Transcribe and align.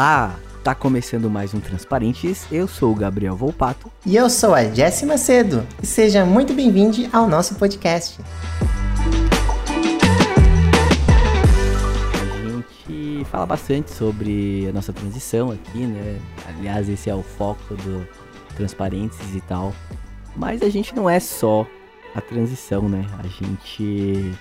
Olá! 0.00 0.34
Tá 0.64 0.74
começando 0.74 1.28
mais 1.28 1.52
um 1.52 1.60
Transparentes. 1.60 2.46
Eu 2.50 2.66
sou 2.66 2.90
o 2.90 2.94
Gabriel 2.94 3.36
Volpato. 3.36 3.92
E 4.06 4.16
eu 4.16 4.30
sou 4.30 4.54
a 4.54 4.64
Jessie 4.64 5.04
Macedo. 5.04 5.66
E 5.82 5.86
seja 5.86 6.24
muito 6.24 6.54
bem-vindo 6.54 6.96
ao 7.12 7.28
nosso 7.28 7.56
podcast. 7.56 8.18
A 12.14 12.48
gente 12.48 13.26
fala 13.26 13.44
bastante 13.44 13.90
sobre 13.90 14.66
a 14.70 14.72
nossa 14.72 14.90
transição 14.90 15.50
aqui, 15.50 15.80
né? 15.80 16.18
Aliás, 16.48 16.88
esse 16.88 17.10
é 17.10 17.14
o 17.14 17.22
foco 17.22 17.74
do 17.74 18.08
Transparentes 18.56 19.34
e 19.34 19.40
tal. 19.42 19.74
Mas 20.34 20.62
a 20.62 20.70
gente 20.70 20.96
não 20.96 21.10
é 21.10 21.20
só 21.20 21.66
a 22.14 22.22
transição, 22.22 22.88
né? 22.88 23.04
A 23.18 23.26
gente 23.26 24.34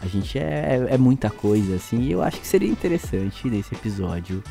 a 0.00 0.06
gente 0.06 0.38
é, 0.38 0.86
é 0.90 0.98
muita 0.98 1.30
coisa, 1.30 1.76
assim, 1.76 2.00
e 2.02 2.12
eu 2.12 2.22
acho 2.22 2.40
que 2.40 2.46
seria 2.46 2.68
interessante 2.68 3.48
nesse 3.48 3.74
episódio 3.74 4.42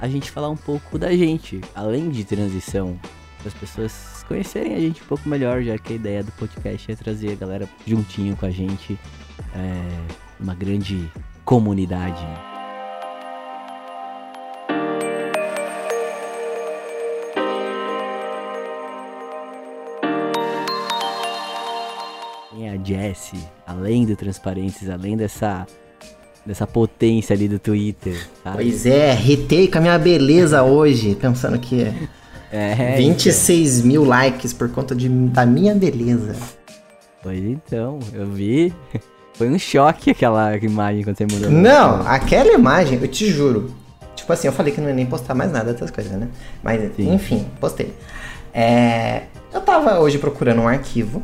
a 0.00 0.08
gente 0.08 0.30
falar 0.30 0.48
um 0.48 0.56
pouco 0.56 0.98
da 0.98 1.12
gente, 1.12 1.60
além 1.74 2.10
de 2.10 2.24
transição, 2.24 2.98
para 3.38 3.48
as 3.48 3.54
pessoas 3.54 4.24
conhecerem 4.28 4.74
a 4.74 4.80
gente 4.80 5.02
um 5.02 5.06
pouco 5.06 5.28
melhor, 5.28 5.62
já 5.62 5.76
que 5.76 5.92
a 5.92 5.96
ideia 5.96 6.22
do 6.22 6.32
podcast 6.32 6.90
é 6.90 6.94
trazer 6.94 7.32
a 7.32 7.34
galera 7.34 7.68
juntinho 7.86 8.36
com 8.36 8.46
a 8.46 8.50
gente, 8.50 8.98
é, 9.54 10.40
uma 10.40 10.54
grande 10.54 11.10
comunidade. 11.44 12.51
É 22.90 23.12
além 23.66 24.04
do 24.04 24.16
Transparentes, 24.16 24.88
além 24.88 25.16
dessa 25.16 25.66
dessa 26.44 26.66
potência 26.66 27.34
ali 27.34 27.46
do 27.46 27.58
Twitter, 27.58 28.16
sabe? 28.42 28.56
Pois 28.56 28.84
é, 28.84 29.12
retei 29.12 29.68
com 29.68 29.78
a 29.78 29.80
minha 29.80 29.98
beleza 29.98 30.62
hoje, 30.64 31.14
pensando 31.14 31.56
que 31.58 31.86
é, 32.52 32.96
26 32.96 33.78
então. 33.78 33.86
mil 33.86 34.04
likes 34.04 34.52
por 34.52 34.68
conta 34.68 34.94
de, 34.94 35.08
da 35.08 35.46
minha 35.46 35.74
beleza. 35.74 36.34
Pois 37.22 37.42
então, 37.42 37.98
eu 38.12 38.26
vi. 38.26 38.74
Foi 39.34 39.48
um 39.48 39.58
choque 39.58 40.10
aquela 40.10 40.56
imagem 40.58 41.02
quando 41.04 41.16
você 41.16 41.26
mudou. 41.26 41.50
Não, 41.50 42.06
aquela 42.06 42.52
imagem, 42.52 42.98
eu 43.00 43.08
te 43.08 43.30
juro. 43.30 43.72
Tipo 44.14 44.32
assim, 44.32 44.46
eu 44.46 44.52
falei 44.52 44.72
que 44.72 44.80
não 44.80 44.88
ia 44.88 44.94
nem 44.94 45.06
postar 45.06 45.34
mais 45.34 45.50
nada 45.50 45.72
dessas 45.72 45.90
coisas, 45.90 46.12
né? 46.12 46.28
Mas, 46.62 46.94
Sim. 46.94 47.14
enfim, 47.14 47.46
postei. 47.58 47.94
É, 48.52 49.22
eu 49.52 49.62
tava 49.62 49.98
hoje 50.00 50.18
procurando 50.18 50.60
um 50.60 50.68
arquivo. 50.68 51.22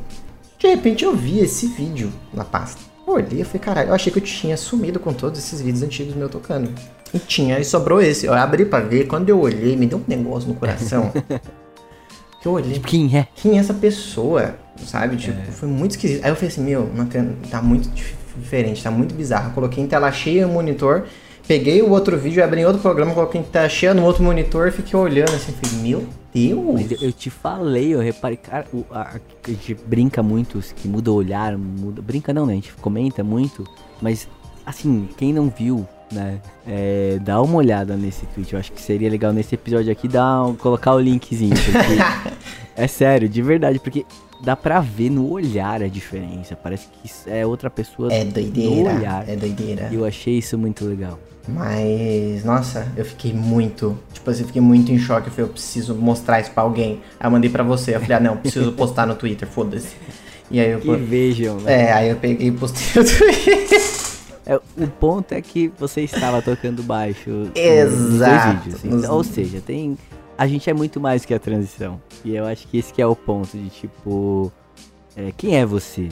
De 0.59 0.67
repente 0.67 1.05
eu 1.05 1.15
vi 1.15 1.39
esse 1.39 1.69
vídeo 1.69 2.13
na 2.35 2.45
pasta. 2.45 2.81
Eu 3.07 3.15
olhei 3.15 3.41
e 3.41 3.45
falei, 3.45 3.61
caralho, 3.61 3.89
eu 3.91 3.95
achei 3.95 4.13
que 4.13 4.19
eu 4.19 4.23
tinha 4.23 4.57
sumido 4.57 4.99
com 4.99 5.13
todos 5.15 5.39
esses 5.39 5.61
vídeos 5.63 5.83
antigos 5.83 6.15
meu 6.15 6.29
tocando. 6.29 6.71
E 7.15 7.19
tinha, 7.19 7.59
e 7.59 7.65
sobrou 7.65 8.03
esse. 8.03 8.27
Eu 8.27 8.35
abri 8.35 8.65
pra 8.65 8.81
ver, 8.81 9.07
quando 9.07 9.29
eu 9.29 9.41
olhei, 9.41 9.77
me 9.77 9.87
deu 9.87 9.99
um 9.99 10.05
negócio 10.07 10.49
no 10.49 10.55
coração. 10.57 11.13
que 12.43 12.47
eu 12.47 12.53
olhei. 12.53 12.81
Quem 12.81 13.17
é? 13.17 13.29
Quem 13.37 13.57
é 13.57 13.61
essa 13.61 13.73
pessoa? 13.73 14.57
Sabe? 14.85 15.17
Tipo, 15.17 15.41
é. 15.41 15.53
foi 15.53 15.69
muito 15.69 15.93
esquisito. 15.93 16.25
Aí 16.25 16.31
eu 16.31 16.35
falei 16.35 16.49
assim, 16.49 16.63
meu, 16.63 16.91
não, 16.93 17.07
tá 17.49 17.63
muito 17.63 17.89
diferente, 18.37 18.83
tá 18.83 18.91
muito 18.91 19.15
bizarro. 19.15 19.51
Eu 19.51 19.55
coloquei 19.55 19.83
em 19.83 19.87
tela 19.87 20.11
cheia 20.11 20.47
o 20.47 20.51
monitor, 20.51 21.07
peguei 21.47 21.81
o 21.81 21.91
outro 21.91 22.19
vídeo, 22.19 22.43
abri 22.43 22.61
em 22.61 22.67
outro 22.67 22.83
programa, 22.83 23.15
coloquei 23.15 23.41
em 23.41 23.45
tela 23.45 23.69
cheia 23.69 23.95
no 23.95 24.05
outro 24.05 24.25
monitor, 24.25 24.73
fiquei 24.73 24.99
olhando 24.99 25.35
assim, 25.35 25.53
falei, 25.53 25.79
meu 25.83 26.07
Deus! 26.33 27.03
Eu 27.03 27.13
te 27.13 27.31
falei, 27.31 27.95
eu 27.95 28.01
reparei, 28.01 28.37
cara, 28.37 28.67
o, 28.73 28.85
a, 28.91 29.17
a, 29.17 29.51
gente 29.51 29.75
brinca 29.75 30.23
muito, 30.23 30.61
que 30.77 30.87
muda 30.87 31.11
o 31.11 31.15
olhar, 31.15 31.57
muda, 31.57 32.03
brinca 32.03 32.33
não, 32.33 32.47
né? 32.47 32.53
A 32.53 32.57
gente 32.57 32.73
comenta 32.75 33.25
muito, 33.25 33.65
mas 34.01 34.29
assim, 34.65 35.09
quem 35.17 35.33
não 35.33 35.49
viu, 35.49 35.87
né? 36.13 36.41
É, 36.67 37.19
dá 37.23 37.41
uma 37.41 37.57
olhada 37.57 37.97
nesse 37.97 38.27
tweet. 38.27 38.53
Eu 38.53 38.59
acho 38.59 38.73
que 38.73 38.81
seria 38.81 39.09
legal 39.09 39.33
nesse 39.33 39.55
episódio 39.55 39.91
aqui 39.91 40.07
dar 40.07 40.45
um, 40.45 40.55
colocar 40.55 40.95
o 40.95 41.01
linkzinho. 41.01 41.55
é 42.77 42.87
sério, 42.87 43.29
de 43.29 43.41
verdade, 43.41 43.79
porque 43.79 44.05
dá 44.43 44.55
pra 44.55 44.81
ver 44.81 45.11
no 45.11 45.31
olhar 45.31 45.83
a 45.83 45.89
diferença. 45.89 46.55
Parece 46.55 46.89
que 46.89 47.11
é 47.31 47.47
outra 47.47 47.71
pessoa 47.71 48.13
é 48.13 48.25
doideira, 48.25 48.93
no 48.93 48.99
olhar. 48.99 49.29
É 49.29 49.37
doideira. 49.37 49.89
E 49.91 49.95
eu 49.95 50.05
achei 50.05 50.39
isso 50.39 50.59
muito 50.59 50.85
legal. 50.85 51.19
Mas, 51.49 52.45
nossa, 52.45 52.87
eu 52.95 53.05
fiquei 53.05 53.33
muito. 53.33 53.99
Tipo 54.13 54.31
assim, 54.31 54.43
eu 54.43 54.47
fiquei 54.47 54.61
muito 54.61 54.93
em 54.93 54.99
choque. 54.99 55.29
Eu 55.29 55.33
falei, 55.33 55.49
eu 55.49 55.53
preciso 55.53 55.95
mostrar 55.95 56.41
isso 56.41 56.51
pra 56.51 56.63
alguém. 56.63 57.01
Aí 57.19 57.27
eu 57.27 57.31
mandei 57.31 57.49
pra 57.49 57.63
você. 57.63 57.97
Eu 57.97 58.01
falei, 58.01 58.17
ah, 58.17 58.21
não, 58.21 58.37
preciso 58.37 58.73
postar 58.73 59.07
no 59.07 59.15
Twitter, 59.15 59.49
foda-se. 59.49 59.97
E 60.51 60.61
aí 60.61 60.71
eu. 60.71 60.81
Que 60.81 60.95
vejam, 60.97 61.57
né? 61.61 61.85
É, 61.85 61.93
aí 61.93 62.09
eu 62.11 62.17
peguei 62.17 62.49
e 62.49 62.53
postei 62.53 63.03
no 63.03 63.09
Twitter. 63.09 63.81
É, 64.45 64.57
o 64.57 64.87
ponto 64.99 65.33
é 65.33 65.43
que 65.43 65.69
você 65.79 66.03
estava 66.03 66.41
tocando 66.41 66.83
baixo 66.83 67.51
Exato. 67.55 68.65
vídeos. 68.65 68.85
Então, 68.85 69.15
ou 69.15 69.25
seja, 69.25 69.61
tem. 69.61 69.97
A 70.37 70.47
gente 70.47 70.69
é 70.71 70.75
muito 70.75 71.01
mais 71.01 71.25
que 71.25 71.35
a 71.35 71.39
transição. 71.39 72.01
E 72.25 72.35
eu 72.35 72.47
acho 72.47 72.67
que 72.69 72.79
esse 72.79 72.93
que 72.93 73.03
é 73.03 73.07
o 73.07 73.17
ponto 73.17 73.57
de 73.57 73.69
tipo. 73.71 74.53
É, 75.17 75.33
quem 75.37 75.57
é 75.57 75.67
você? 75.67 76.09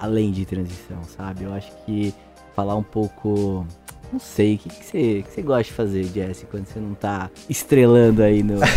Além 0.00 0.30
de 0.32 0.44
transição, 0.44 1.02
sabe? 1.16 1.44
Eu 1.44 1.52
acho 1.54 1.72
que 1.84 2.12
falar 2.54 2.76
um 2.76 2.82
pouco 2.82 3.66
não 4.14 4.20
sei, 4.20 4.54
o 4.54 4.58
que, 4.58 4.68
que, 4.68 4.84
você, 4.84 5.24
que 5.26 5.34
você 5.34 5.42
gosta 5.42 5.64
de 5.64 5.72
fazer, 5.72 6.04
Jesse, 6.04 6.46
quando 6.46 6.66
você 6.66 6.78
não 6.78 6.94
tá 6.94 7.28
estrelando 7.50 8.22
aí 8.22 8.44
no, 8.44 8.54
no, 8.54 8.60
no 8.60 8.64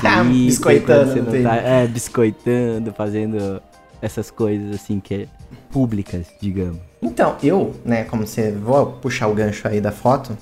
Twitter, 0.00 0.44
biscoitando, 0.44 1.12
você 1.12 1.20
não 1.22 1.42
tá, 1.42 1.56
é, 1.56 1.86
biscoitando, 1.86 2.92
fazendo 2.92 3.62
essas 4.02 4.30
coisas 4.30 4.74
assim 4.74 5.00
que 5.00 5.14
é 5.14 5.26
públicas, 5.70 6.26
digamos. 6.40 6.78
Então, 7.00 7.36
eu, 7.42 7.74
né, 7.82 8.04
como 8.04 8.26
você 8.26 8.52
vou 8.52 8.86
puxar 8.86 9.28
o 9.28 9.34
gancho 9.34 9.66
aí 9.66 9.80
da 9.80 9.90
foto, 9.90 10.36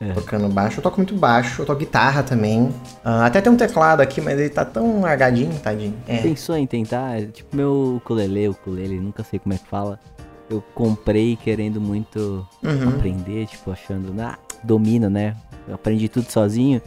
é. 0.00 0.12
tocando 0.12 0.48
baixo, 0.48 0.80
eu 0.80 0.82
toco 0.82 0.96
muito 0.96 1.14
baixo, 1.14 1.62
eu 1.62 1.66
toco 1.66 1.78
guitarra 1.78 2.24
também. 2.24 2.64
Uh, 2.64 3.22
até 3.24 3.40
tem 3.40 3.52
um 3.52 3.56
teclado 3.56 4.00
aqui, 4.00 4.20
mas 4.20 4.38
ele 4.40 4.48
tá 4.50 4.64
tão 4.64 5.02
largadinho, 5.02 5.56
tadinho. 5.60 5.94
É. 6.08 6.18
Pensou 6.18 6.56
em 6.56 6.66
tentar? 6.66 7.22
Tipo, 7.26 7.54
meu 7.54 7.94
ukulele, 7.98 8.48
ukulele, 8.48 8.98
nunca 8.98 9.22
sei 9.22 9.38
como 9.38 9.54
é 9.54 9.58
que 9.58 9.68
fala 9.68 10.00
eu 10.50 10.62
comprei 10.74 11.36
querendo 11.36 11.80
muito 11.80 12.46
uhum. 12.62 12.88
aprender, 12.88 13.46
tipo, 13.46 13.70
achando, 13.70 14.14
ah, 14.20 14.38
domino, 14.62 15.08
né? 15.08 15.36
Eu 15.66 15.74
aprendi 15.74 16.08
tudo 16.08 16.30
sozinho. 16.30 16.80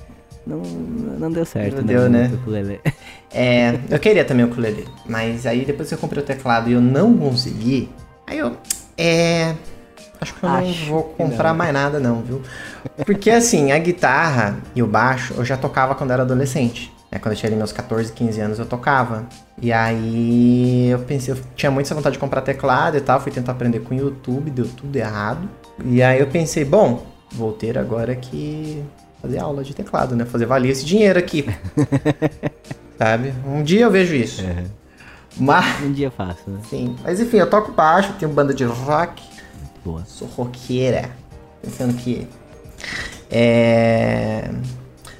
Não, 0.45 0.59
não 0.59 1.31
deu 1.31 1.45
certo, 1.45 1.77
não 1.77 1.83
né? 1.83 1.93
Deu, 1.93 2.09
né? 2.09 2.31
Ukulele. 2.33 2.81
É, 3.37 3.77
eu 3.89 3.99
queria 3.99 4.23
também 4.23 4.45
o 4.45 4.47
ukulele, 4.47 4.87
mas 5.05 5.45
aí 5.45 5.65
depois 5.65 5.89
que 5.89 5.93
eu 5.93 5.97
comprei 5.97 6.23
o 6.23 6.25
teclado 6.25 6.69
e 6.69 6.71
eu 6.71 6.79
não 6.79 7.17
consegui, 7.17 7.89
aí 8.25 8.37
eu, 8.37 8.55
é, 8.97 9.53
acho 10.21 10.33
que 10.35 10.41
eu 10.45 10.47
acho 10.47 10.67
não 10.67 10.87
vou 10.87 11.03
comprar 11.03 11.49
não. 11.49 11.57
mais 11.57 11.73
nada 11.73 11.99
não, 11.99 12.21
viu? 12.21 12.41
Porque 13.05 13.29
assim, 13.29 13.73
a 13.73 13.77
guitarra 13.77 14.55
e 14.73 14.81
o 14.81 14.87
baixo 14.87 15.33
eu 15.37 15.43
já 15.43 15.57
tocava 15.57 15.95
quando 15.95 16.11
era 16.11 16.23
adolescente. 16.23 16.94
É, 17.15 17.19
quando 17.19 17.31
eu 17.31 17.37
tinha 17.37 17.49
ali 17.49 17.55
meus 17.55 17.71
14, 17.71 18.11
15 18.11 18.41
anos, 18.41 18.59
eu 18.59 18.65
tocava. 18.65 19.25
E 19.61 19.71
aí 19.71 20.89
eu 20.89 20.99
pensei, 20.99 21.33
eu 21.33 21.37
tinha 21.55 21.71
muita 21.71 21.95
vontade 21.95 22.13
de 22.13 22.19
comprar 22.19 22.41
teclado 22.41 22.97
e 22.97 23.01
tal, 23.01 23.21
fui 23.21 23.31
tentar 23.31 23.53
aprender 23.53 23.79
com 23.79 23.95
o 23.95 23.97
YouTube, 23.97 24.51
deu 24.51 24.67
tudo 24.67 24.93
errado. 24.97 25.49
E 25.85 26.03
aí 26.03 26.19
eu 26.19 26.27
pensei, 26.27 26.65
bom, 26.65 27.05
vou 27.31 27.53
ter 27.53 27.77
agora 27.77 28.13
que 28.15 28.83
fazer 29.21 29.39
aula 29.39 29.63
de 29.63 29.73
teclado, 29.73 30.13
né? 30.13 30.25
Fazer 30.25 30.45
valer 30.45 30.71
esse 30.71 30.83
dinheiro 30.83 31.17
aqui. 31.17 31.45
Sabe? 32.99 33.33
Um 33.47 33.63
dia 33.63 33.85
eu 33.85 33.91
vejo 33.91 34.13
isso. 34.13 34.41
É. 34.41 34.65
Mas... 35.37 35.83
Um 35.83 35.93
dia 35.93 36.07
eu 36.07 36.11
faço, 36.11 36.49
né? 36.49 36.59
Sim. 36.69 36.97
Mas 37.01 37.21
enfim, 37.21 37.37
eu 37.37 37.49
toco 37.49 37.71
baixo, 37.71 38.13
tenho 38.19 38.31
banda 38.31 38.53
de 38.53 38.65
rock. 38.65 39.23
Boa. 39.85 40.03
Sou 40.05 40.27
roqueira. 40.27 41.09
Pensando 41.61 41.93
que. 41.93 42.27
É. 43.31 44.49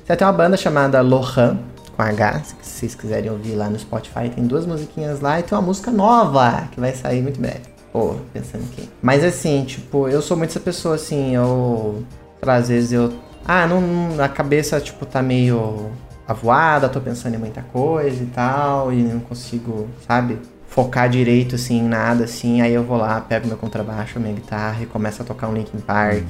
Você 0.05 0.15
tem 0.15 0.27
uma 0.27 0.33
banda 0.33 0.55
chamada 0.55 1.01
Lohan, 1.01 1.57
com 1.95 2.01
H, 2.01 2.41
se 2.43 2.55
vocês 2.61 2.95
quiserem 2.95 3.31
ouvir 3.31 3.55
lá 3.55 3.69
no 3.69 3.79
Spotify, 3.79 4.29
tem 4.29 4.45
duas 4.45 4.65
musiquinhas 4.65 5.21
lá 5.21 5.39
e 5.39 5.43
tem 5.43 5.57
uma 5.57 5.63
música 5.63 5.91
nova 5.91 6.67
que 6.71 6.79
vai 6.79 6.93
sair 6.93 7.21
muito 7.21 7.39
breve. 7.39 7.61
Pô, 7.91 8.15
pensando 8.33 8.65
aqui. 8.65 8.89
Mas 9.01 9.23
assim, 9.23 9.63
tipo, 9.63 10.09
eu 10.09 10.21
sou 10.21 10.35
muito 10.35 10.49
essa 10.49 10.59
pessoa 10.59 10.95
assim, 10.95 11.33
eu. 11.35 12.03
Às 12.41 12.67
vezes 12.67 12.91
eu. 12.91 13.13
Ah, 13.47 13.65
não, 13.65 14.21
a 14.21 14.27
cabeça, 14.27 14.81
tipo, 14.81 15.05
tá 15.05 15.21
meio 15.21 15.91
avoada, 16.27 16.89
tô 16.89 16.99
pensando 16.99 17.35
em 17.35 17.37
muita 17.37 17.61
coisa 17.61 18.21
e 18.21 18.25
tal, 18.25 18.91
e 18.91 19.01
não 19.01 19.19
consigo, 19.19 19.87
sabe? 20.07 20.39
Focar 20.67 21.07
direito, 21.07 21.55
assim, 21.55 21.79
em 21.79 21.87
nada, 21.87 22.25
assim. 22.25 22.59
Aí 22.61 22.73
eu 22.73 22.83
vou 22.83 22.97
lá, 22.97 23.21
pego 23.21 23.47
meu 23.47 23.55
contrabaixo, 23.55 24.19
minha 24.19 24.33
guitarra 24.33 24.83
e 24.83 24.85
começo 24.85 25.21
a 25.21 25.25
tocar 25.25 25.47
um 25.47 25.53
Linkin 25.53 25.79
Park. 25.79 26.25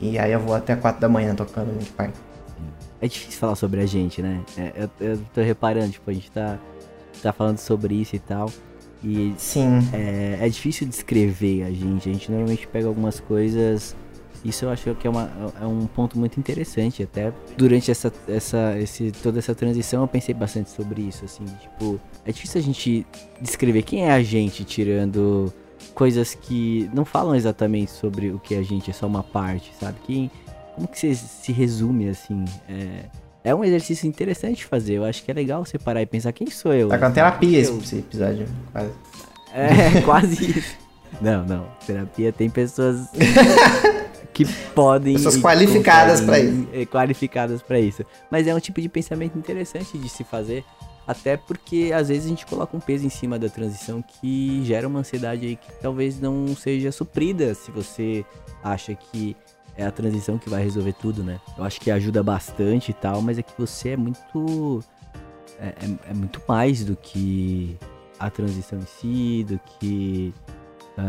E 0.00 0.18
aí 0.18 0.32
eu 0.32 0.40
vou 0.40 0.54
até 0.54 0.74
4 0.74 1.00
da 1.00 1.08
manhã 1.08 1.34
tocando 1.34 1.70
Linkin 1.70 1.92
Park. 1.92 2.14
É 3.00 3.06
difícil 3.06 3.38
falar 3.38 3.54
sobre 3.54 3.80
a 3.80 3.86
gente, 3.86 4.20
né? 4.20 4.42
É, 4.56 4.72
eu, 5.00 5.06
eu 5.06 5.20
tô 5.34 5.40
reparando, 5.40 5.90
tipo, 5.92 6.10
a 6.10 6.14
gente 6.14 6.30
tá, 6.30 6.58
tá 7.22 7.32
falando 7.32 7.58
sobre 7.58 7.94
isso 7.94 8.16
e 8.16 8.18
tal. 8.18 8.50
E 9.02 9.34
Sim. 9.36 9.78
É, 9.92 10.38
é 10.40 10.48
difícil 10.48 10.86
descrever 10.86 11.62
a 11.64 11.70
gente. 11.70 12.08
A 12.08 12.12
gente 12.12 12.30
normalmente 12.30 12.66
pega 12.66 12.88
algumas 12.88 13.20
coisas. 13.20 13.94
Isso 14.44 14.64
eu 14.64 14.70
acho 14.70 14.94
que 14.94 15.06
é, 15.06 15.10
uma, 15.10 15.30
é 15.60 15.66
um 15.66 15.86
ponto 15.86 16.18
muito 16.18 16.38
interessante. 16.38 17.02
Até 17.02 17.32
durante 17.56 17.90
essa, 17.90 18.12
essa, 18.26 18.78
esse, 18.78 19.12
toda 19.22 19.38
essa 19.38 19.54
transição 19.54 20.02
eu 20.02 20.08
pensei 20.08 20.34
bastante 20.34 20.70
sobre 20.70 21.02
isso. 21.02 21.24
Assim, 21.24 21.44
tipo, 21.44 22.00
é 22.24 22.32
difícil 22.32 22.60
a 22.60 22.64
gente 22.64 23.06
descrever 23.40 23.82
quem 23.82 24.06
é 24.06 24.12
a 24.12 24.22
gente 24.22 24.64
tirando 24.64 25.52
coisas 25.94 26.34
que 26.34 26.90
não 26.92 27.04
falam 27.04 27.34
exatamente 27.34 27.90
sobre 27.90 28.30
o 28.30 28.38
que 28.38 28.54
a 28.54 28.62
gente 28.62 28.90
é 28.90 28.92
só 28.92 29.06
uma 29.06 29.22
parte, 29.22 29.72
sabe? 29.78 29.98
Quem, 30.04 30.30
como 30.78 30.86
que 30.86 30.98
você 30.98 31.14
se 31.14 31.50
resume, 31.50 32.08
assim? 32.08 32.44
É, 32.68 33.50
é 33.50 33.54
um 33.54 33.64
exercício 33.64 34.06
interessante 34.06 34.58
de 34.58 34.64
fazer. 34.64 34.94
Eu 34.94 35.04
acho 35.04 35.24
que 35.24 35.30
é 35.30 35.34
legal 35.34 35.64
você 35.64 35.76
parar 35.76 36.00
e 36.00 36.06
pensar 36.06 36.32
quem 36.32 36.48
sou 36.48 36.72
eu. 36.72 36.88
Tá 36.88 36.98
com 36.98 37.10
terapia 37.10 37.58
esse, 37.58 37.76
esse 37.78 37.98
episódio, 37.98 38.46
quase. 38.70 38.90
É, 39.52 40.00
quase 40.06 40.58
isso. 40.58 40.76
Não, 41.20 41.44
não. 41.44 41.66
Terapia 41.84 42.32
tem 42.32 42.48
pessoas 42.48 43.08
que 44.32 44.44
podem. 44.72 45.14
Pessoas 45.14 45.38
qualificadas 45.38 46.20
para 46.20 46.38
isso. 46.38 46.68
É, 46.72 46.86
qualificadas 46.86 47.60
para 47.60 47.80
isso. 47.80 48.04
Mas 48.30 48.46
é 48.46 48.54
um 48.54 48.60
tipo 48.60 48.80
de 48.80 48.88
pensamento 48.88 49.36
interessante 49.36 49.98
de 49.98 50.08
se 50.08 50.22
fazer. 50.22 50.64
Até 51.08 51.38
porque 51.38 51.90
às 51.92 52.08
vezes 52.08 52.26
a 52.26 52.28
gente 52.28 52.46
coloca 52.46 52.76
um 52.76 52.80
peso 52.80 53.04
em 53.04 53.08
cima 53.08 53.38
da 53.38 53.48
transição 53.48 54.02
que 54.02 54.62
gera 54.62 54.86
uma 54.86 55.00
ansiedade 55.00 55.46
aí 55.46 55.56
que 55.56 55.72
talvez 55.80 56.20
não 56.20 56.54
seja 56.54 56.92
suprida 56.92 57.54
se 57.54 57.70
você 57.70 58.26
acha 58.62 58.94
que 58.94 59.34
é 59.78 59.86
a 59.86 59.92
transição 59.92 60.36
que 60.36 60.50
vai 60.50 60.62
resolver 60.64 60.92
tudo, 60.94 61.22
né? 61.22 61.40
Eu 61.56 61.62
acho 61.62 61.80
que 61.80 61.88
ajuda 61.88 62.20
bastante 62.20 62.90
e 62.90 62.94
tal, 62.94 63.22
mas 63.22 63.38
é 63.38 63.42
que 63.42 63.52
você 63.56 63.90
é 63.90 63.96
muito. 63.96 64.82
É, 65.60 65.68
é, 65.68 66.10
é 66.10 66.14
muito 66.14 66.42
mais 66.46 66.84
do 66.84 66.96
que 66.96 67.78
a 68.18 68.28
transição 68.28 68.80
em 68.80 68.86
si, 68.86 69.46
do 69.48 69.60
que 69.78 70.34
é, 70.98 71.02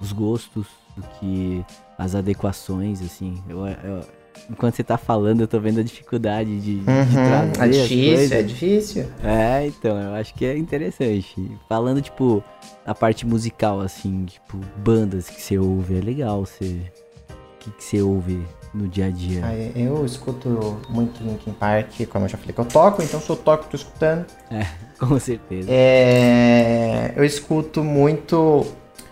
os 0.00 0.12
gostos, 0.12 0.68
do 0.96 1.02
que 1.18 1.64
as 1.98 2.14
adequações, 2.14 3.02
assim. 3.02 3.42
Eu, 3.48 3.66
eu, 3.66 4.00
enquanto 4.48 4.76
você 4.76 4.84
tá 4.84 4.96
falando, 4.96 5.40
eu 5.40 5.48
tô 5.48 5.58
vendo 5.58 5.80
a 5.80 5.82
dificuldade 5.82 6.60
de, 6.60 6.76
uhum, 6.76 7.04
de 7.04 7.52
trazer. 7.52 7.78
É 7.78 7.82
difícil, 7.82 8.36
é 8.36 8.42
difícil. 8.42 9.06
É, 9.24 9.66
então, 9.66 10.00
eu 10.00 10.14
acho 10.14 10.32
que 10.34 10.44
é 10.44 10.56
interessante. 10.56 11.50
Falando, 11.68 12.00
tipo, 12.00 12.44
a 12.84 12.94
parte 12.94 13.26
musical, 13.26 13.80
assim, 13.80 14.24
tipo, 14.24 14.56
bandas 14.76 15.28
que 15.28 15.42
você 15.42 15.58
ouve, 15.58 15.98
é 15.98 16.00
legal 16.00 16.46
você 16.46 16.80
que, 17.66 17.70
que 17.70 17.84
você 17.84 18.02
ouve 18.02 18.46
no 18.72 18.86
dia 18.88 19.06
a 19.06 19.10
dia? 19.10 19.42
Ah, 19.44 19.54
eu 19.54 20.04
escuto 20.04 20.78
muito 20.88 21.22
Linkin 21.22 21.52
Park, 21.52 22.06
como 22.08 22.24
eu 22.24 22.28
já 22.28 22.38
falei 22.38 22.52
que 22.52 22.60
eu 22.60 22.64
toco, 22.64 23.02
então 23.02 23.20
se 23.20 23.28
eu 23.28 23.36
toco, 23.36 23.66
tô 23.68 23.76
escutando. 23.76 24.26
É, 24.50 24.66
com 24.98 25.18
certeza. 25.18 25.68
É, 25.70 27.12
eu 27.16 27.24
escuto 27.24 27.82
muito 27.82 28.66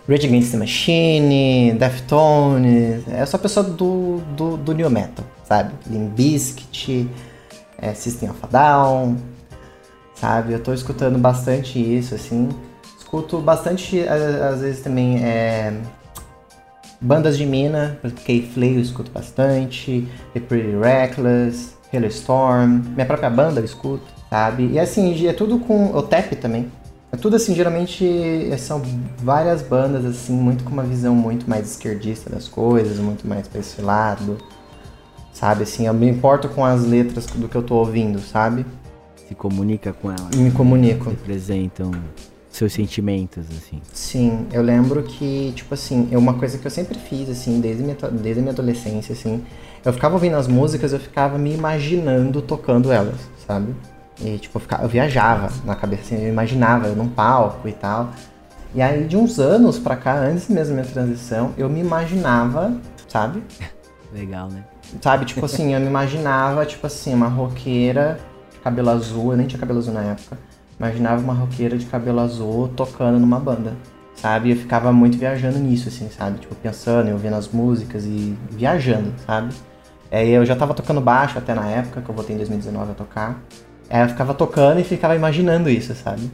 Rage 0.07 0.27
Against 0.27 0.51
the 0.51 0.57
Machine, 0.57 1.73
Deftones, 1.73 3.03
eu 3.07 3.27
sou 3.27 3.37
a 3.37 3.41
pessoa 3.41 3.65
do, 3.65 4.17
do, 4.35 4.57
do 4.57 4.73
New 4.73 4.89
Metal, 4.89 5.25
sabe? 5.43 5.73
Limp 5.87 6.13
Bizkit, 6.13 7.09
é, 7.77 7.93
System 7.93 8.29
of 8.29 8.39
a 8.43 8.47
Down, 8.47 9.17
sabe? 10.15 10.53
Eu 10.53 10.63
tô 10.63 10.73
escutando 10.73 11.17
bastante 11.17 11.79
isso, 11.79 12.15
assim. 12.15 12.49
Escuto 12.97 13.39
bastante, 13.39 13.99
às 14.07 14.61
vezes 14.61 14.81
também, 14.81 15.23
é, 15.23 15.73
Bandas 17.01 17.37
de 17.37 17.45
mina, 17.45 17.99
K-Flay 18.25 18.75
eu 18.75 18.81
escuto 18.81 19.11
bastante, 19.11 20.07
The 20.33 20.39
Pretty 20.39 20.75
Reckless, 20.77 21.75
Storm, 22.09 22.81
minha 22.93 23.05
própria 23.05 23.29
banda 23.29 23.59
eu 23.61 23.65
escuto, 23.65 24.03
sabe? 24.29 24.71
E 24.71 24.79
assim, 24.79 25.27
é 25.27 25.33
tudo 25.33 25.59
com 25.59 25.95
o 25.95 26.01
Tap 26.01 26.33
também. 26.33 26.71
É 27.11 27.17
tudo 27.17 27.35
assim, 27.35 27.55
geralmente 27.55 28.49
são 28.57 28.81
várias 29.17 29.61
bandas 29.61 30.03
assim, 30.03 30.33
muito 30.33 30.63
com 30.63 30.71
uma 30.71 30.83
visão 30.83 31.15
muito 31.15 31.49
mais 31.49 31.71
esquerdista 31.71 32.29
das 32.29 32.47
coisas, 32.47 32.97
muito 32.97 33.27
mais 33.27 33.47
pra 33.47 33.59
esse 33.59 33.81
lado. 33.81 34.37
Sabe, 35.31 35.63
assim, 35.63 35.85
eu 35.85 35.93
me 35.93 36.09
importo 36.09 36.47
com 36.49 36.65
as 36.65 36.85
letras 36.85 37.25
do 37.25 37.47
que 37.47 37.55
eu 37.55 37.63
tô 37.63 37.75
ouvindo, 37.75 38.19
sabe? 38.19 38.65
Se 39.27 39.35
comunica 39.35 39.91
com 39.93 40.09
elas. 40.09 40.35
Me 40.35 40.49
comunico. 40.51 41.09
Representam 41.09 41.91
seus 42.55 42.73
sentimentos, 42.73 43.45
assim. 43.49 43.81
Sim, 43.93 44.47
eu 44.51 44.61
lembro 44.61 45.03
que, 45.03 45.51
tipo 45.55 45.73
assim, 45.73 46.07
é 46.11 46.17
uma 46.17 46.35
coisa 46.35 46.57
que 46.57 46.65
eu 46.65 46.71
sempre 46.71 46.97
fiz, 46.97 47.29
assim, 47.29 47.59
desde, 47.59 47.83
minha, 47.83 47.95
desde 47.95 48.39
a 48.39 48.41
minha 48.41 48.53
adolescência, 48.53 49.13
assim, 49.13 49.43
eu 49.83 49.91
ficava 49.91 50.15
ouvindo 50.15 50.35
as 50.35 50.47
músicas, 50.47 50.93
eu 50.93 50.99
ficava 50.99 51.37
me 51.37 51.53
imaginando 51.53 52.41
tocando 52.41 52.91
elas, 52.91 53.19
sabe? 53.45 53.75
E, 54.21 54.37
tipo, 54.37 54.57
eu, 54.57 54.61
ficava, 54.61 54.83
eu 54.83 54.89
viajava 54.89 55.51
na 55.65 55.75
cabeça, 55.75 56.03
assim, 56.03 56.23
eu 56.23 56.29
imaginava 56.29 56.87
eu 56.87 56.95
num 56.95 57.09
palco 57.09 57.67
e 57.67 57.73
tal. 57.73 58.11
E 58.73 58.81
aí, 58.81 59.05
de 59.05 59.17
uns 59.17 59.37
anos 59.37 59.77
pra 59.77 59.95
cá, 59.97 60.15
antes 60.15 60.47
mesmo 60.47 60.75
da 60.75 60.81
minha 60.81 60.93
transição, 60.93 61.53
eu 61.57 61.69
me 61.69 61.81
imaginava, 61.81 62.73
sabe? 63.07 63.43
Legal, 64.13 64.47
né? 64.49 64.63
Sabe, 65.01 65.25
tipo 65.25 65.45
assim, 65.45 65.73
eu 65.73 65.79
me 65.81 65.87
imaginava, 65.87 66.65
tipo 66.65 66.87
assim, 66.87 67.13
uma 67.13 67.27
roqueira 67.27 68.17
de 68.53 68.59
cabelo 68.59 68.89
azul, 68.91 69.31
eu 69.31 69.37
nem 69.37 69.47
tinha 69.47 69.59
cabelo 69.59 69.79
azul 69.79 69.93
na 69.93 70.03
época 70.03 70.37
Imaginava 70.79 71.21
uma 71.21 71.33
roqueira 71.33 71.77
de 71.77 71.85
cabelo 71.85 72.19
azul 72.19 72.67
tocando 72.75 73.19
numa 73.19 73.39
banda, 73.39 73.73
sabe? 74.15 74.51
Eu 74.51 74.57
ficava 74.57 74.91
muito 74.91 75.17
viajando 75.17 75.57
nisso, 75.57 75.87
assim, 75.87 76.09
sabe? 76.09 76.39
Tipo, 76.39 76.55
pensando 76.55 77.09
e 77.09 77.13
ouvindo 77.13 77.35
as 77.35 77.47
músicas 77.47 78.05
e 78.05 78.37
viajando, 78.51 79.13
sabe? 79.25 79.53
Aí 80.11 80.31
eu 80.31 80.45
já 80.45 80.55
tava 80.55 80.73
tocando 80.73 81.01
baixo 81.01 81.37
até 81.37 81.53
na 81.53 81.67
época, 81.67 82.01
que 82.01 82.09
eu 82.09 82.15
voltei 82.15 82.35
em 82.35 82.37
2019 82.37 82.91
a 82.91 82.93
tocar. 82.93 83.41
Aí 83.89 84.01
eu 84.01 84.09
ficava 84.09 84.33
tocando 84.33 84.79
e 84.79 84.83
ficava 84.83 85.15
imaginando 85.15 85.69
isso, 85.69 85.93
sabe? 85.95 86.29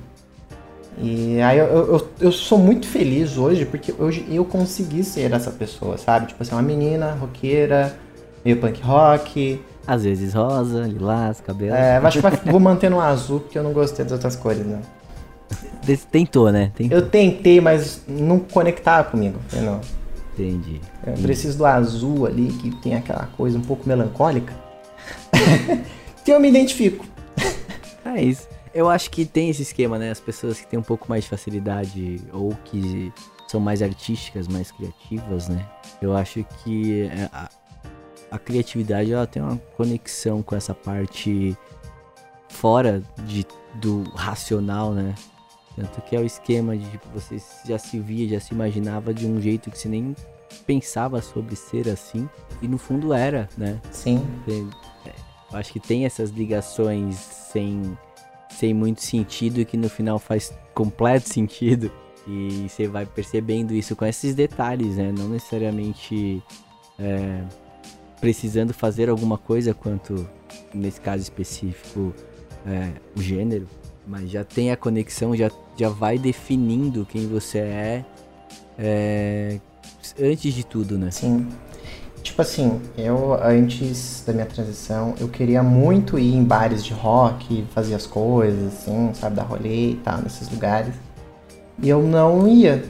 E 0.98 1.42
aí 1.42 1.58
eu, 1.58 1.66
eu, 1.66 2.10
eu, 2.20 2.32
sou 2.32 2.58
muito 2.58 2.86
feliz 2.86 3.38
hoje 3.38 3.66
porque 3.66 3.94
hoje 3.98 4.26
eu 4.30 4.44
consegui 4.44 5.04
ser 5.04 5.32
essa 5.32 5.50
pessoa, 5.50 5.98
sabe? 5.98 6.28
Tipo 6.28 6.44
assim, 6.44 6.54
uma 6.54 6.62
menina 6.62 7.14
roqueira, 7.14 7.98
meio 8.44 8.58
punk 8.58 8.82
rock, 8.82 9.62
às 9.86 10.04
vezes 10.04 10.34
rosa, 10.34 10.82
lilás, 10.84 11.42
cabelo. 11.42 11.76
É, 11.76 11.98
acho 11.98 12.22
que 12.22 12.52
vou 12.52 12.60
manter 12.60 12.90
no 12.90 13.00
azul 13.00 13.40
porque 13.40 13.58
eu 13.58 13.64
não 13.64 13.74
gostei 13.74 14.06
das 14.06 14.14
outras 14.14 14.36
cores, 14.36 14.66
né? 14.66 14.82
Tentou, 16.12 16.52
né? 16.52 16.72
Tentou. 16.76 16.98
Eu 16.98 17.10
tentei, 17.10 17.60
mas 17.60 18.04
não 18.08 18.40
conectava 18.40 19.10
comigo. 19.10 19.40
não. 19.54 19.82
Entendi. 20.34 20.80
Eu 21.06 21.14
preciso 21.14 21.58
do 21.58 21.66
azul 21.66 22.26
ali, 22.26 22.52
que 22.54 22.72
tem 22.78 22.96
aquela 22.96 23.28
coisa 23.38 23.58
um 23.58 23.62
pouco 23.62 23.88
melancólica. 23.88 24.54
que 26.24 26.32
eu 26.32 26.40
me 26.40 26.48
identifico. 26.48 27.06
É 28.06 28.22
isso. 28.22 28.48
Eu 28.74 28.90
acho 28.90 29.12
que 29.12 29.26
tem 29.26 29.50
esse 29.50 29.62
esquema, 29.62 30.00
né? 30.00 30.12
As 30.12 30.20
pessoas 30.20 30.60
que 30.60 30.68
têm 30.68 30.80
um 30.80 30.84
pouco 30.84 31.08
mais 31.10 31.26
de 31.26 31.30
facilidade 31.30 32.22
ou 32.32 32.56
que 32.64 33.12
são 33.48 33.60
mais 33.60 33.82
artísticas, 33.82 34.48
mais 34.48 34.72
criativas, 34.72 35.50
né? 35.50 35.66
Eu 36.02 36.16
acho 36.16 36.46
que 36.64 37.04
é, 37.04 37.30
a 38.32 38.40
criatividade 38.40 39.12
ela 39.12 39.28
tem 39.28 39.42
uma 39.42 39.58
conexão 39.76 40.42
com 40.42 40.56
essa 40.56 40.74
parte 40.74 41.56
fora 42.48 43.04
de, 43.26 43.46
do 43.76 44.04
racional, 44.16 44.94
né? 44.94 45.14
Tanto 45.76 46.02
que 46.02 46.16
é 46.16 46.20
o 46.20 46.26
esquema 46.26 46.78
de 46.78 46.90
tipo, 46.90 47.08
você 47.14 47.38
já 47.66 47.78
se 47.78 48.00
via, 48.00 48.28
já 48.28 48.40
se 48.40 48.54
imaginava 48.54 49.14
de 49.14 49.28
um 49.28 49.40
jeito 49.42 49.70
que 49.70 49.78
você 49.78 49.90
nem 49.90 50.16
pensava 50.66 51.22
sobre 51.22 51.56
ser 51.56 51.90
assim. 51.90 52.30
E 52.62 52.68
no 52.68 52.78
fundo 52.78 53.14
era, 53.14 53.50
né? 53.58 53.80
Sim. 53.92 54.26
É, 54.48 55.14
eu 55.52 55.58
acho 55.58 55.74
que 55.74 55.80
tem 55.80 56.06
essas 56.06 56.30
ligações 56.30 57.16
sem, 57.16 57.98
sem 58.50 58.74
muito 58.74 59.02
sentido 59.02 59.66
que 59.66 59.78
no 59.78 59.90
final 59.90 60.20
faz 60.20 60.54
completo 60.74 61.28
sentido. 61.28 61.92
E 62.28 62.68
você 62.70 62.88
vai 62.88 63.06
percebendo 63.06 63.74
isso 63.74 63.96
com 63.96 64.06
esses 64.06 64.36
detalhes, 64.36 64.98
né? 64.98 65.12
Não 65.12 65.28
necessariamente 65.30 66.44
é, 67.00 67.44
precisando 68.22 68.74
fazer 68.74 69.10
alguma 69.10 69.38
coisa 69.38 69.74
quanto, 69.74 70.30
nesse 70.74 71.02
caso 71.02 71.24
específico, 71.24 72.14
é, 72.66 72.92
o 73.18 73.22
gênero, 73.22 73.68
mas 74.08 74.30
já 74.30 74.44
tem 74.44 74.72
a 74.72 74.78
conexão, 74.78 75.36
já, 75.36 75.50
já 75.76 75.90
vai 75.90 76.20
definindo 76.20 77.06
quem 77.06 77.28
você 77.28 77.58
é, 77.58 78.06
é 78.78 79.60
antes 80.22 80.54
de 80.54 80.64
tudo, 80.64 80.98
né? 80.98 81.10
Sim. 81.10 81.48
Tipo 82.22 82.44
assim, 82.44 82.80
eu 82.96 83.34
antes 83.44 84.24
da 84.26 84.32
minha 84.32 84.46
transição, 84.46 85.16
eu 85.20 85.28
queria 85.28 85.64
muito 85.64 86.20
ir 86.20 86.36
em 86.36 86.44
bares 86.44 86.86
de 86.86 86.94
rock, 86.94 87.66
fazer 87.74 87.96
as 87.96 88.06
coisas, 88.06 88.74
assim, 88.74 89.12
sabe, 89.16 89.36
dar 89.36 89.44
rolê 89.44 89.92
e 89.92 89.96
tal, 90.04 90.22
nesses 90.22 90.48
lugares. 90.50 90.94
E 91.82 91.90
eu 91.90 92.04
não 92.04 92.48
ia, 92.48 92.84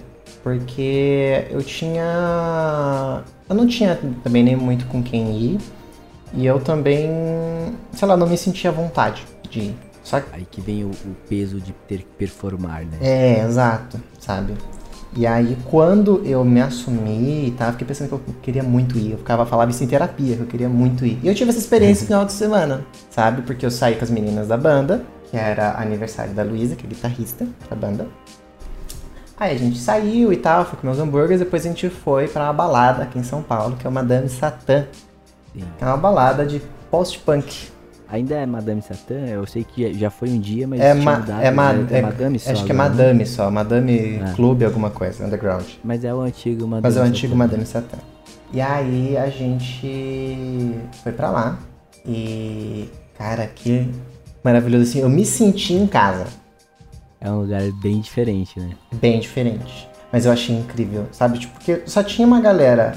porque 0.44 1.46
eu 1.50 1.64
tinha 1.64 3.24
eu 3.52 3.56
não 3.56 3.68
tinha 3.68 4.00
também 4.24 4.44
nem 4.44 4.56
muito 4.56 4.86
com 4.86 5.04
quem 5.04 5.38
ir. 5.38 5.60
E 6.34 6.46
eu 6.46 6.60
também, 6.62 7.10
sei 7.92 8.08
lá, 8.08 8.16
não 8.16 8.26
me 8.26 8.38
sentia 8.38 8.70
à 8.70 8.74
vontade 8.74 9.26
de 9.50 9.60
ir. 9.60 9.76
Só 10.02 10.22
que... 10.22 10.28
Aí 10.34 10.48
que 10.50 10.62
vem 10.62 10.86
o, 10.86 10.88
o, 10.88 11.16
peso 11.28 11.60
de 11.60 11.74
ter 11.88 12.00
que 12.00 12.08
performar, 12.18 12.86
né? 12.86 12.98
É, 13.02 13.44
exato, 13.44 14.02
sabe? 14.18 14.54
E 15.16 15.28
aí, 15.28 15.58
quando 15.70 16.22
eu 16.26 16.46
me 16.46 16.62
assumi 16.62 17.48
e 17.48 17.52
tá, 17.52 17.70
fiquei 17.74 17.86
pensando 17.86 18.08
que 18.08 18.14
eu 18.14 18.22
queria 18.42 18.64
muito 18.64 18.98
ir. 18.98 19.12
Eu 19.12 19.18
ficava 19.18 19.46
falava 19.46 19.70
isso 19.70 19.84
em 19.84 19.88
terapia, 19.88 20.38
que 20.38 20.42
eu 20.42 20.48
queria 20.48 20.70
muito 20.70 21.06
ir. 21.06 21.20
E 21.22 21.28
eu 21.28 21.36
tive 21.36 21.50
essa 21.50 21.60
experiência 21.60 22.04
no 22.04 22.08
final 22.08 22.26
de 22.26 22.32
semana, 22.32 22.86
sabe? 23.10 23.42
Porque 23.42 23.66
eu 23.66 23.72
saí 23.72 23.96
com 23.96 24.06
as 24.06 24.10
meninas 24.10 24.48
da 24.48 24.56
banda, 24.56 25.04
que 25.30 25.36
era 25.36 25.78
aniversário 25.78 26.34
da 26.34 26.44
Luísa, 26.44 26.78
que 26.78 26.86
é 26.86 26.90
guitarrista 26.90 27.46
da 27.70 27.76
banda. 27.76 28.08
Aí 29.42 29.56
a 29.56 29.58
gente 29.58 29.80
saiu 29.80 30.32
e 30.32 30.38
tal, 30.38 30.64
foi 30.66 30.78
comer 30.78 30.94
os 30.94 31.00
hambúrgueres, 31.00 31.40
depois 31.40 31.66
a 31.66 31.68
gente 31.68 31.90
foi 31.90 32.28
para 32.28 32.44
uma 32.44 32.54
balada 32.54 33.02
aqui 33.02 33.18
em 33.18 33.24
São 33.24 33.42
Paulo, 33.42 33.76
que 33.76 33.88
é 33.88 33.90
o 33.90 33.92
Madame 33.92 34.30
Satã. 34.30 34.86
Sim. 35.52 35.64
É 35.82 35.86
uma 35.86 35.98
balada 35.98 36.46
de 36.46 36.62
post-punk. 36.92 37.70
Ainda 38.08 38.36
é 38.36 38.46
Madame 38.46 38.84
Satã? 38.84 39.16
Eu 39.16 39.48
sei 39.48 39.64
que 39.64 39.96
já 39.96 40.12
foi 40.12 40.30
um 40.30 40.40
dia, 40.40 40.68
mas 40.68 40.80
é, 40.80 40.94
ma 40.94 41.18
mudado, 41.18 41.42
é, 41.42 41.50
ma 41.50 41.74
né? 41.74 41.88
é 41.90 42.02
Madame 42.04 42.38
só. 42.38 42.52
Acho 42.52 42.66
que 42.66 42.72
é 42.72 42.76
né? 42.76 42.84
Madame 42.84 43.26
só, 43.26 43.50
Madame 43.50 44.22
ah. 44.24 44.34
Clube 44.36 44.64
alguma 44.64 44.92
coisa, 44.92 45.26
underground. 45.26 45.66
Mas 45.84 46.06
é 46.06 46.14
o 46.14 46.22
antigo 46.22 46.68
Madame 46.68 46.84
Mas 46.84 46.98
é 46.98 47.00
o 47.00 47.04
antigo 47.04 47.34
Satã. 47.34 47.38
Madame 47.40 47.66
Satã. 47.66 47.98
E 48.54 48.62
aí 48.62 49.18
a 49.18 49.28
gente 49.28 50.78
foi 51.02 51.14
pra 51.14 51.32
lá. 51.32 51.58
E, 52.06 52.88
cara, 53.18 53.48
que 53.48 53.90
maravilhoso 54.44 54.84
assim. 54.84 55.00
Eu 55.00 55.10
me 55.10 55.26
senti 55.26 55.74
em 55.74 55.88
casa. 55.88 56.28
É 57.22 57.30
um 57.30 57.42
lugar 57.42 57.62
bem 57.74 58.02
diferente, 58.02 58.60
né? 58.60 58.72
Bem 58.94 59.20
diferente. 59.20 59.88
Mas 60.12 60.26
eu 60.26 60.32
achei 60.32 60.56
incrível, 60.58 61.08
sabe? 61.12 61.38
Tipo, 61.38 61.54
porque 61.54 61.84
só 61.86 62.04
tinha 62.04 62.28
uma 62.28 62.42
galera 62.42 62.94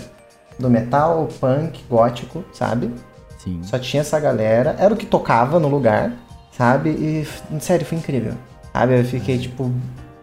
do 0.59 0.71
metal, 0.71 1.28
punk, 1.38 1.85
gótico, 1.88 2.43
sabe? 2.52 2.90
Sim. 3.38 3.62
Só 3.62 3.78
tinha 3.78 4.00
essa 4.00 4.19
galera. 4.19 4.75
Era 4.78 4.95
o 4.95 4.97
que 4.97 5.04
tocava 5.04 5.61
no 5.61 5.69
lugar, 5.69 6.12
sabe? 6.50 6.90
E, 6.90 7.26
sério, 7.61 7.85
foi 7.85 7.99
incrível. 7.99 8.33
Sabe? 8.73 8.99
Eu 8.99 9.04
fiquei 9.04 9.38
tipo, 9.38 9.71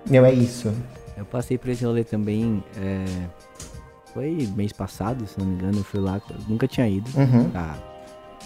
meu, 0.09 0.25
é 0.25 0.33
isso. 0.33 0.73
Eu 1.15 1.23
passei 1.23 1.57
por 1.57 1.69
esse 1.69 1.85
rolê 1.85 2.03
também. 2.03 2.63
É... 2.77 3.05
Foi 4.13 4.49
mês 4.55 4.73
passado, 4.73 5.25
se 5.27 5.39
não 5.39 5.45
me 5.45 5.53
engano. 5.53 5.77
Eu 5.77 5.83
fui 5.83 5.99
lá. 5.99 6.19
Nunca 6.47 6.67
tinha 6.67 6.87
ido. 6.87 7.09
Uhum. 7.15 7.49
Tá. 7.51 7.77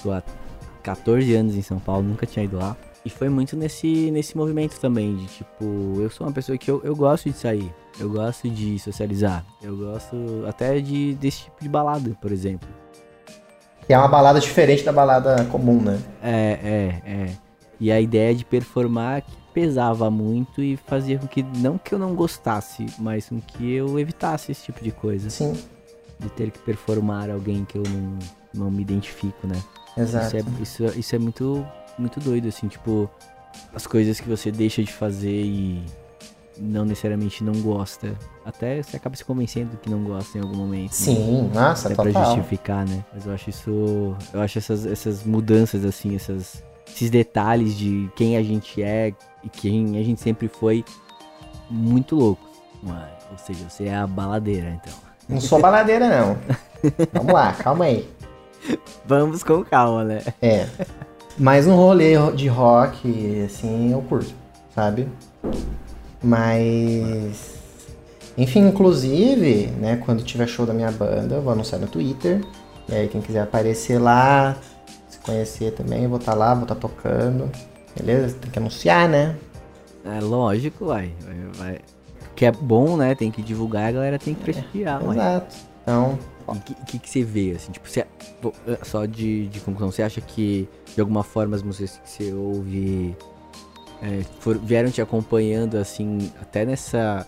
Tô 0.03 0.11
há 0.11 0.21
14 0.83 1.33
anos 1.33 1.55
em 1.55 1.61
São 1.61 1.79
Paulo, 1.79 2.03
nunca 2.03 2.25
tinha 2.25 2.43
ido 2.43 2.57
lá. 2.57 2.75
E 3.05 3.09
foi 3.09 3.29
muito 3.29 3.55
nesse, 3.55 4.09
nesse 4.09 4.35
movimento 4.35 4.79
também, 4.79 5.15
de 5.15 5.27
tipo, 5.27 6.01
eu 6.01 6.09
sou 6.09 6.25
uma 6.25 6.33
pessoa 6.33 6.57
que 6.57 6.71
eu, 6.71 6.81
eu 6.83 6.95
gosto 6.95 7.29
de 7.29 7.37
sair, 7.37 7.71
eu 7.99 8.09
gosto 8.09 8.49
de 8.49 8.79
socializar, 8.79 9.45
eu 9.61 9.77
gosto 9.77 10.43
até 10.47 10.81
de 10.81 11.13
desse 11.13 11.43
tipo 11.43 11.61
de 11.61 11.69
balada, 11.69 12.17
por 12.19 12.31
exemplo. 12.31 12.67
Que 13.85 13.93
é 13.93 13.97
uma 13.97 14.07
balada 14.07 14.39
diferente 14.39 14.83
da 14.83 14.91
balada 14.91 15.45
comum, 15.45 15.79
né? 15.79 16.01
É, 16.23 16.31
é, 16.33 17.11
é. 17.11 17.37
E 17.79 17.91
a 17.91 18.01
ideia 18.01 18.33
de 18.33 18.43
performar 18.43 19.23
pesava 19.53 20.09
muito 20.09 20.61
e 20.61 20.75
fazia 20.75 21.19
com 21.19 21.27
que, 21.27 21.43
não 21.43 21.77
que 21.77 21.93
eu 21.93 21.99
não 21.99 22.15
gostasse, 22.15 22.85
mas 22.97 23.29
com 23.29 23.39
que 23.39 23.73
eu 23.73 23.99
evitasse 23.99 24.51
esse 24.51 24.65
tipo 24.65 24.83
de 24.83 24.91
coisa. 24.91 25.29
Sim. 25.29 25.53
De 26.19 26.29
ter 26.29 26.49
que 26.49 26.59
performar 26.59 27.29
alguém 27.29 27.63
que 27.63 27.77
eu 27.77 27.83
não, 27.83 28.19
não 28.53 28.71
me 28.71 28.81
identifico, 28.81 29.45
né? 29.45 29.61
Exato. 29.97 30.35
Isso 30.35 30.35
é, 30.35 30.61
isso, 30.61 30.99
isso 30.99 31.15
é 31.15 31.19
muito, 31.19 31.65
muito 31.97 32.19
doido, 32.19 32.47
assim, 32.47 32.67
tipo, 32.67 33.09
as 33.73 33.85
coisas 33.87 34.19
que 34.19 34.27
você 34.27 34.51
deixa 34.51 34.83
de 34.83 34.91
fazer 34.91 35.41
e 35.43 35.83
não 36.57 36.85
necessariamente 36.85 37.43
não 37.43 37.53
gosta. 37.61 38.15
Até 38.45 38.81
você 38.81 38.95
acaba 38.97 39.15
se 39.15 39.25
convencendo 39.25 39.77
que 39.77 39.89
não 39.89 40.03
gosta 40.03 40.37
em 40.37 40.41
algum 40.41 40.55
momento. 40.55 40.91
né? 40.91 40.95
Sim, 40.95 41.51
nossa, 41.53 41.87
Até 41.87 41.95
total. 41.95 42.11
pra 42.13 42.23
justificar, 42.35 42.87
né? 42.87 43.03
Mas 43.13 43.25
eu 43.25 43.33
acho 43.33 43.49
isso. 43.49 44.15
Eu 44.33 44.41
acho 44.41 44.57
essas, 44.57 44.85
essas 44.85 45.23
mudanças, 45.23 45.83
assim, 45.83 46.15
essas, 46.15 46.63
esses 46.87 47.09
detalhes 47.09 47.75
de 47.77 48.09
quem 48.15 48.37
a 48.37 48.43
gente 48.43 48.81
é 48.81 49.13
e 49.43 49.49
quem 49.49 49.97
a 49.99 50.03
gente 50.03 50.21
sempre 50.21 50.47
foi 50.47 50.85
muito 51.69 52.15
loucos. 52.15 52.45
Mas, 52.83 53.09
Ou 53.31 53.37
seja, 53.37 53.67
você 53.69 53.85
é 53.85 53.95
a 53.95 54.05
baladeira, 54.07 54.69
então. 54.81 54.93
Não 55.27 55.41
sou 55.41 55.59
baladeira, 55.59 56.07
não. 56.07 56.37
Vamos 57.13 57.33
lá, 57.33 57.51
calma 57.53 57.85
aí. 57.85 58.07
Vamos 59.05 59.43
com 59.43 59.63
calma, 59.63 60.03
né? 60.03 60.21
É. 60.41 60.67
Mas 61.37 61.67
um 61.67 61.75
rolê 61.75 62.13
de 62.33 62.47
rock, 62.47 63.43
assim, 63.43 63.91
eu 63.91 64.01
curto, 64.01 64.33
sabe? 64.73 65.07
Mas. 66.23 67.55
Enfim, 68.37 68.67
inclusive, 68.67 69.67
né, 69.79 70.01
quando 70.05 70.23
tiver 70.23 70.47
show 70.47 70.65
da 70.65 70.73
minha 70.73 70.91
banda, 70.91 71.35
eu 71.35 71.41
vou 71.41 71.53
anunciar 71.53 71.79
no 71.79 71.87
Twitter. 71.87 72.41
E 72.87 72.95
aí, 72.95 73.07
quem 73.07 73.21
quiser 73.21 73.41
aparecer 73.41 73.99
lá, 73.99 74.57
se 75.09 75.19
conhecer 75.19 75.71
também, 75.71 76.03
eu 76.03 76.09
vou 76.09 76.19
estar 76.19 76.33
lá, 76.33 76.53
vou 76.53 76.63
estar 76.63 76.75
tocando. 76.75 77.49
Beleza? 77.97 78.35
Tem 78.39 78.51
que 78.51 78.59
anunciar, 78.59 79.07
né? 79.07 79.35
É 80.05 80.19
lógico, 80.19 80.85
vai. 80.85 81.11
vai, 81.21 81.35
vai. 81.57 81.94
Que 82.35 82.45
é 82.45 82.51
bom, 82.51 82.97
né? 82.97 83.15
Tem 83.15 83.31
que 83.31 83.41
divulgar, 83.41 83.87
a 83.87 83.91
galera 83.91 84.19
tem 84.19 84.33
que 84.33 84.41
prestigiar, 84.41 85.01
uai. 85.03 85.15
Exato. 85.17 85.55
Então, 85.83 86.19
O 86.47 86.55
que, 86.59 86.73
que, 86.85 86.99
que 86.99 87.09
você 87.09 87.23
vê, 87.23 87.51
assim, 87.51 87.71
tipo, 87.71 87.87
você, 87.89 88.05
pô, 88.41 88.53
só 88.83 89.05
de, 89.05 89.47
de 89.47 89.59
conclusão, 89.61 89.91
você 89.91 90.03
acha 90.03 90.19
que, 90.21 90.67
de 90.93 90.99
alguma 91.01 91.23
forma, 91.23 91.55
as 91.55 91.63
músicas 91.63 91.99
que 92.03 92.09
você 92.09 92.33
ouve 92.33 93.15
é, 94.01 94.21
for- 94.39 94.57
vieram 94.59 94.91
te 94.91 95.01
acompanhando, 95.01 95.77
assim, 95.77 96.31
até 96.41 96.65
nessa, 96.65 97.25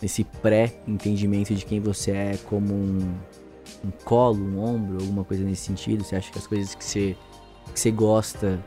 nesse 0.00 0.24
pré-entendimento 0.24 1.54
de 1.54 1.64
quem 1.64 1.78
você 1.80 2.10
é 2.12 2.38
como 2.48 2.72
um, 2.74 3.14
um 3.84 3.90
colo, 4.04 4.42
um 4.44 4.58
ombro, 4.64 4.98
alguma 5.00 5.24
coisa 5.24 5.44
nesse 5.44 5.62
sentido? 5.66 6.02
Você 6.02 6.16
acha 6.16 6.30
que 6.32 6.38
as 6.38 6.46
coisas 6.46 6.74
que 6.74 6.84
você, 6.84 7.16
que 7.72 7.78
você 7.78 7.90
gosta 7.90 8.58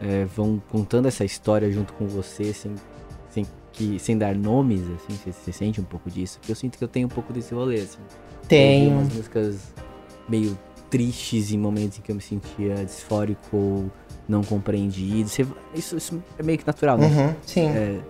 é, 0.00 0.24
vão 0.26 0.62
contando 0.70 1.06
essa 1.06 1.24
história 1.24 1.70
junto 1.72 1.92
com 1.94 2.06
você, 2.06 2.52
sem, 2.52 2.74
que, 3.74 3.98
sem 3.98 4.16
dar 4.16 4.34
nomes, 4.34 4.80
assim, 4.82 5.16
você, 5.16 5.32
você 5.32 5.52
sente 5.52 5.80
um 5.80 5.84
pouco 5.84 6.10
disso? 6.10 6.38
Porque 6.38 6.52
eu 6.52 6.56
sinto 6.56 6.78
que 6.78 6.84
eu 6.84 6.88
tenho 6.88 7.06
um 7.06 7.10
pouco 7.10 7.32
desse 7.32 7.52
rolê, 7.54 7.80
assim. 7.80 7.98
Ouvi 8.82 8.88
umas 8.88 9.08
músicas 9.14 9.58
meio 10.28 10.58
tristes 10.90 11.52
em 11.52 11.58
momentos 11.58 11.98
em 11.98 12.02
que 12.02 12.10
eu 12.12 12.16
me 12.16 12.22
sentia 12.22 12.76
disfórico 12.84 13.56
ou 13.56 13.90
não 14.28 14.42
compreendido. 14.42 15.28
Você- 15.28 15.46
isso, 15.74 15.96
isso 15.96 16.22
é 16.38 16.42
meio 16.42 16.58
que 16.58 16.66
natural, 16.66 16.96
né? 16.96 17.06
Uhum, 17.08 17.34
sim. 17.44 17.68
É, 17.68 18.00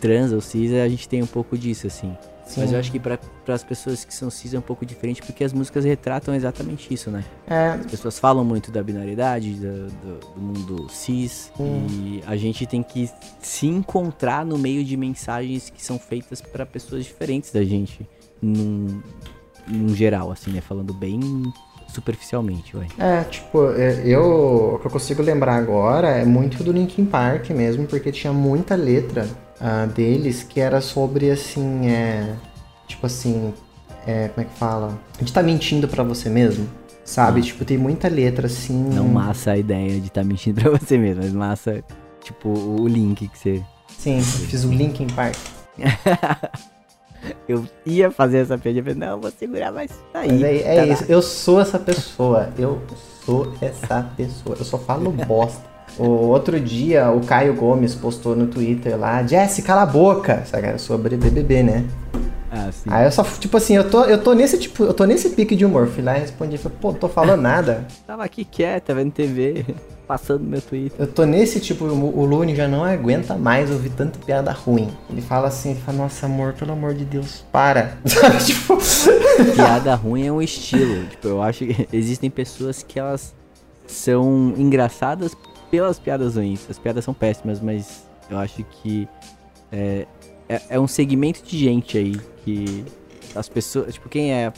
trans 0.00 0.32
ou 0.32 0.40
cis, 0.40 0.72
a 0.72 0.88
gente 0.88 1.08
tem 1.08 1.22
um 1.22 1.26
pouco 1.26 1.56
disso, 1.58 1.86
assim. 1.86 2.16
Sim. 2.50 2.60
Mas 2.60 2.72
eu 2.72 2.78
acho 2.78 2.90
que 2.90 2.98
para 3.00 3.18
as 3.48 3.62
pessoas 3.64 4.04
que 4.04 4.12
são 4.14 4.28
cis 4.30 4.52
é 4.54 4.58
um 4.58 4.62
pouco 4.62 4.84
diferente, 4.84 5.22
porque 5.22 5.42
as 5.44 5.52
músicas 5.52 5.84
retratam 5.84 6.34
exatamente 6.34 6.92
isso, 6.92 7.10
né? 7.10 7.24
É, 7.46 7.68
As 7.70 7.86
pessoas 7.86 8.18
falam 8.18 8.44
muito 8.44 8.70
da 8.70 8.82
binariedade, 8.82 9.52
do, 9.54 9.86
do- 9.86 10.20
do 10.34 10.40
mundo 10.40 10.86
cis, 10.90 11.52
e 11.58 12.22
a 12.26 12.36
gente 12.36 12.66
tem 12.66 12.82
que 12.82 13.08
se 13.40 13.66
encontrar 13.66 14.44
no 14.44 14.58
meio 14.58 14.84
de 14.84 14.96
mensagens 14.96 15.70
que 15.70 15.84
são 15.84 15.98
feitas 15.98 16.40
para 16.40 16.64
pessoas 16.66 17.04
diferentes 17.04 17.50
da 17.52 17.62
gente, 17.64 18.06
num, 18.42 19.00
num 19.66 19.94
geral, 19.94 20.30
assim, 20.32 20.50
né? 20.50 20.60
Falando 20.60 20.92
bem 20.94 21.20
superficialmente, 21.88 22.76
vai. 22.76 22.86
É, 22.98 23.24
tipo, 23.24 23.70
é, 23.72 24.02
eu. 24.06 24.74
O 24.74 24.78
que 24.78 24.86
eu 24.86 24.90
consigo 24.90 25.22
lembrar 25.22 25.56
agora 25.56 26.08
é 26.08 26.24
muito 26.24 26.62
do 26.62 26.70
Linkin 26.72 27.04
Park 27.04 27.50
mesmo, 27.50 27.86
porque 27.86 28.12
tinha 28.12 28.32
muita 28.32 28.74
letra 28.76 29.26
ah, 29.60 29.86
deles 29.86 30.42
que 30.42 30.60
era 30.60 30.80
sobre 30.80 31.30
assim, 31.30 31.88
é. 31.88 32.34
Tipo 32.88 33.06
assim. 33.06 33.52
É, 34.06 34.28
como 34.28 34.46
é 34.46 34.50
que 34.50 34.58
fala? 34.58 34.98
A 35.16 35.18
gente 35.18 35.32
tá 35.32 35.42
mentindo 35.42 35.86
pra 35.86 36.02
você 36.02 36.30
mesmo. 36.30 36.66
Sabe? 37.04 37.40
Ah. 37.40 37.42
Tipo, 37.42 37.64
tem 37.64 37.76
muita 37.76 38.08
letra 38.08 38.46
assim. 38.46 38.74
Não 38.94 39.06
massa 39.06 39.52
a 39.52 39.58
ideia 39.58 40.00
de 40.00 40.06
estar 40.06 40.24
mentindo 40.24 40.60
pra 40.60 40.70
você 40.78 40.96
mesmo, 40.96 41.22
mas 41.22 41.32
massa, 41.32 41.84
tipo, 42.22 42.48
o 42.48 42.88
link 42.88 43.28
que 43.28 43.38
você. 43.38 43.62
Sim, 43.98 44.18
eu 44.18 44.24
fiz 44.24 44.64
o 44.64 44.72
Linkin 44.72 45.08
Park. 45.08 45.36
Eu 47.46 47.66
ia 47.84 48.10
fazer 48.10 48.38
essa 48.38 48.56
piadinha, 48.56 48.82
mas 48.86 48.96
não, 48.96 49.20
vou 49.20 49.30
segurar, 49.30 49.70
mas 49.72 49.90
tá 50.12 50.20
aí. 50.20 50.32
Mas 50.32 50.42
é, 50.42 50.56
é 50.56 50.76
tá 50.76 50.86
isso. 50.86 51.04
Eu 51.08 51.20
sou 51.20 51.60
essa 51.60 51.78
pessoa. 51.78 52.50
Eu 52.58 52.80
sou 53.24 53.52
essa 53.60 54.10
pessoa. 54.16 54.56
Eu 54.58 54.64
só 54.64 54.78
falo 54.78 55.10
bosta. 55.26 55.68
O 55.98 56.28
outro 56.28 56.58
dia, 56.58 57.10
o 57.10 57.20
Caio 57.20 57.54
Gomes 57.54 57.94
postou 57.94 58.34
no 58.34 58.46
Twitter 58.46 58.98
lá, 58.98 59.22
Jesse, 59.22 59.62
cala 59.62 59.82
a 59.82 59.86
boca, 59.86 60.42
sabe, 60.46 60.78
sobre 60.78 61.16
BBB, 61.16 61.62
né? 61.62 61.84
Ah, 62.50 62.70
sim. 62.72 62.90
Aí 62.90 63.04
eu 63.04 63.12
só, 63.12 63.22
tipo 63.22 63.56
assim, 63.56 63.76
eu 63.76 63.88
tô, 63.88 64.04
eu 64.04 64.20
tô 64.20 64.32
nesse 64.32 64.58
tipo, 64.58 64.82
eu 64.82 64.92
tô 64.92 65.04
nesse 65.04 65.30
pique 65.30 65.54
de 65.54 65.64
humor. 65.64 65.86
Fui 65.86 66.02
lá 66.02 66.16
e 66.16 66.20
respondi, 66.20 66.58
falei, 66.58 66.76
pô, 66.80 66.90
não 66.90 66.98
tô 66.98 67.08
falando 67.08 67.40
nada. 67.40 67.86
Tava 68.06 68.24
aqui 68.24 68.44
quieta, 68.44 68.92
vendo 68.92 69.12
TV, 69.12 69.64
passando 70.06 70.42
meu 70.42 70.60
Twitter. 70.60 70.98
Eu 70.98 71.06
tô 71.06 71.24
nesse 71.24 71.60
tipo, 71.60 71.84
o 71.84 72.18
o 72.18 72.24
Lune 72.24 72.56
já 72.56 72.66
não 72.66 72.84
aguenta 72.84 73.36
mais 73.36 73.70
ouvir 73.70 73.90
tanta 73.90 74.18
piada 74.18 74.50
ruim. 74.50 74.88
Ele 75.08 75.22
fala 75.22 75.46
assim, 75.46 75.70
ele 75.70 75.80
fala, 75.80 75.98
nossa 75.98 76.26
amor, 76.26 76.54
pelo 76.54 76.72
amor 76.72 76.92
de 76.92 77.04
Deus, 77.04 77.44
para. 77.52 77.98
Tipo, 78.44 78.78
Piada 79.54 79.94
ruim 79.94 80.26
é 80.26 80.32
um 80.32 80.42
estilo. 80.42 81.06
Tipo, 81.06 81.28
eu 81.28 81.42
acho 81.42 81.64
que 81.64 81.88
existem 81.92 82.28
pessoas 82.28 82.82
que 82.82 82.98
elas 82.98 83.32
são 83.86 84.54
engraçadas 84.56 85.36
pelas 85.70 85.98
piadas 85.98 86.36
ruins. 86.36 86.66
As 86.68 86.78
piadas 86.78 87.04
são 87.04 87.14
péssimas, 87.14 87.60
mas 87.60 88.06
eu 88.28 88.38
acho 88.38 88.64
que 88.64 89.08
é, 89.72 90.06
é, 90.48 90.60
é 90.70 90.80
um 90.80 90.86
segmento 90.88 91.42
de 91.42 91.58
gente 91.58 91.96
aí 91.96 92.20
que 92.44 92.84
as 93.34 93.48
pessoas. 93.48 93.94
Tipo, 93.94 94.08
quem 94.08 94.32
é. 94.32 94.52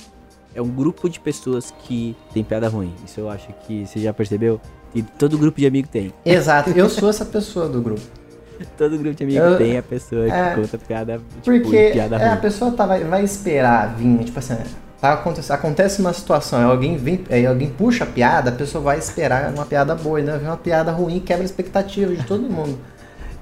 É 0.55 0.61
um 0.61 0.69
grupo 0.69 1.09
de 1.09 1.19
pessoas 1.19 1.73
que 1.85 2.15
tem 2.35 2.45
piada 2.45 2.69
ruim. 2.69 2.93
Isso 3.07 3.19
eu 3.19 3.31
acho 3.31 3.49
que 3.67 3.87
você 3.87 3.99
já 4.01 4.13
percebeu. 4.13 4.61
E 4.95 5.03
todo 5.03 5.39
grupo 5.39 5.59
de 5.59 5.67
amigo 5.67 5.89
tem. 5.89 6.13
exato, 6.27 6.71
eu 6.71 6.91
sou 6.91 7.09
essa 7.09 7.25
pessoa 7.25 7.69
do 7.69 7.81
grupo. 7.81 8.03
Todo 8.77 8.97
grupo 8.99 9.15
de 9.17 9.25
amigo 9.25 9.41
Eu- 9.41 9.57
tem 9.59 9.79
a 9.79 9.83
pessoa 9.83 10.27
que 10.27 10.31
é, 10.31 10.55
conta 10.55 10.79
piada, 10.79 11.21
tipo, 11.43 11.61
Porque 11.63 11.91
piada 11.93 12.17
é, 12.17 12.29
a 12.29 12.37
pessoa 12.37 12.71
tá, 12.71 12.87
vai, 12.87 13.03
vai 13.03 13.25
esperar 13.25 13.97
vir, 13.97 14.25
tipo 14.25 14.39
assim, 14.39 14.55
tá, 15.03 15.13
acontece, 15.13 15.53
acontece 15.53 16.01
uma 16.01 16.13
situação, 16.15 16.61
aí 16.61 16.65
alguém 16.65 16.97
vem, 16.97 17.23
aí 17.29 17.45
alguém 17.45 17.69
puxa 17.69 18.05
a 18.05 18.07
piada, 18.07 18.49
a 18.49 18.53
pessoa 18.55 18.83
vai 18.83 18.99
esperar 18.99 19.53
uma 19.53 19.67
piada 19.67 19.95
boa, 19.95 20.19
e 20.19 20.23
não 20.23 20.39
vem 20.39 20.49
uma 20.49 20.57
piada 20.57 20.91
ruim 20.93 21.21
quebra 21.21 21.43
a 21.43 21.45
expectativa 21.45 22.15
de 22.15 22.25
todo 22.25 22.43
mundo. 22.45 22.79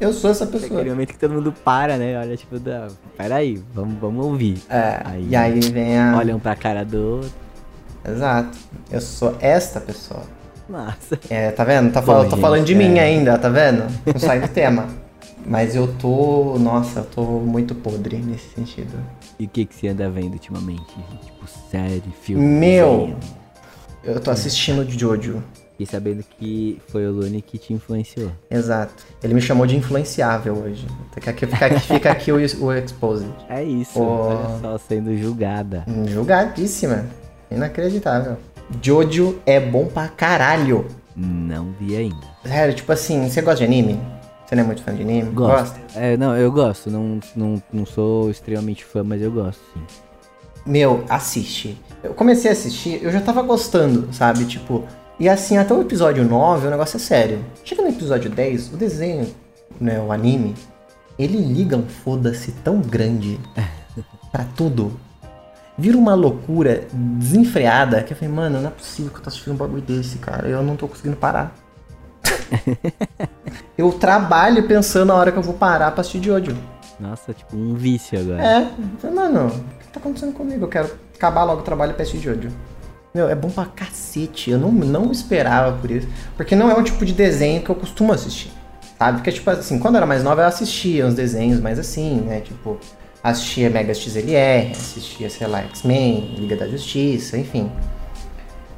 Eu 0.01 0.13
sou 0.15 0.31
essa 0.31 0.45
É 0.45 0.47
pessoa. 0.47 0.73
aquele 0.81 0.91
momento 0.91 1.13
que 1.13 1.19
todo 1.19 1.35
mundo 1.35 1.53
para, 1.63 1.99
né? 1.99 2.19
Olha, 2.19 2.35
tipo, 2.37 2.59
dá, 2.59 2.89
peraí, 3.19 3.63
vamos, 3.75 3.99
vamos 4.01 4.25
ouvir. 4.25 4.63
É, 4.71 4.99
Aí- 5.05 5.27
e 5.29 5.37
aí 5.37 5.61
vem 5.61 5.99
a. 5.99 6.17
Olham 6.17 6.41
pra 6.41 6.57
cara 6.57 6.85
do 6.87 7.17
outro. 7.17 7.31
Exato. 8.09 8.57
Eu 8.91 9.01
sou 9.03 9.37
esta 9.41 9.79
pessoa. 9.79 10.23
Massa. 10.67 11.19
É, 11.29 11.51
tá 11.51 11.65
vendo? 11.65 11.93
Tá 11.93 12.01
Bom, 12.01 12.07
fal- 12.15 12.25
gente, 12.31 12.41
falando 12.41 12.65
de 12.65 12.75
mim 12.75 12.97
é. 12.97 13.03
ainda, 13.03 13.37
tá 13.37 13.51
vendo? 13.51 13.85
Não 14.07 14.19
sai 14.19 14.41
do 14.41 14.49
tema. 14.49 14.87
Mas 15.47 15.75
eu 15.75 15.89
tô. 15.95 16.59
Nossa, 16.59 17.01
eu 17.01 17.05
tô 17.05 17.23
muito 17.23 17.75
podre 17.75 18.17
nesse 18.19 18.55
sentido. 18.55 18.99
E 19.39 19.45
o 19.45 19.49
que, 19.49 19.65
que 19.65 19.75
você 19.75 19.89
anda 19.89 20.09
vendo 20.11 20.35
ultimamente? 20.35 20.95
Tipo, 21.25 21.47
série, 21.71 22.03
filme? 22.23 22.45
Meu! 22.45 22.99
Desenho? 22.99 23.19
Eu 24.03 24.21
tô 24.21 24.31
assistindo 24.31 24.89
Jojo. 24.89 25.43
E 25.79 25.87
sabendo 25.87 26.23
que 26.39 26.79
foi 26.89 27.07
o 27.07 27.11
Lune 27.11 27.41
que 27.41 27.57
te 27.57 27.73
influenciou. 27.73 28.31
Exato. 28.51 29.03
Ele 29.23 29.33
me 29.33 29.41
chamou 29.41 29.67
de 29.67 29.77
influenciável 29.77 30.55
hoje. 30.55 30.87
Fica 31.15 31.31
aqui, 31.31 31.47
fica 31.47 31.67
aqui, 31.67 31.81
fica 31.81 32.11
aqui 32.11 32.33
o, 32.33 32.37
o 32.37 32.75
Exposed. 32.75 33.27
É 33.49 33.65
isso, 33.65 33.99
o... 33.99 34.03
olha 34.03 34.61
só, 34.61 34.79
sendo 34.79 35.17
julgada. 35.17 35.85
Julgadíssima. 36.07 37.07
Inacreditável. 37.51 38.37
Jojo 38.83 39.39
é 39.47 39.59
bom 39.59 39.87
pra 39.87 40.09
caralho. 40.09 40.87
Não 41.17 41.75
vi 41.81 41.97
ainda. 41.97 42.27
Sério, 42.45 42.75
tipo 42.75 42.93
assim, 42.93 43.29
você 43.29 43.41
gosta 43.41 43.59
de 43.59 43.65
anime? 43.65 43.99
Você 44.51 44.57
não 44.57 44.65
é 44.65 44.67
muito 44.67 44.83
fã 44.83 44.93
de 44.93 45.03
anime? 45.03 45.31
Gosto. 45.31 45.79
Gosta? 45.79 45.81
É, 45.95 46.17
não, 46.17 46.37
eu 46.37 46.51
gosto. 46.51 46.91
Não, 46.91 47.21
não, 47.37 47.63
não 47.73 47.87
sou 47.87 48.29
extremamente 48.29 48.85
fã, 48.85 49.05
mas 49.05 49.23
eu 49.23 49.31
gosto, 49.31 49.61
sim. 49.73 49.81
Meu, 50.67 51.05
assiste. 51.09 51.81
Eu 52.03 52.15
comecei 52.15 52.51
a 52.51 52.53
assistir, 52.53 53.01
eu 53.01 53.13
já 53.13 53.21
tava 53.21 53.43
gostando, 53.43 54.13
sabe? 54.13 54.45
Tipo, 54.47 54.85
e 55.21 55.29
assim, 55.29 55.57
até 55.57 55.73
o 55.73 55.81
episódio 55.81 56.25
9 56.25 56.67
o 56.67 56.71
negócio 56.71 56.97
é 56.97 56.99
sério. 56.99 57.39
Chega 57.65 57.81
no 57.81 57.91
episódio 57.91 58.29
10, 58.29 58.73
o 58.73 58.77
desenho, 58.77 59.33
né, 59.81 60.01
o 60.01 60.11
anime, 60.11 60.57
ele 61.17 61.39
liga 61.39 61.77
um 61.77 61.87
foda-se 61.87 62.51
tão 62.65 62.81
grande 62.81 63.39
pra 64.33 64.45
tudo. 64.57 64.99
Vira 65.79 65.97
uma 65.97 66.15
loucura 66.15 66.89
desenfreada 66.93 68.03
que 68.03 68.15
eu 68.15 68.17
falei, 68.17 68.35
mano, 68.35 68.61
não 68.61 68.69
é 68.69 68.73
possível 68.73 69.13
que 69.13 69.19
eu 69.19 69.23
tô 69.23 69.29
assistindo 69.29 69.55
um 69.55 69.57
bagulho 69.57 69.81
desse, 69.81 70.19
cara. 70.19 70.49
Eu 70.49 70.61
não 70.61 70.75
tô 70.75 70.89
conseguindo 70.89 71.17
parar. 71.17 71.55
eu 73.77 73.93
trabalho 73.93 74.67
pensando 74.67 75.09
na 75.09 75.15
hora 75.15 75.33
que 75.33 75.39
eu 75.39 75.43
vou 75.43 75.55
parar 75.55 75.91
pra 75.93 76.01
assistir 76.01 76.21
de 76.21 76.31
ódio. 76.31 76.57
Nossa, 76.99 77.33
tipo 77.33 77.57
um 77.57 77.75
vício 77.75 78.19
agora. 78.19 78.43
É, 78.43 79.11
mano, 79.11 79.47
o 79.47 79.79
que 79.79 79.89
tá 79.89 79.99
acontecendo 79.99 80.33
comigo? 80.33 80.65
Eu 80.65 80.69
quero 80.69 80.91
acabar 81.15 81.45
logo 81.45 81.63
o 81.63 81.65
trabalho 81.65 81.95
pra 81.95 82.03
assistir 82.03 82.21
de 82.21 82.31
ódio. 82.31 82.53
Meu, 83.15 83.29
é 83.29 83.35
bom 83.35 83.51
pra 83.51 83.65
cacete. 83.65 84.51
Eu 84.51 84.59
não, 84.59 84.71
não 84.71 85.11
esperava 85.11 85.77
por 85.79 85.91
isso. 85.91 86.07
Porque 86.37 86.55
não 86.55 86.71
é 86.71 86.75
o 86.75 86.83
tipo 86.83 87.05
de 87.05 87.13
desenho 87.13 87.63
que 87.63 87.71
eu 87.71 87.75
costumo 87.75 88.13
assistir. 88.13 88.53
Sabe? 88.99 89.19
Porque, 89.19 89.33
tipo 89.33 89.49
assim, 89.51 89.79
quando 89.79 89.95
eu 89.95 89.99
era 89.99 90.07
mais 90.07 90.23
nova, 90.23 90.43
eu 90.43 90.47
assistia 90.47 91.07
uns 91.07 91.15
desenhos 91.15 91.59
mais 91.59 91.79
assim, 91.79 92.21
né? 92.21 92.41
Tipo, 92.41 92.79
assistia 93.23 93.71
Mega 93.71 93.95
XLR, 93.95 94.73
assistia, 94.73 95.31
sei 95.31 95.47
lá, 95.47 95.61
X-Men, 95.61 96.35
Liga 96.39 96.55
da 96.55 96.69
Justiça, 96.69 97.39
enfim. 97.39 97.73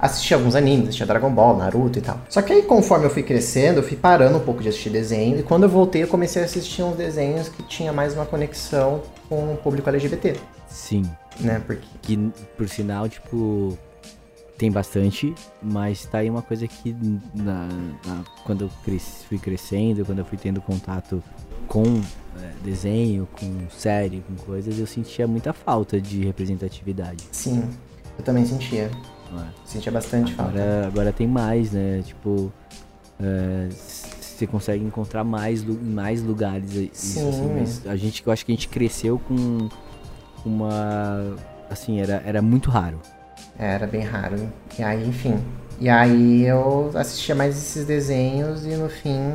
Assistia 0.02 0.36
alguns 0.36 0.56
animes, 0.56 0.88
assistia 0.88 1.06
Dragon 1.06 1.30
Ball, 1.30 1.56
Naruto 1.56 1.96
e 1.96 2.02
tal. 2.02 2.20
Só 2.28 2.42
que 2.42 2.52
aí, 2.52 2.62
conforme 2.62 3.06
eu 3.06 3.10
fui 3.10 3.22
crescendo, 3.22 3.78
eu 3.78 3.84
fui 3.84 3.96
parando 3.96 4.36
um 4.36 4.40
pouco 4.40 4.60
de 4.60 4.68
assistir 4.68 4.90
desenho. 4.90 5.38
E 5.38 5.44
quando 5.44 5.62
eu 5.62 5.68
voltei, 5.68 6.02
eu 6.02 6.08
comecei 6.08 6.42
a 6.42 6.44
assistir 6.44 6.82
uns 6.82 6.96
desenhos 6.96 7.48
que 7.48 7.62
tinha 7.62 7.92
mais 7.92 8.12
uma 8.12 8.26
conexão 8.26 9.00
com 9.28 9.54
o 9.54 9.56
público 9.56 9.88
LGBT. 9.88 10.34
Sim. 10.68 11.08
Né? 11.38 11.62
Porque... 11.64 11.86
Que, 12.02 12.32
por 12.56 12.68
sinal, 12.68 13.08
tipo, 13.08 13.78
tem 14.58 14.72
bastante, 14.72 15.32
mas 15.62 16.04
tá 16.04 16.18
aí 16.18 16.28
uma 16.28 16.42
coisa 16.42 16.66
que 16.66 16.96
na, 17.32 17.68
na, 18.04 18.24
quando 18.44 18.64
eu 18.64 18.70
cresci, 18.84 19.24
fui 19.28 19.38
crescendo, 19.38 20.04
quando 20.04 20.18
eu 20.18 20.24
fui 20.24 20.36
tendo 20.36 20.60
contato 20.60 21.22
com 21.68 22.00
é, 22.40 22.50
desenho, 22.64 23.28
com 23.38 23.70
série, 23.70 24.22
com 24.26 24.34
coisas, 24.44 24.78
eu 24.78 24.86
sentia 24.86 25.26
muita 25.26 25.52
falta 25.52 26.00
de 26.00 26.24
representatividade. 26.24 27.24
Sim, 27.30 27.68
eu 28.18 28.24
também 28.24 28.44
sentia. 28.44 28.90
É. 29.38 29.44
Sentia 29.64 29.92
bastante 29.92 30.32
agora, 30.32 30.52
falta. 30.52 30.86
Agora 30.86 31.12
tem 31.12 31.26
mais, 31.26 31.72
né? 31.72 32.02
Tipo, 32.04 32.52
é, 33.20 33.68
você 33.70 34.46
consegue 34.46 34.84
encontrar 34.84 35.24
mais 35.24 35.62
em 35.62 35.72
mais 35.72 36.22
lugares 36.22 36.74
isso, 36.74 36.90
Sim. 37.20 37.28
assim, 37.28 37.54
mas 37.58 37.86
a 37.86 37.96
gente, 37.96 38.22
eu 38.26 38.32
acho 38.32 38.44
que 38.44 38.52
a 38.52 38.54
gente 38.54 38.68
cresceu 38.68 39.18
com 39.18 39.68
uma 40.44 41.36
assim, 41.70 42.00
era, 42.00 42.22
era 42.26 42.42
muito 42.42 42.70
raro. 42.70 43.00
Era 43.58 43.86
bem 43.86 44.02
raro. 44.02 44.48
E 44.78 44.82
aí, 44.82 45.06
enfim. 45.06 45.38
E 45.80 45.88
aí 45.88 46.44
eu 46.44 46.90
assistia 46.94 47.34
mais 47.34 47.56
esses 47.56 47.84
desenhos 47.86 48.64
e 48.64 48.70
no 48.70 48.88
fim. 48.88 49.32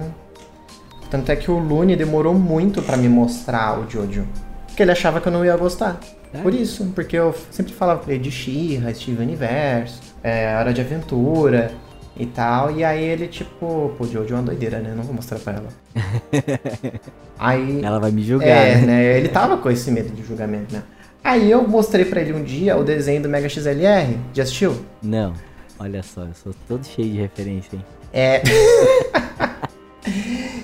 Tanto 1.10 1.32
é 1.32 1.36
que 1.36 1.50
o 1.50 1.58
Lune 1.58 1.96
demorou 1.96 2.34
muito 2.34 2.82
para 2.82 2.98
me 2.98 3.08
mostrar 3.08 3.80
o 3.80 3.90
Jojo. 3.90 4.28
Porque 4.66 4.82
ele 4.82 4.92
achava 4.92 5.22
que 5.22 5.28
eu 5.28 5.32
não 5.32 5.44
ia 5.44 5.56
gostar. 5.56 6.00
É. 6.34 6.42
Por 6.42 6.54
isso, 6.54 6.92
porque 6.94 7.18
eu 7.18 7.34
sempre 7.52 7.74
falava 7.74 8.02
pra 8.02 8.14
ele 8.14 8.24
de 8.24 8.32
She-Ra, 8.32 8.94
Steve 8.94 9.22
Universo, 9.22 10.02
é, 10.24 10.56
Hora 10.58 10.74
de 10.74 10.82
Aventura 10.82 11.72
e 12.18 12.26
tal. 12.26 12.72
E 12.72 12.84
aí 12.84 13.04
ele, 13.04 13.28
tipo, 13.28 13.94
pô, 13.98 14.06
Jojo 14.06 14.34
é 14.34 14.38
uma 14.38 14.44
doideira, 14.44 14.80
né? 14.80 14.94
Não 14.96 15.04
vou 15.04 15.14
mostrar 15.14 15.40
pra 15.40 15.54
ela. 15.54 15.68
aí. 17.40 17.82
Ela 17.84 18.00
vai 18.00 18.12
me 18.12 18.24
julgar. 18.24 18.48
É, 18.48 18.76
né? 18.76 18.86
né? 18.86 19.18
Ele 19.18 19.30
tava 19.30 19.58
com 19.58 19.70
esse 19.70 19.92
medo 19.92 20.14
de 20.14 20.24
julgamento, 20.24 20.74
né? 20.74 20.84
Aí 21.24 21.52
eu 21.52 21.68
mostrei 21.68 22.06
para 22.06 22.22
ele 22.22 22.34
um 22.34 22.44
dia 22.44 22.78
o 22.78 22.84
desenho 22.84 23.22
do 23.22 23.30
Mega 23.30 23.50
XLR. 23.50 24.18
Já 24.34 24.44
assistiu? 24.44 24.76
Não. 25.02 25.34
Olha 25.80 26.02
só, 26.02 26.22
eu 26.22 26.34
sou 26.34 26.56
todo 26.68 26.86
cheio 26.86 27.12
de 27.12 27.20
referência, 27.20 27.76
hein? 27.76 27.86
É. 28.14 28.42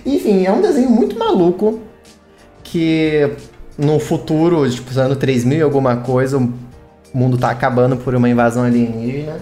Enfim, 0.06 0.46
é 0.46 0.52
um 0.52 0.62
desenho 0.62 0.90
muito 0.90 1.18
maluco 1.18 1.80
que 2.64 3.30
no 3.78 4.00
futuro, 4.00 4.70
tipo, 4.70 4.98
ano 5.00 5.16
3000 5.16 5.58
e 5.58 5.62
alguma 5.62 5.98
coisa, 5.98 6.38
o 6.38 6.54
mundo 7.14 7.38
tá 7.38 7.50
acabando 7.50 7.98
por 7.98 8.16
uma 8.16 8.30
invasão 8.30 8.64
alienígena. 8.64 9.38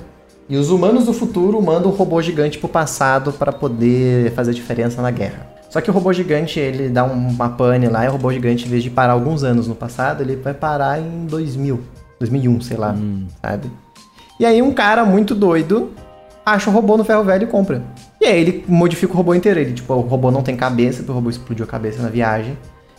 E 0.50 0.58
os 0.58 0.70
humanos 0.70 1.06
do 1.06 1.14
futuro 1.14 1.62
mandam 1.62 1.92
um 1.92 1.96
robô 1.96 2.22
gigante 2.22 2.58
pro 2.58 2.68
passado 2.68 3.32
para 3.32 3.52
poder 3.52 4.32
fazer 4.34 4.54
diferença 4.54 5.02
na 5.02 5.10
guerra. 5.10 5.50
Só 5.70 5.80
que 5.80 5.90
o 5.90 5.94
robô 5.94 6.12
gigante, 6.12 6.60
ele 6.60 6.90
dá 6.90 7.06
uma 7.06 7.50
pane 7.50 7.88
lá, 7.88 8.04
e 8.04 8.10
o 8.10 8.12
robô 8.12 8.34
gigante, 8.34 8.66
em 8.66 8.70
vez 8.70 8.84
de 8.84 8.90
parar 8.90 9.14
alguns 9.14 9.44
anos 9.44 9.68
no 9.68 9.76
passado, 9.76 10.22
ele 10.22 10.36
vai 10.36 10.54
parar 10.54 11.00
em 11.00 11.26
2000, 11.26 11.80
2001, 12.20 12.62
sei 12.62 12.78
lá, 12.78 12.92
hum. 12.92 13.26
sabe? 13.42 13.72
E 14.38 14.46
aí 14.46 14.62
um 14.62 14.74
cara 14.74 15.06
muito 15.06 15.34
doido 15.34 15.92
acha 16.46 16.70
o 16.70 16.74
robô 16.74 16.98
no 16.98 17.04
ferro 17.04 17.24
velho 17.24 17.44
e 17.44 17.48
compra. 17.48 17.84
E 18.20 18.26
aí 18.26 18.42
ele 18.42 18.66
modifica 18.68 19.14
o 19.14 19.16
robô 19.16 19.34
inteiro. 19.34 19.60
Ele, 19.60 19.74
tipo, 19.74 19.94
o 19.94 20.02
robô 20.02 20.32
não 20.32 20.44
tem 20.44 20.56
cabeça, 20.56 20.98
porque 20.98 21.12
o 21.12 21.16
robô 21.16 21.30
explodiu 21.30 21.64
a 21.66 21.68
cabeça 21.68 22.02
na 22.02 22.10
viagem. 22.10 22.58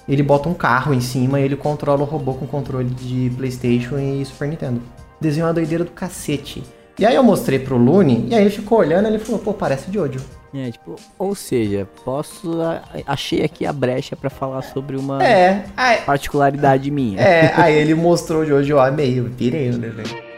Ele 0.09 0.23
bota 0.23 0.49
um 0.49 0.55
carro 0.55 0.93
em 0.93 1.01
cima 1.01 1.41
e 1.41 1.45
ele 1.45 1.57
controla 1.57 2.03
o 2.03 2.07
robô 2.07 2.35
com 2.35 2.47
controle 2.47 2.91
de 2.91 3.31
Playstation 3.37 3.99
e 3.99 4.25
Super 4.25 4.49
Nintendo. 4.49 4.83
Desenho 5.21 5.47
uma 5.47 5.55
doideira 5.55 5.85
do 5.85 5.91
cacete. 5.91 6.63
E 6.99 7.07
aí 7.07 7.15
eu 7.15 7.23
mostrei 7.23 7.59
pro 7.59 7.77
Lune, 7.77 8.27
e 8.29 8.35
aí 8.35 8.43
ele 8.43 8.51
ficou 8.51 8.79
olhando 8.79 9.07
e 9.07 9.13
ele 9.13 9.19
falou, 9.19 9.41
pô, 9.41 9.55
parece 9.55 9.91
de 9.91 9.99
ódio. 9.99 10.21
É, 10.55 10.71
tipo, 10.71 10.97
ou 11.19 11.35
seja, 11.35 11.89
posso. 12.05 12.59
Achei 13.07 13.43
aqui 13.43 13.65
a 13.65 13.73
brecha 13.73 14.15
para 14.15 14.29
falar 14.29 14.61
sobre 14.61 14.97
uma 14.97 15.25
é, 15.25 15.65
aí, 15.75 16.03
particularidade 16.03 16.91
minha. 16.91 17.19
É, 17.19 17.55
aí 17.57 17.75
ele 17.81 17.95
mostrou 17.95 18.45
eu 18.45 18.79
amei, 18.79 19.19
eu 19.19 19.31
pirei, 19.31 19.71
né, 19.71 19.89
velho? 19.89 20.32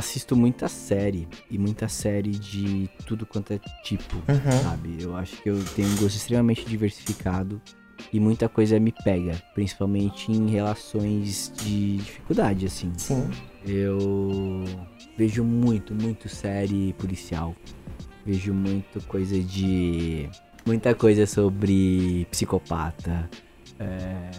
Assisto 0.00 0.34
muita 0.34 0.66
série 0.68 1.28
e 1.50 1.56
muita 1.56 1.88
série 1.88 2.30
de 2.30 2.90
tudo 3.06 3.24
quanto 3.24 3.52
é 3.52 3.60
tipo, 3.84 4.16
uhum. 4.16 4.62
sabe? 4.62 4.98
Eu 5.00 5.16
acho 5.16 5.40
que 5.42 5.48
eu 5.48 5.62
tenho 5.76 5.88
um 5.88 5.96
gosto 5.96 6.16
extremamente 6.16 6.64
diversificado 6.64 7.60
e 8.12 8.18
muita 8.18 8.48
coisa 8.48 8.80
me 8.80 8.92
pega, 8.92 9.40
principalmente 9.54 10.32
em 10.32 10.48
relações 10.48 11.52
de 11.62 11.98
dificuldade, 11.98 12.66
assim. 12.66 12.92
Sim. 12.96 13.30
Eu 13.66 14.64
vejo 15.16 15.44
muito, 15.44 15.94
muito 15.94 16.28
série 16.28 16.94
policial. 16.94 17.54
Vejo 18.24 18.54
muito 18.54 19.00
coisa 19.06 19.38
de. 19.38 20.28
Muita 20.66 20.94
coisa 20.94 21.26
sobre 21.26 22.26
psicopata. 22.30 23.28
É... 23.78 24.30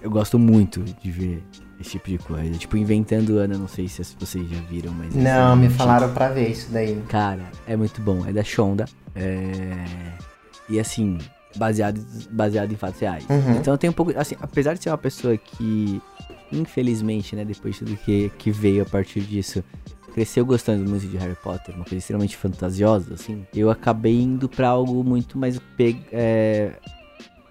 Eu 0.00 0.10
gosto 0.10 0.38
muito 0.38 0.82
de 0.82 1.10
ver 1.10 1.42
esse 1.84 1.92
tipo 1.92 2.08
de 2.08 2.18
coisa. 2.18 2.58
Tipo, 2.58 2.76
Inventando 2.76 3.38
Ana, 3.38 3.56
não 3.56 3.68
sei 3.68 3.86
se 3.86 4.02
vocês 4.18 4.48
já 4.48 4.60
viram, 4.62 4.92
mas. 4.92 5.14
Não, 5.14 5.54
me 5.54 5.68
falaram 5.68 6.12
pra 6.12 6.30
ver 6.30 6.48
isso 6.48 6.72
daí. 6.72 7.00
Cara, 7.08 7.44
é 7.66 7.76
muito 7.76 8.00
bom. 8.00 8.26
É 8.26 8.32
da 8.32 8.42
Shonda. 8.42 8.86
É... 9.14 9.84
E 10.68 10.80
assim, 10.80 11.18
baseado, 11.56 12.00
baseado 12.30 12.72
em 12.72 12.76
fatos 12.76 13.00
reais. 13.00 13.24
Uhum. 13.28 13.56
Então 13.56 13.74
eu 13.74 13.78
tenho 13.78 13.92
um 13.92 13.94
pouco. 13.94 14.18
Assim, 14.18 14.34
apesar 14.40 14.74
de 14.74 14.82
ser 14.82 14.90
uma 14.90 14.98
pessoa 14.98 15.36
que, 15.36 16.00
infelizmente, 16.50 17.36
né, 17.36 17.44
depois 17.44 17.74
de 17.74 17.84
tudo 17.84 17.96
que, 17.98 18.30
que 18.38 18.50
veio 18.50 18.82
a 18.82 18.86
partir 18.86 19.20
disso, 19.20 19.62
cresceu 20.14 20.44
gostando 20.46 20.88
muito 20.88 21.06
de 21.06 21.16
Harry 21.18 21.36
Potter, 21.42 21.74
uma 21.74 21.84
coisa 21.84 21.96
extremamente 21.96 22.36
fantasiosa, 22.36 23.14
assim, 23.14 23.44
eu 23.52 23.70
acabei 23.70 24.22
indo 24.22 24.48
para 24.48 24.68
algo 24.68 25.04
muito 25.04 25.36
mais. 25.36 25.60
É, 26.10 26.72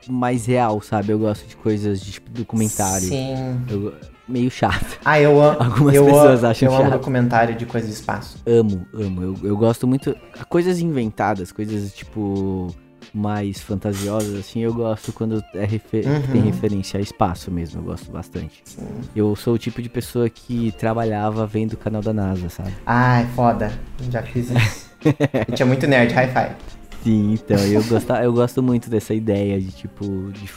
mais 0.09 0.45
real, 0.45 0.81
sabe? 0.81 1.11
Eu 1.11 1.19
gosto 1.19 1.47
de 1.47 1.55
coisas 1.55 2.01
de 2.01 2.13
tipo, 2.13 2.29
documentário. 2.31 3.07
Sim. 3.07 3.35
Eu, 3.69 3.93
meio 4.27 4.49
chato. 4.49 4.99
Ah, 5.03 5.19
eu 5.19 5.41
amo. 5.41 5.57
Algumas 5.63 5.95
eu 5.95 6.05
pessoas 6.05 6.43
acham 6.43 6.67
eu 6.67 6.71
chato. 6.71 6.81
Eu 6.81 6.87
amo 6.87 6.97
documentário 6.97 7.55
de 7.55 7.65
coisas 7.65 7.89
de 7.89 7.95
espaço. 7.95 8.37
Amo, 8.45 8.85
amo. 8.93 9.21
Eu, 9.21 9.37
eu 9.43 9.57
gosto 9.57 9.87
muito. 9.87 10.15
Coisas 10.49 10.79
inventadas, 10.79 11.51
coisas 11.51 11.93
tipo 11.93 12.73
mais 13.13 13.61
fantasiosas, 13.61 14.39
assim, 14.39 14.61
eu 14.61 14.73
gosto 14.73 15.13
quando 15.13 15.43
é 15.53 15.65
refer 15.65 16.05
uhum. 16.07 16.21
tem 16.31 16.41
referência 16.41 16.99
a 16.99 17.01
espaço 17.01 17.51
mesmo, 17.51 17.81
eu 17.81 17.83
gosto 17.83 18.11
bastante. 18.11 18.61
Sim. 18.63 18.87
Eu 19.15 19.35
sou 19.35 19.53
o 19.53 19.57
tipo 19.57 19.81
de 19.81 19.89
pessoa 19.89 20.27
que 20.29 20.71
trabalhava 20.73 21.45
vendo 21.45 21.73
o 21.73 21.77
canal 21.77 22.01
da 22.01 22.11
NASA, 22.11 22.49
sabe? 22.49 22.73
Ai, 22.85 23.27
foda. 23.35 23.71
Já 24.09 24.23
fiz 24.23 24.49
isso. 24.49 24.89
a 25.05 25.49
gente 25.49 25.61
é 25.61 25.65
muito 25.65 25.85
nerd, 25.85 26.11
hi-fi. 26.13 26.55
Sim, 27.03 27.33
então, 27.33 27.57
eu, 27.57 27.83
gosto, 27.83 28.13
eu 28.13 28.33
gosto 28.33 28.63
muito 28.63 28.89
dessa 28.89 29.13
ideia 29.13 29.59
de, 29.59 29.71
tipo, 29.71 30.31
de, 30.31 30.49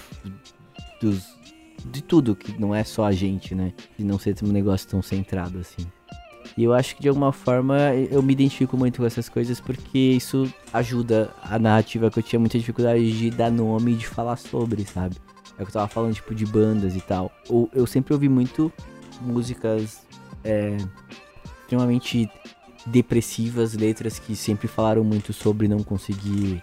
dos, 1.01 1.36
de 1.91 2.03
tudo, 2.03 2.37
que 2.37 2.59
não 2.61 2.75
é 2.75 2.85
só 2.85 3.05
a 3.05 3.13
gente, 3.13 3.55
né? 3.55 3.73
De 3.99 4.05
não 4.05 4.19
ser 4.19 4.37
um 4.43 4.49
negócio 4.49 4.89
tão 4.89 5.03
centrado, 5.03 5.59
assim. 5.59 5.87
E 6.57 6.65
eu 6.65 6.73
acho 6.73 6.97
que 6.97 7.03
de 7.03 7.09
alguma 7.09 7.33
forma 7.33 7.95
eu 8.11 8.23
me 8.23 8.33
identifico 8.33 8.77
muito 8.77 9.01
com 9.01 9.07
essas 9.07 9.29
coisas 9.29 9.61
porque 9.61 9.99
isso 9.99 10.53
ajuda 10.73 11.31
a 11.43 11.59
narrativa 11.59 12.11
que 12.11 12.19
eu 12.19 12.23
tinha 12.23 12.39
muita 12.39 12.59
dificuldade 12.59 13.11
de 13.13 13.31
dar 13.31 13.51
nome 13.51 13.93
e 13.93 13.97
de 13.97 14.07
falar 14.07 14.37
sobre, 14.37 14.85
sabe? 14.85 15.17
É 15.59 15.63
o 15.63 15.67
que 15.67 15.71
eu 15.71 15.75
tava 15.75 15.89
falando, 15.89 16.15
tipo, 16.15 16.35
de 16.35 16.47
bandas 16.47 16.95
e 16.95 17.01
tal. 17.01 17.33
Ou 17.49 17.69
eu 17.75 17.87
sempre 17.87 18.13
ouvi 18.13 18.29
muito 18.29 18.73
músicas 19.21 20.07
é, 20.45 20.77
extremamente 21.63 22.31
depressivas, 22.85 23.75
letras 23.75 24.19
que 24.19 24.37
sempre 24.37 24.69
falaram 24.69 25.03
muito 25.03 25.33
sobre 25.33 25.67
não 25.67 25.83
conseguir 25.83 26.63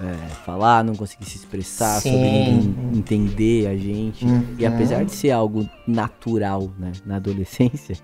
é, 0.00 0.28
falar, 0.44 0.84
não 0.84 0.94
conseguir 0.94 1.24
se 1.24 1.36
expressar, 1.36 2.00
Sim. 2.00 2.12
sobre 2.12 2.98
entender 2.98 3.66
a 3.66 3.76
gente. 3.76 4.24
Uhum. 4.24 4.44
E 4.58 4.66
apesar 4.66 5.04
de 5.04 5.12
ser 5.12 5.30
algo 5.30 5.68
natural, 5.86 6.70
né, 6.78 6.92
na 7.04 7.16
adolescência, 7.16 7.96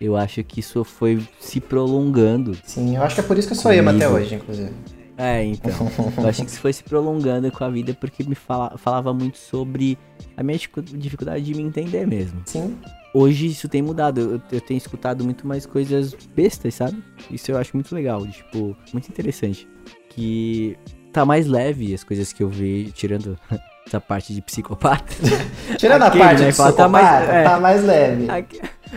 eu 0.00 0.16
acho 0.16 0.42
que 0.44 0.60
isso 0.60 0.84
foi 0.84 1.22
se 1.38 1.60
prolongando. 1.60 2.56
Sim, 2.64 2.96
eu 2.96 3.02
acho 3.02 3.14
que 3.14 3.20
é 3.20 3.24
por 3.24 3.38
isso 3.38 3.48
que 3.48 3.54
eu 3.54 3.58
sou 3.58 3.72
emo 3.72 3.90
até 3.90 4.08
hoje, 4.08 4.34
inclusive. 4.34 4.72
É, 5.16 5.44
então. 5.44 5.70
eu 6.18 6.28
acho 6.28 6.42
que 6.42 6.50
isso 6.50 6.60
foi 6.60 6.72
se 6.72 6.82
prolongando 6.82 7.50
com 7.52 7.64
a 7.64 7.70
vida 7.70 7.94
porque 7.94 8.24
me 8.24 8.34
fala, 8.34 8.76
falava 8.76 9.14
muito 9.14 9.38
sobre 9.38 9.96
a 10.36 10.42
minha 10.42 10.58
dificuldade 10.96 11.44
de 11.44 11.54
me 11.54 11.62
entender 11.62 12.06
mesmo. 12.06 12.42
Sim. 12.46 12.76
Hoje 13.14 13.46
isso 13.46 13.68
tem 13.68 13.80
mudado. 13.80 14.20
Eu, 14.20 14.42
eu 14.50 14.60
tenho 14.60 14.78
escutado 14.78 15.24
muito 15.24 15.46
mais 15.46 15.64
coisas 15.64 16.14
bestas, 16.34 16.74
sabe? 16.74 17.02
Isso 17.30 17.50
eu 17.52 17.56
acho 17.56 17.76
muito 17.76 17.94
legal. 17.94 18.26
Tipo, 18.26 18.76
muito 18.92 19.08
interessante. 19.08 19.68
Que 20.08 20.76
tá 21.14 21.24
mais 21.24 21.46
leve 21.46 21.94
as 21.94 22.02
coisas 22.02 22.32
que 22.32 22.42
eu 22.42 22.48
vi, 22.48 22.90
tirando 22.92 23.38
essa 23.86 24.00
parte 24.00 24.34
de 24.34 24.42
psicopata. 24.42 25.14
tirando 25.78 26.02
Aquele, 26.02 26.22
a 26.22 26.26
parte 26.26 26.40
né, 26.40 26.46
de 26.46 26.52
psicopata, 26.52 26.76
tá 26.76 26.88
mais, 26.88 27.28
é, 27.28 27.44
tá 27.44 27.60
mais 27.60 27.84
leve. 27.84 28.26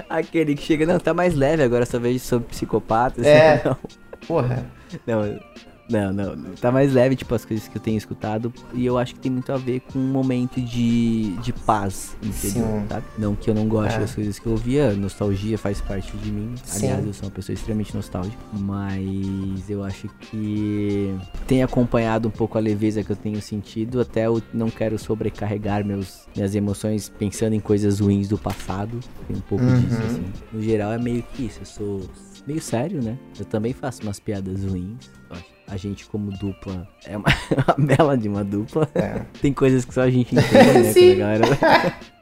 Aquele 0.10 0.56
que 0.56 0.64
chega, 0.64 0.86
não, 0.86 1.00
tá 1.00 1.14
mais 1.14 1.36
leve 1.36 1.64
agora, 1.64 1.86
só 1.86 2.00
vejo 2.00 2.20
sobre 2.20 2.50
psicopatas. 2.50 3.26
É. 3.26 3.62
Não. 3.66 3.78
Porra. 4.28 4.66
Não, 5.06 5.40
não, 5.90 6.36
não. 6.36 6.54
Tá 6.56 6.72
mais 6.72 6.94
leve, 6.94 7.16
tipo, 7.16 7.34
as 7.34 7.46
coisas 7.46 7.68
que 7.68 7.78
eu 7.78 7.82
tenho 7.82 7.98
escutado. 7.98 8.54
E 8.74 8.86
eu 8.86 8.98
acho 8.98 9.16
que 9.16 9.20
tem 9.22 9.32
muito 9.32 9.52
a 9.52 9.58
ver 9.58 9.82
com 9.82 9.98
um 9.98 10.12
momento 10.12 10.60
de, 10.60 11.32
de 11.38 11.54
paz, 11.54 12.16
entendeu? 12.22 12.84
Tá? 12.90 13.02
Não 13.18 13.36
que 13.36 13.50
eu 13.50 13.56
não 13.56 13.68
goste 13.68 13.96
é. 13.96 14.00
das 14.00 14.14
coisas 14.14 14.38
que 14.38 14.46
eu 14.46 14.52
ouvia. 14.52 14.94
Nostalgia 14.94 15.58
faz 15.58 15.80
parte 15.80 16.16
de 16.18 16.32
mim. 16.32 16.56
Sim. 16.64 16.88
Aliás, 16.88 17.06
eu 17.06 17.14
sou 17.14 17.26
uma 17.26 17.32
pessoa 17.32 17.54
extremamente 17.54 17.96
nostálgica. 17.96 18.38
Mas 18.54 19.70
eu 19.70 19.84
acho 19.84 20.10
que 20.20 21.16
tem 21.46 21.64
acompanhado 21.64 22.28
um 22.28 22.32
pouco 22.32 22.58
a 22.58 22.62
leveza 22.62 23.04
que 23.04 23.12
eu 23.12 23.16
tenho 23.16 23.42
sentido. 23.42 24.02
Até 24.02 24.28
eu 24.28 24.42
não 24.54 24.70
quero 24.70 24.98
sobrecarregar 25.00 25.86
meus, 25.86 26.28
minhas 26.36 26.54
emoções 26.54 27.10
pensando 27.10 27.54
em 27.54 27.60
coisas 27.60 28.00
ruins 28.00 28.28
do 28.28 28.38
passado. 28.38 29.00
Tem 29.28 29.38
um 29.38 29.42
pouco 29.42 29.64
uhum. 29.64 29.80
disso, 29.80 30.02
assim. 30.04 30.26
No 30.52 30.62
geral, 30.62 30.92
é 30.92 30.98
meio 30.98 31.24
que 31.24 31.46
isso. 31.46 31.60
Eu 31.62 31.66
sou 31.66 32.02
meio 32.46 32.62
sério, 32.62 33.02
né? 33.02 33.18
Eu 33.40 33.46
também 33.46 33.74
faço 33.74 34.04
umas 34.04 34.20
piadas 34.20 34.64
ruins. 34.64 35.10
A 35.68 35.76
gente, 35.76 36.06
como 36.06 36.32
dupla, 36.32 36.88
é 37.06 37.18
uma, 37.18 37.28
uma 37.78 37.86
bela 37.86 38.18
de 38.18 38.30
uma 38.30 38.44
dupla. 38.44 38.90
É. 38.96 39.22
Tem 39.42 39.52
coisas 39.52 39.84
que 39.84 39.94
só 39.94 40.02
a 40.02 40.10
gente 40.10 40.34
entende, 40.34 40.80
né? 40.80 40.92
Sim. 40.94 41.18
galera... 41.18 41.46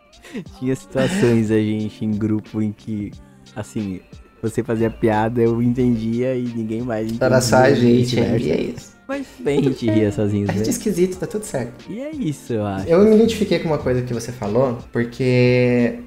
Tinha 0.60 0.76
situações 0.76 1.50
a 1.50 1.58
gente 1.58 2.04
em 2.04 2.12
grupo 2.12 2.62
em 2.62 2.72
que, 2.72 3.12
assim, 3.56 4.02
você 4.42 4.64
fazia 4.64 4.90
piada, 4.90 5.42
eu 5.42 5.62
entendia 5.62 6.36
e 6.36 6.44
ninguém 6.44 6.82
mais 6.82 7.06
entendia. 7.06 7.26
Era 7.26 7.40
só 7.40 7.58
a 7.58 7.74
gente, 7.74 8.20
é 8.20 8.38
isso. 8.38 8.96
Mas 9.08 9.28
bem, 9.40 9.60
a 9.60 9.62
gente 9.64 9.90
ria 9.90 10.12
sozinho. 10.12 10.50
A 10.50 10.54
gente 10.54 10.68
é 10.68 10.70
esquisito, 10.72 11.18
tá 11.18 11.28
tudo 11.28 11.46
certo. 11.46 11.86
E 11.90 12.00
é 12.00 12.12
isso, 12.12 12.54
eu 12.54 12.66
acho. 12.66 12.88
Eu 12.88 13.04
me 13.06 13.16
identifiquei 13.16 13.60
com 13.60 13.68
uma 13.68 13.78
coisa 13.78 14.02
que 14.02 14.14
você 14.14 14.32
falou, 14.32 14.80
porque 14.92 16.00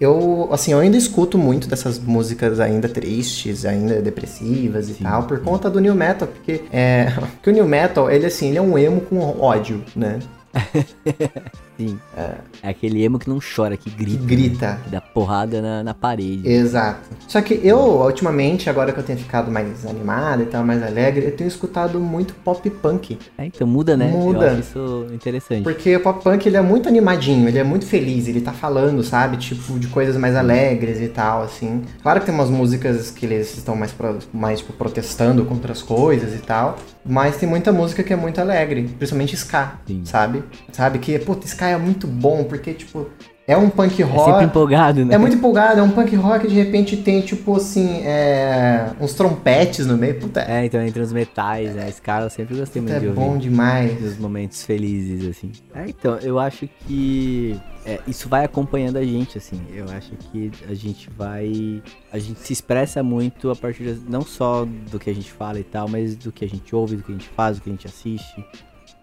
eu, 0.00 0.48
assim, 0.52 0.72
eu 0.72 0.78
ainda 0.78 0.96
escuto 0.96 1.38
muito 1.38 1.68
dessas 1.68 1.98
músicas 1.98 2.60
ainda 2.60 2.88
tristes, 2.88 3.64
ainda 3.64 4.00
depressivas 4.02 4.88
e 4.88 4.94
sim, 4.94 5.04
tal, 5.04 5.22
por 5.24 5.40
conta 5.40 5.70
do 5.70 5.80
new 5.80 5.94
metal, 5.94 6.28
porque 6.28 6.64
é, 6.72 7.12
porque 7.36 7.50
o 7.50 7.52
new 7.52 7.66
metal, 7.66 8.10
ele 8.10 8.26
assim, 8.26 8.48
ele 8.48 8.58
é 8.58 8.62
um 8.62 8.78
emo 8.78 9.00
com 9.00 9.18
ódio, 9.40 9.82
né? 9.94 10.18
Sim. 11.76 11.98
É. 12.16 12.34
é. 12.62 12.70
aquele 12.70 13.02
emo 13.04 13.18
que 13.18 13.28
não 13.28 13.38
chora, 13.38 13.76
que 13.76 13.90
grita. 13.90 14.18
Que 14.18 14.26
grita. 14.26 14.66
Né? 14.72 14.80
Dá 14.92 15.00
porrada 15.00 15.60
na, 15.60 15.82
na 15.84 15.94
parede. 15.94 16.48
Exato. 16.48 17.10
Só 17.28 17.40
que 17.40 17.60
eu, 17.62 17.78
ultimamente, 17.78 18.70
agora 18.70 18.92
que 18.92 18.98
eu 18.98 19.04
tenho 19.04 19.18
ficado 19.18 19.50
mais 19.50 19.84
animado 19.84 20.42
e 20.42 20.46
tal, 20.46 20.64
mais 20.64 20.82
alegre, 20.82 21.26
eu 21.26 21.36
tenho 21.36 21.48
escutado 21.48 22.00
muito 22.00 22.34
pop 22.34 22.68
punk. 22.70 23.18
É, 23.36 23.46
então 23.46 23.66
muda, 23.66 23.96
né? 23.96 24.08
Muda. 24.08 24.46
Eu 24.46 24.50
acho 24.52 24.60
isso 24.60 25.06
interessante. 25.12 25.62
Porque 25.62 25.96
o 25.96 26.00
pop 26.00 26.22
punk, 26.22 26.46
ele 26.46 26.56
é 26.56 26.62
muito 26.62 26.88
animadinho, 26.88 27.48
ele 27.48 27.58
é 27.58 27.64
muito 27.64 27.86
feliz, 27.86 28.26
ele 28.26 28.40
tá 28.40 28.52
falando, 28.52 29.02
sabe? 29.02 29.36
Tipo, 29.36 29.78
de 29.78 29.88
coisas 29.88 30.16
mais 30.16 30.34
alegres 30.34 31.00
e 31.00 31.08
tal, 31.08 31.42
assim. 31.42 31.82
Claro 32.02 32.20
que 32.20 32.26
tem 32.26 32.34
umas 32.34 32.50
músicas 32.50 33.10
que 33.10 33.26
eles 33.26 33.56
estão 33.56 33.76
mais, 33.76 33.92
pro, 33.92 34.18
mais 34.32 34.60
tipo, 34.60 34.72
protestando 34.72 35.44
contra 35.44 35.72
as 35.72 35.82
coisas 35.82 36.34
e 36.34 36.38
tal. 36.38 36.78
Mas 37.04 37.36
tem 37.36 37.48
muita 37.48 37.72
música 37.72 38.02
que 38.02 38.12
é 38.12 38.16
muito 38.16 38.40
alegre, 38.40 38.90
principalmente 38.98 39.36
ska, 39.36 39.74
Sim. 39.86 40.02
sabe? 40.04 40.42
Sabe 40.72 40.98
que, 40.98 41.16
puta, 41.20 41.46
ska 41.46 41.65
é 41.66 41.76
muito 41.76 42.06
bom, 42.06 42.44
porque, 42.44 42.72
tipo, 42.72 43.06
é 43.46 43.56
um 43.56 43.70
punk 43.70 44.02
rock. 44.02 44.20
É 44.28 44.32
sempre 44.32 44.44
empolgado, 44.46 45.04
né? 45.04 45.14
É 45.14 45.18
muito 45.18 45.36
empolgado, 45.36 45.78
é 45.78 45.82
um 45.82 45.90
punk 45.90 46.16
rock 46.16 46.40
que 46.40 46.48
de 46.48 46.54
repente 46.54 46.96
tem, 46.96 47.20
tipo 47.20 47.54
assim, 47.54 48.00
é... 48.04 48.90
uns 49.00 49.14
trompetes 49.14 49.86
no 49.86 49.96
meio. 49.96 50.18
Puta. 50.18 50.40
É, 50.40 50.64
então 50.64 50.82
entre 50.82 51.00
os 51.00 51.12
metais, 51.12 51.72
né? 51.76 51.88
Esse 51.88 52.02
cara 52.02 52.24
eu 52.24 52.30
sempre 52.30 52.56
gostei 52.56 52.82
muito 52.82 52.96
é 52.96 52.98
de 52.98 53.06
ouvir. 53.06 53.20
É 53.20 53.24
bom 53.24 53.38
demais. 53.38 54.02
Os 54.04 54.18
momentos 54.18 54.64
felizes, 54.64 55.28
assim. 55.30 55.52
É, 55.72 55.84
então, 55.88 56.16
eu 56.16 56.40
acho 56.40 56.68
que 56.86 57.56
é, 57.84 58.00
isso 58.08 58.28
vai 58.28 58.44
acompanhando 58.44 58.96
a 58.96 59.04
gente, 59.04 59.38
assim. 59.38 59.60
Eu 59.72 59.84
acho 59.96 60.10
que 60.16 60.50
a 60.68 60.74
gente 60.74 61.08
vai. 61.16 61.80
A 62.12 62.18
gente 62.18 62.40
se 62.40 62.52
expressa 62.52 63.00
muito 63.00 63.48
a 63.48 63.54
partir 63.54 63.84
de, 63.84 64.10
não 64.10 64.22
só 64.22 64.66
do 64.90 64.98
que 64.98 65.08
a 65.08 65.14
gente 65.14 65.30
fala 65.30 65.60
e 65.60 65.64
tal, 65.64 65.86
mas 65.88 66.16
do 66.16 66.32
que 66.32 66.44
a 66.44 66.48
gente 66.48 66.74
ouve, 66.74 66.96
do 66.96 67.04
que 67.04 67.12
a 67.12 67.14
gente 67.14 67.28
faz, 67.28 67.58
do 67.58 67.62
que 67.62 67.70
a 67.70 67.72
gente 67.72 67.86
assiste. 67.86 68.44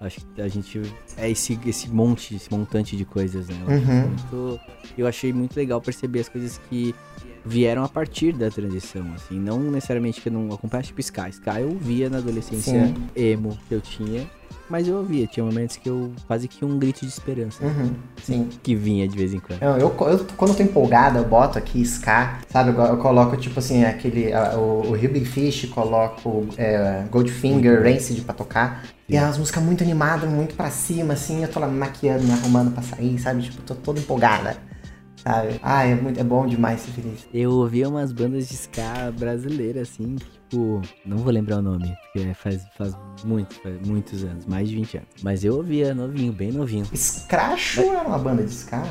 Acho 0.03 0.19
que 0.35 0.41
a 0.41 0.47
gente. 0.47 0.81
É 1.17 1.29
esse, 1.29 1.57
esse 1.65 1.89
monte, 1.89 2.35
esse 2.35 2.51
montante 2.51 2.97
de 2.97 3.05
coisas, 3.05 3.47
né? 3.47 3.55
Eu, 3.61 3.67
uhum. 3.67 4.07
muito, 4.07 4.59
eu 4.97 5.07
achei 5.07 5.31
muito 5.31 5.55
legal 5.55 5.79
perceber 5.81 6.19
as 6.19 6.29
coisas 6.29 6.59
que 6.69 6.93
vieram 7.45 7.83
a 7.83 7.89
partir 7.89 8.33
da 8.33 8.49
transição, 8.49 9.13
assim. 9.13 9.39
Não 9.39 9.59
necessariamente 9.59 10.21
que 10.21 10.29
eu 10.29 10.33
não 10.33 10.53
acompanhasse 10.53 10.89
tipo 10.89 11.01
Sky. 11.01 11.29
Sky 11.29 11.61
eu 11.61 11.77
via 11.77 12.09
na 12.09 12.17
adolescência 12.17 12.87
Sim. 12.87 13.09
emo 13.15 13.57
que 13.67 13.75
eu 13.75 13.81
tinha. 13.81 14.29
Mas 14.69 14.87
eu 14.87 14.97
ouvia, 14.97 15.27
tinha 15.27 15.45
momentos 15.45 15.77
que 15.77 15.89
eu 15.89 16.11
quase 16.25 16.47
que 16.47 16.63
um 16.63 16.79
grito 16.79 17.01
de 17.01 17.07
esperança. 17.07 17.63
Uhum, 17.63 17.93
sim. 18.23 18.49
Que 18.63 18.75
vinha 18.75 19.07
de 19.07 19.17
vez 19.17 19.33
em 19.33 19.39
quando. 19.39 19.61
Eu, 19.61 19.71
eu, 19.71 19.87
eu, 19.87 20.25
quando 20.37 20.51
eu 20.51 20.55
tô 20.55 20.63
empolgado, 20.63 21.17
eu 21.17 21.25
boto 21.25 21.57
aqui 21.57 21.81
Ska, 21.81 22.39
sabe? 22.49 22.71
Eu, 22.71 22.83
eu 22.83 22.97
coloco, 22.97 23.35
tipo 23.37 23.59
assim, 23.59 23.83
aquele. 23.83 24.33
A, 24.33 24.55
o, 24.57 24.93
o 24.93 24.97
Big 24.97 25.25
Fish, 25.25 25.65
coloco 25.65 26.47
é, 26.57 27.03
Goldfinger, 27.11 27.83
Rancid 27.83 28.21
pra 28.21 28.33
tocar. 28.33 28.83
E 29.07 29.17
é 29.17 29.21
umas 29.21 29.37
músicas 29.37 29.61
muito 29.61 29.83
animadas, 29.83 30.29
muito 30.29 30.55
pra 30.55 30.69
cima, 30.69 31.13
assim. 31.13 31.43
Eu 31.43 31.49
tô 31.49 31.59
lá 31.59 31.67
me 31.67 31.77
maquiando, 31.77 32.23
me 32.23 32.31
arrumando 32.31 32.71
pra 32.71 32.81
sair, 32.81 33.19
sabe? 33.19 33.43
Tipo, 33.43 33.61
tô 33.61 33.75
toda 33.75 33.99
empolgada 33.99 34.57
sabe? 35.23 35.59
Ah, 35.63 35.85
é, 35.85 35.95
muito, 35.95 36.19
é 36.19 36.23
bom 36.23 36.45
demais 36.45 36.81
ser 36.81 36.91
feliz. 36.91 37.25
Eu 37.33 37.51
ouvia 37.51 37.87
umas 37.87 38.11
bandas 38.11 38.49
de 38.49 38.55
ska 38.55 39.11
brasileiras, 39.17 39.89
assim, 39.89 40.17
tipo, 40.53 40.81
não 41.05 41.17
vou 41.17 41.31
lembrar 41.31 41.57
o 41.57 41.61
nome, 41.61 41.95
porque 42.03 42.33
faz, 42.35 42.65
faz 42.77 42.95
muito, 43.23 43.55
faz 43.55 43.75
muitos 43.85 44.23
anos, 44.23 44.45
mais 44.45 44.69
de 44.69 44.75
20 44.75 44.97
anos. 44.97 45.09
Mas 45.23 45.43
eu 45.43 45.55
ouvia 45.55 45.93
novinho, 45.93 46.31
bem 46.31 46.51
novinho. 46.51 46.85
Scratch 46.95 47.77
Mas... 47.77 47.87
era 47.87 48.07
uma 48.07 48.19
banda 48.19 48.43
de 48.43 48.51
ska? 48.51 48.83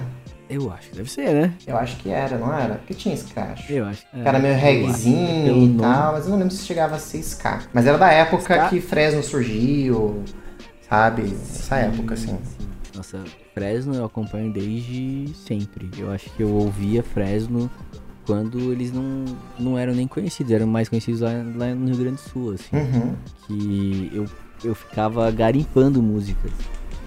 Eu 0.51 0.71
acho 0.71 0.91
que 0.91 0.97
deve 0.97 1.11
ser, 1.11 1.33
né? 1.33 1.55
Eu 1.67 1.79
acho 1.79 1.97
que 1.97 2.11
era, 2.11 2.37
não 2.37 2.53
era? 2.53 2.75
Porque 2.75 2.93
tinha 2.93 3.17
Scratch. 3.17 3.71
Eu 3.71 3.87
acho. 3.87 4.03
que 4.11 4.21
era 4.21 4.39
meio 4.39 4.55
reggaezinho 4.55 5.65
e 5.65 5.79
tal, 5.79 6.13
mas 6.13 6.25
eu 6.25 6.31
não 6.31 6.39
lembro 6.39 6.53
se 6.53 6.67
chegava 6.67 6.97
a 6.97 6.99
ser 6.99 7.19
ska. 7.21 7.63
Mas 7.73 7.87
era 7.87 7.97
da 7.97 8.11
época 8.11 8.55
ska? 8.55 8.69
que 8.69 8.81
Fresno 8.81 9.23
surgiu, 9.23 10.23
sabe? 10.89 11.23
Essa 11.23 11.77
época, 11.77 12.15
assim. 12.15 12.39
Sim. 12.45 12.69
Nossa, 12.95 13.25
Fresno 13.55 13.95
eu 13.95 14.05
acompanho 14.05 14.53
desde 14.53 15.33
sempre. 15.35 15.91
Eu 15.97 16.11
acho 16.11 16.29
que 16.31 16.43
eu 16.43 16.51
ouvia 16.51 17.03
Fresno 17.03 17.71
quando 18.27 18.73
eles 18.73 18.93
não, 18.93 19.25
não 19.59 19.79
eram 19.79 19.95
nem 19.95 20.07
conhecidos, 20.07 20.53
eram 20.53 20.67
mais 20.67 20.89
conhecidos 20.89 21.21
lá, 21.21 21.31
lá 21.57 21.75
no 21.75 21.87
Rio 21.87 21.97
Grande 21.97 22.17
do 22.17 22.31
Sul, 22.31 22.53
assim. 22.53 22.77
Uhum. 22.77 23.15
Que 23.47 24.11
eu, 24.15 24.27
eu 24.65 24.75
ficava 24.75 25.31
garimpando 25.31 26.03
músicas. 26.03 26.53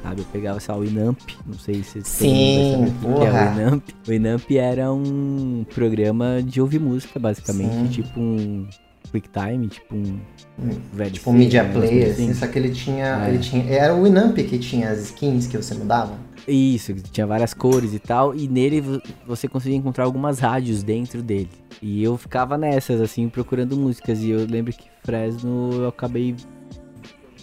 Sabe, 0.04 0.22
eu 0.22 0.26
pegava, 0.32 0.60
sei 0.60 0.74
lá, 0.74 0.80
o 0.80 0.86
Inamp, 0.86 1.20
não 1.48 1.58
sei 1.58 1.82
se 1.82 1.94
vocês 1.94 2.08
Sim, 2.08 2.86
o 2.86 3.20
que 3.20 3.26
é 3.26 3.32
o 3.32 3.54
Inamp. 3.54 3.84
O 4.08 4.14
Inamp 4.14 4.52
era 4.52 4.94
um 4.94 5.66
programa 5.74 6.44
de 6.44 6.62
ouvir 6.62 6.80
música, 6.80 7.20
basicamente, 7.20 7.74
Sim. 7.76 7.88
tipo 7.88 8.20
um 8.20 8.68
QuickTime, 9.16 9.68
tipo 9.68 9.96
um 9.96 10.20
hum, 10.60 10.82
velho 10.94 11.12
Tipo 11.12 11.30
um 11.30 11.34
Media 11.34 11.64
né, 11.64 11.72
Player, 11.72 12.12
assim, 12.12 12.34
só 12.34 12.48
que 12.48 12.60
ele 12.60 12.70
tinha, 12.70 13.26
é. 13.26 13.30
ele 13.30 13.40
tinha. 13.40 13.64
Era 13.70 13.96
o 13.96 14.04
Winamp 14.04 14.36
que 14.36 14.60
tinha 14.60 14.90
as 14.90 15.00
skins 15.06 15.48
que 15.48 15.58
você 15.58 15.74
mudava? 15.74 16.18
Isso, 16.48 16.94
tinha 16.94 17.26
várias 17.26 17.54
cores 17.54 17.94
e 17.94 18.00
tal, 18.00 18.36
e 18.36 18.48
nele 18.48 18.84
você 19.26 19.48
conseguia 19.48 19.78
encontrar 19.78 20.04
algumas 20.04 20.40
rádios 20.40 20.84
dentro 20.84 21.24
dele. 21.24 21.50
E 21.82 22.04
eu 22.04 22.18
ficava 22.18 22.58
nessas, 22.58 23.02
assim, 23.02 23.30
procurando 23.30 23.76
músicas, 23.76 24.20
e 24.20 24.30
eu 24.30 24.46
lembro 24.46 24.74
que 24.74 24.86
Fresno 25.04 25.72
eu 25.74 25.88
acabei 25.88 26.36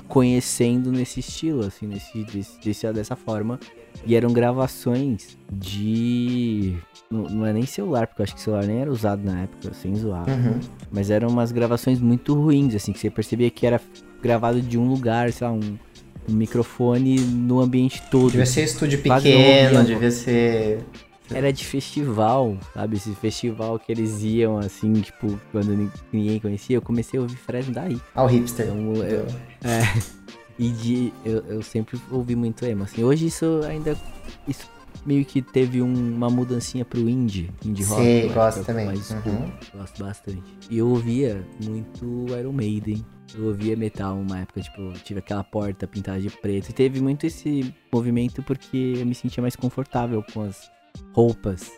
conhecendo 0.06 0.92
nesse 0.92 1.20
estilo, 1.20 1.64
assim, 1.64 1.86
nesse, 1.86 2.24
desse, 2.62 2.92
dessa 2.92 3.16
forma. 3.16 3.58
E 4.04 4.16
eram 4.16 4.32
gravações 4.32 5.36
de. 5.52 6.76
Não, 7.10 7.24
não, 7.24 7.46
é 7.46 7.52
nem 7.52 7.66
celular, 7.66 8.06
porque 8.06 8.22
eu 8.22 8.24
acho 8.24 8.34
que 8.34 8.40
celular 8.40 8.64
nem 8.64 8.78
era 8.78 8.90
usado 8.90 9.22
na 9.24 9.42
época, 9.42 9.72
sem 9.74 9.94
zoar. 9.94 10.28
Uhum. 10.28 10.58
Mas 10.90 11.10
eram 11.10 11.28
umas 11.28 11.52
gravações 11.52 12.00
muito 12.00 12.34
ruins, 12.34 12.74
assim, 12.74 12.92
que 12.92 12.98
você 12.98 13.10
percebia 13.10 13.50
que 13.50 13.66
era 13.66 13.80
gravado 14.20 14.60
de 14.60 14.78
um 14.78 14.88
lugar, 14.88 15.32
sei 15.32 15.46
lá, 15.46 15.52
um, 15.52 15.78
um 16.28 16.32
microfone 16.32 17.20
no 17.20 17.60
ambiente 17.60 18.02
todo. 18.10 18.30
Devia 18.30 18.46
ser 18.46 18.64
estúdio 18.64 19.00
pequeno, 19.00 19.84
devia 19.84 20.10
ser. 20.10 20.80
Era 21.32 21.52
de 21.52 21.64
festival, 21.64 22.56
sabe? 22.74 22.96
Esse 22.96 23.14
festival 23.14 23.78
que 23.78 23.90
eles 23.90 24.22
iam, 24.22 24.58
assim, 24.58 24.92
tipo, 24.92 25.40
quando 25.50 25.90
ninguém 26.12 26.38
conhecia, 26.38 26.76
eu 26.76 26.82
comecei 26.82 27.18
a 27.18 27.22
ouvir 27.22 27.36
Fresno 27.36 27.72
daí. 27.72 27.98
Ao 28.14 28.26
hipster. 28.26 28.66
Então, 28.66 28.94
eu, 29.04 29.26
é. 29.64 29.82
E 30.62 30.70
de. 30.70 31.12
Eu, 31.24 31.44
eu 31.46 31.62
sempre 31.62 32.00
ouvi 32.08 32.36
muito 32.36 32.64
emo. 32.64 32.84
Assim, 32.84 33.02
hoje 33.02 33.26
isso 33.26 33.60
ainda. 33.66 33.96
Isso 34.46 34.70
meio 35.04 35.24
que 35.24 35.42
teve 35.42 35.82
um, 35.82 35.92
uma 35.92 36.30
mudancinha 36.30 36.84
pro 36.84 37.08
indie, 37.08 37.50
indie 37.64 37.82
rock. 37.82 38.02
Sim, 38.02 38.32
gosto 38.32 38.64
também. 38.64 38.86
Mais 38.86 39.10
uhum. 39.10 39.50
Gosto 39.74 40.04
bastante. 40.04 40.42
E 40.70 40.78
eu 40.78 40.88
ouvia 40.88 41.44
muito 41.64 42.26
Iron 42.38 42.52
Maiden. 42.52 43.04
Eu 43.34 43.46
ouvia 43.46 43.76
metal 43.76 44.14
uma 44.14 44.38
época, 44.38 44.60
tipo, 44.60 44.92
tive 45.02 45.18
aquela 45.18 45.42
porta 45.42 45.84
pintada 45.84 46.20
de 46.20 46.30
preto. 46.30 46.68
E 46.68 46.72
teve 46.72 47.00
muito 47.00 47.26
esse 47.26 47.74
movimento 47.92 48.40
porque 48.42 48.94
eu 48.98 49.06
me 49.06 49.14
sentia 49.16 49.42
mais 49.42 49.56
confortável 49.56 50.24
com 50.32 50.42
as 50.42 50.70
roupas 51.12 51.72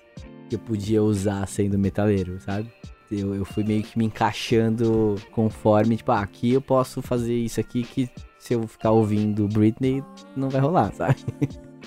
que 0.50 0.56
eu 0.56 0.58
podia 0.58 1.02
usar 1.02 1.46
sendo 1.48 1.78
metaleiro, 1.78 2.38
sabe? 2.38 2.70
Eu, 3.10 3.34
eu 3.34 3.46
fui 3.46 3.64
meio 3.64 3.82
que 3.82 3.96
me 3.96 4.04
encaixando 4.04 5.14
conforme, 5.30 5.96
tipo, 5.96 6.12
ah, 6.12 6.20
aqui 6.20 6.52
eu 6.52 6.60
posso 6.60 7.00
fazer 7.00 7.34
isso 7.34 7.60
aqui 7.60 7.82
que 7.82 8.10
se 8.44 8.52
eu 8.52 8.68
ficar 8.68 8.90
ouvindo 8.90 9.48
Britney, 9.48 10.04
não 10.36 10.50
vai 10.50 10.60
rolar, 10.60 10.92
sabe? 10.94 11.16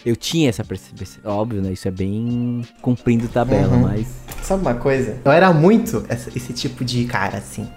Eu 0.04 0.16
tinha 0.16 0.50
essa 0.50 0.64
percepção, 0.64 1.22
óbvio, 1.24 1.62
né? 1.62 1.72
Isso 1.72 1.88
é 1.88 1.92
bem 1.92 2.64
cumprindo 2.82 3.28
tabela, 3.28 3.76
uhum. 3.76 3.82
mas. 3.82 4.08
Sabe 4.42 4.62
uma 4.62 4.74
coisa? 4.74 5.20
Eu 5.24 5.32
era 5.32 5.54
muito 5.54 6.04
essa, 6.08 6.30
esse 6.36 6.54
tipo 6.54 6.84
de 6.84 7.06
cara, 7.06 7.38
assim. 7.38 7.68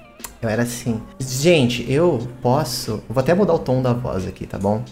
Eu 0.40 0.48
era 0.48 0.62
assim. 0.62 1.00
Gente, 1.18 1.90
eu 1.90 2.26
posso. 2.40 3.02
Vou 3.08 3.20
até 3.20 3.34
mudar 3.34 3.54
o 3.54 3.58
tom 3.58 3.82
da 3.82 3.92
voz 3.92 4.26
aqui, 4.26 4.46
tá 4.46 4.58
bom? 4.58 4.82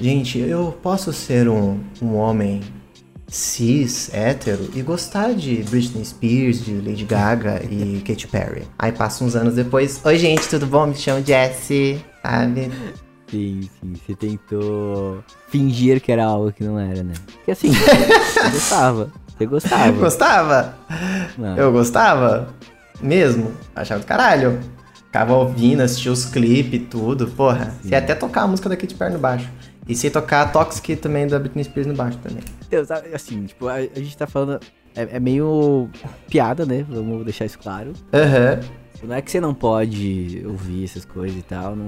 Gente, 0.00 0.38
eu 0.38 0.76
posso 0.82 1.12
ser 1.12 1.48
um, 1.48 1.78
um 2.00 2.16
homem 2.16 2.60
cis, 3.28 4.12
hétero, 4.12 4.68
e 4.74 4.82
gostar 4.82 5.34
de 5.34 5.62
Britney 5.64 6.04
Spears, 6.04 6.64
de 6.64 6.74
Lady 6.74 7.04
Gaga 7.04 7.62
e 7.64 8.02
Katy 8.04 8.26
Perry. 8.28 8.62
Aí 8.78 8.92
passa 8.92 9.24
uns 9.24 9.36
anos 9.36 9.54
depois. 9.54 10.00
Oi, 10.04 10.18
gente, 10.18 10.48
tudo 10.48 10.66
bom? 10.66 10.86
Me 10.86 10.94
chamo 10.94 11.24
Jessie, 11.24 12.04
sabe? 12.22 12.70
Sim, 13.32 13.62
sim. 13.80 13.94
Você 13.94 14.14
tentou 14.14 15.24
fingir 15.48 16.02
que 16.02 16.12
era 16.12 16.26
algo 16.26 16.52
que 16.52 16.62
não 16.62 16.78
era, 16.78 17.02
né? 17.02 17.14
Porque 17.32 17.50
assim, 17.50 17.72
você 17.72 18.50
gostava. 18.50 19.12
Você 19.26 19.46
gostava. 19.46 19.92
Gostava? 19.92 20.78
Não. 21.38 21.56
Eu 21.56 21.72
gostava? 21.72 22.50
Mesmo? 23.00 23.50
Achava 23.74 24.00
do 24.00 24.06
caralho. 24.06 24.60
Ficava 25.06 25.32
ouvindo, 25.32 25.80
assistia 25.80 26.12
os 26.12 26.26
clipes 26.26 26.74
e 26.74 26.84
tudo. 26.84 27.26
Porra, 27.28 27.74
você 27.82 27.92
ia 27.92 27.98
até 27.98 28.14
tocar 28.14 28.42
a 28.42 28.46
música 28.46 28.68
da 28.68 28.76
Katy 28.76 28.94
Perry 28.96 29.14
no 29.14 29.18
baixo. 29.18 29.48
E 29.88 29.96
se 29.96 30.10
tocar 30.10 30.42
a 30.42 30.48
Toxic 30.48 30.96
também 30.96 31.26
da 31.26 31.38
Britney 31.38 31.64
Spears 31.64 31.86
no 31.86 31.94
baixo 31.94 32.18
também. 32.18 32.44
Eu, 32.70 32.84
assim, 33.14 33.46
tipo, 33.46 33.66
a, 33.66 33.76
a 33.76 33.80
gente 33.80 34.14
tá 34.14 34.26
falando. 34.26 34.60
É, 34.94 35.16
é, 35.16 35.20
meio 35.20 35.88
piada, 36.28 36.66
né? 36.66 36.84
Vamos 36.88 37.24
deixar 37.24 37.44
isso 37.44 37.58
claro. 37.58 37.92
Aham. 38.12 38.60
Uhum. 38.62 38.82
Não 39.04 39.16
é 39.16 39.20
que 39.20 39.32
você 39.32 39.40
não 39.40 39.52
pode 39.52 40.44
ouvir 40.46 40.84
essas 40.84 41.04
coisas 41.04 41.36
e 41.36 41.42
tal. 41.42 41.74
Não, 41.74 41.86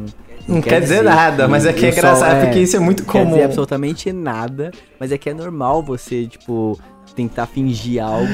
não, 0.48 0.56
não 0.56 0.60
quer, 0.60 0.80
dizer, 0.80 0.96
dizer 0.96 1.04
nada, 1.04 1.46
mas 1.46 1.64
é 1.64 1.72
que 1.72 1.86
é 1.86 1.90
engraçado, 1.90 2.34
é, 2.34 2.44
porque 2.44 2.58
isso 2.58 2.76
é 2.76 2.80
muito 2.80 3.04
comum. 3.04 3.22
Não 3.22 3.30
quer 3.30 3.34
dizer 3.34 3.44
absolutamente 3.44 4.12
nada, 4.12 4.72
mas 4.98 5.12
é 5.12 5.18
que 5.18 5.30
é 5.30 5.34
normal 5.34 5.80
você, 5.80 6.26
tipo, 6.26 6.76
tentar 7.14 7.46
fingir 7.46 8.02
algo. 8.02 8.26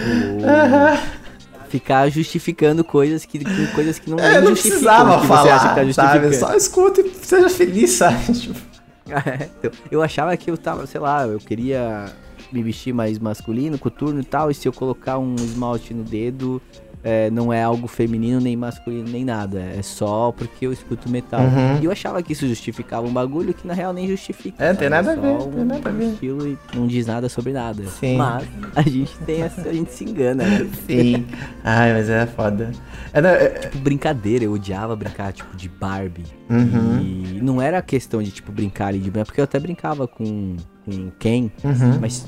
ficar 1.69 2.09
justificando 2.09 2.83
coisas 2.83 3.25
que, 3.25 3.39
coisas 3.75 3.99
que 3.99 4.11
não 4.11 4.19
é, 4.19 4.41
não 4.41 4.53
precisava 4.53 5.21
que 5.21 5.27
falar, 5.27 5.75
tá 5.75 5.93
sabe? 5.93 6.35
Só 6.35 6.53
escuta 6.55 7.01
e 7.01 7.11
seja 7.23 7.49
feliz, 7.49 7.91
sabe? 7.91 8.33
Tipo... 8.33 8.71
É, 9.11 9.49
eu, 9.61 9.73
eu 9.91 10.03
achava 10.03 10.37
que 10.37 10.49
eu 10.49 10.57
tava, 10.57 10.87
sei 10.87 11.01
lá, 11.01 11.27
eu 11.27 11.41
queria 11.41 12.13
me 12.53 12.63
vestir 12.63 12.93
mais 12.93 13.19
masculino, 13.19 13.79
coturno 13.79 14.21
e 14.21 14.25
tal, 14.25 14.51
e 14.51 14.55
se 14.55 14.67
eu 14.67 14.73
colocar 14.73 15.19
um 15.19 15.35
esmalte 15.37 15.95
no 15.95 16.03
dedo, 16.03 16.61
é, 17.03 17.31
não 17.31 17.53
é 17.53 17.63
algo 17.63 17.87
feminino, 17.87 18.41
nem 18.41 18.57
masculino, 18.57 19.09
nem 19.09 19.25
nada. 19.25 19.61
É 19.61 19.83
só 19.83 20.33
porque 20.33 20.67
eu 20.67 20.73
escuto 20.73 21.09
metal. 21.09 21.41
Uhum. 21.41 21.81
E 21.81 21.85
eu 21.87 21.91
achava 21.91 22.23
que 22.23 22.33
isso 22.33 22.47
justificava 22.47 23.07
um 23.07 23.13
bagulho 23.13 23.55
que 23.55 23.67
na 23.67 23.73
real 23.73 23.93
nem 23.93 24.07
justifica. 24.07 24.63
É, 24.63 24.75
tem 24.75 24.89
nada 24.89 25.13
a 25.13 25.17
ver. 25.17 25.29
Um, 25.29 25.51
tem 25.51 25.65
nada 25.65 25.89
a 25.89 25.93
ver. 25.93 26.13
estilo 26.13 26.47
e 26.47 26.59
não 26.75 26.87
diz 26.87 27.07
nada 27.07 27.29
sobre 27.29 27.53
nada. 27.53 27.85
Sim. 27.87 28.17
Mas 28.17 28.47
a 28.77 28.83
gente 28.83 29.17
tem 29.21 29.43
essa, 29.43 29.69
a 29.69 29.73
gente 29.73 29.93
se 29.93 30.05
engana, 30.05 30.45
né? 30.45 30.69
Sim. 30.87 31.27
Ai, 31.65 31.93
mas 31.95 32.11
é 32.11 32.27
foda. 32.27 32.71
É, 33.13 33.21
não, 33.21 33.31
é... 33.31 33.49
Tipo, 33.49 33.79
brincadeira, 33.79 34.45
eu 34.45 34.53
odiava 34.53 34.95
brincar, 34.95 35.33
tipo, 35.33 35.57
de 35.57 35.69
Barbie. 35.69 36.25
Uhum. 36.51 37.01
E 37.01 37.41
não 37.41 37.63
era 37.63 37.81
questão 37.81 38.23
de, 38.23 38.31
tipo, 38.31 38.53
brincar 38.53 38.89
ali 38.89 38.99
de 38.99 39.11
porque 39.11 39.41
eu 39.41 39.45
até 39.45 39.59
brincava 39.59 40.07
com, 40.07 40.57
com 40.85 41.11
Ken, 41.19 41.51
uhum. 41.65 41.99
mas 42.01 42.27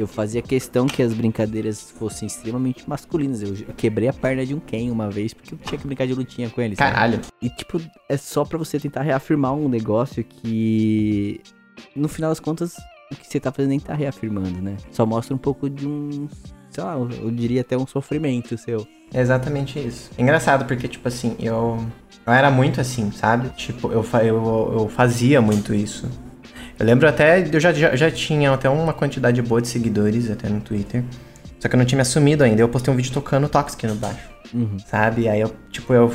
eu 0.00 0.06
fazia 0.06 0.42
questão 0.42 0.86
que 0.86 1.02
as 1.02 1.12
brincadeiras 1.12 1.90
fossem 1.90 2.26
extremamente 2.26 2.88
masculinas. 2.88 3.42
Eu 3.42 3.54
quebrei 3.76 4.08
a 4.08 4.12
perna 4.12 4.44
de 4.44 4.54
um 4.54 4.60
Ken 4.60 4.90
uma 4.90 5.10
vez 5.10 5.34
porque 5.34 5.54
eu 5.54 5.58
tinha 5.58 5.78
que 5.78 5.86
brincar 5.86 6.06
de 6.06 6.14
lutinha 6.14 6.48
com 6.50 6.60
ele. 6.60 6.76
Caralho. 6.76 7.20
E, 7.40 7.48
tipo, 7.48 7.80
é 8.08 8.16
só 8.16 8.44
para 8.44 8.58
você 8.58 8.78
tentar 8.78 9.02
reafirmar 9.02 9.54
um 9.54 9.68
negócio 9.68 10.24
que, 10.24 11.40
no 11.94 12.08
final 12.08 12.30
das 12.30 12.40
contas, 12.40 12.74
o 13.12 13.16
que 13.16 13.26
você 13.26 13.40
tá 13.40 13.52
fazendo 13.52 13.70
nem 13.70 13.80
tá 13.80 13.94
reafirmando, 13.94 14.60
né? 14.60 14.76
Só 14.90 15.04
mostra 15.04 15.34
um 15.34 15.38
pouco 15.38 15.68
de 15.68 15.86
um, 15.86 16.28
sei 16.70 16.84
lá, 16.84 16.94
eu 16.94 17.30
diria 17.30 17.60
até 17.60 17.76
um 17.76 17.86
sofrimento 17.86 18.56
seu. 18.56 18.86
É 19.12 19.20
exatamente 19.20 19.78
isso. 19.78 20.10
Engraçado, 20.16 20.64
porque, 20.66 20.86
tipo 20.86 21.06
assim, 21.08 21.36
eu, 21.40 21.84
eu 22.26 22.32
era 22.32 22.50
muito 22.50 22.80
assim, 22.80 23.10
sabe? 23.10 23.48
Tipo, 23.50 23.90
eu, 23.90 24.04
eu, 24.22 24.72
eu 24.78 24.88
fazia 24.88 25.40
muito 25.40 25.74
isso. 25.74 26.08
Eu 26.80 26.86
lembro 26.86 27.06
até, 27.06 27.46
eu 27.46 27.60
já, 27.60 27.74
já, 27.74 27.94
já 27.94 28.10
tinha 28.10 28.50
até 28.52 28.68
uma 28.70 28.94
quantidade 28.94 29.42
boa 29.42 29.60
de 29.60 29.68
seguidores 29.68 30.30
até 30.30 30.48
no 30.48 30.62
Twitter. 30.62 31.04
Só 31.58 31.68
que 31.68 31.74
eu 31.74 31.78
não 31.78 31.84
tinha 31.84 31.96
me 31.96 32.02
assumido 32.02 32.42
ainda. 32.42 32.62
Eu 32.62 32.70
postei 32.70 32.92
um 32.92 32.96
vídeo 32.96 33.12
tocando 33.12 33.50
Toxic 33.50 33.86
no 33.86 33.96
baixo. 33.96 34.30
Uhum. 34.54 34.78
Sabe? 34.86 35.28
Aí 35.28 35.42
eu, 35.42 35.54
tipo, 35.70 35.92
eu 35.92 36.10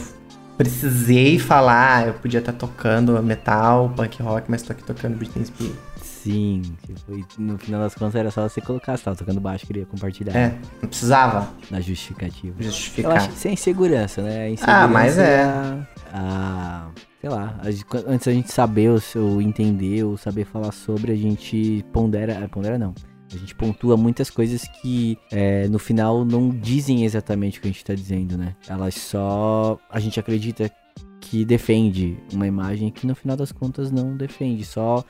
precisei 0.58 1.38
falar, 1.38 2.08
eu 2.08 2.13
podia 2.15 2.39
estar 2.39 2.51
tocando 2.51 3.21
metal, 3.21 3.93
punk 3.95 4.19
rock, 4.23 4.49
mas 4.49 4.63
tô 4.63 4.73
aqui 4.73 4.84
tocando 4.84 5.15
Britney 5.15 5.45
Spears. 5.45 5.75
Sim, 6.01 6.63
tipo, 6.84 7.39
no 7.39 7.60
final 7.60 7.82
das 7.82 7.93
contas 7.93 8.15
era 8.15 8.32
só 8.32 8.49
você 8.49 8.60
colocar, 8.60 8.97
você 8.97 9.04
tava 9.04 9.15
tocando 9.15 9.39
baixo, 9.39 9.67
queria 9.67 9.86
compartilhar. 9.86 10.36
É, 10.36 10.56
não 10.82 10.89
precisava. 10.89 11.47
Na 11.69 11.80
justificativa. 11.80 12.56
Justificar. 12.60 13.12
Eu 13.12 13.17
acho 13.17 13.30
que 13.30 13.36
sem 13.36 13.54
insegurança, 13.54 14.23
né? 14.23 14.49
Insegurança 14.49 14.84
ah, 14.84 14.88
mas 14.88 15.19
é. 15.19 15.43
A, 15.43 15.78
a 16.12 16.88
sei 17.25 17.31
lá, 17.31 17.59
a, 17.59 18.11
antes 18.11 18.27
a 18.27 18.31
gente 18.31 18.51
saber 18.51 18.91
ou, 18.91 18.99
ou 19.15 19.41
entender 19.41 20.03
ou 20.03 20.15
saber 20.15 20.45
falar 20.45 20.71
sobre, 20.71 21.11
a 21.11 21.15
gente 21.15 21.83
pondera, 21.91 22.33
é, 22.33 22.47
pondera 22.47 22.77
não. 22.77 22.93
A 23.33 23.38
gente 23.38 23.55
pontua 23.55 23.97
muitas 23.97 24.29
coisas 24.29 24.67
que 24.79 25.17
é, 25.31 25.67
no 25.67 25.79
final 25.79 26.23
não 26.23 26.51
dizem 26.51 27.03
exatamente 27.03 27.57
o 27.57 27.63
que 27.63 27.67
a 27.67 27.71
gente 27.71 27.83
tá 27.83 27.95
dizendo, 27.95 28.38
né? 28.38 28.55
Elas 28.67 28.93
só. 28.93 29.79
A 29.89 29.99
gente 29.99 30.19
acredita 30.19 30.71
que 31.19 31.43
defende 31.43 32.15
uma 32.31 32.45
imagem 32.45 32.91
que 32.91 33.07
no 33.07 33.15
final 33.15 33.35
das 33.35 33.51
contas 33.51 33.89
não 33.89 34.15
defende, 34.15 34.63
só, 34.63 35.03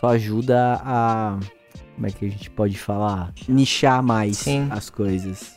só 0.00 0.08
ajuda 0.08 0.80
a. 0.82 1.38
Como 1.94 2.06
é 2.08 2.10
que 2.10 2.26
a 2.26 2.28
gente 2.28 2.50
pode 2.50 2.76
falar? 2.76 3.32
Nichar 3.48 4.02
mais 4.02 4.38
Sim. 4.38 4.66
as 4.72 4.90
coisas. 4.90 5.54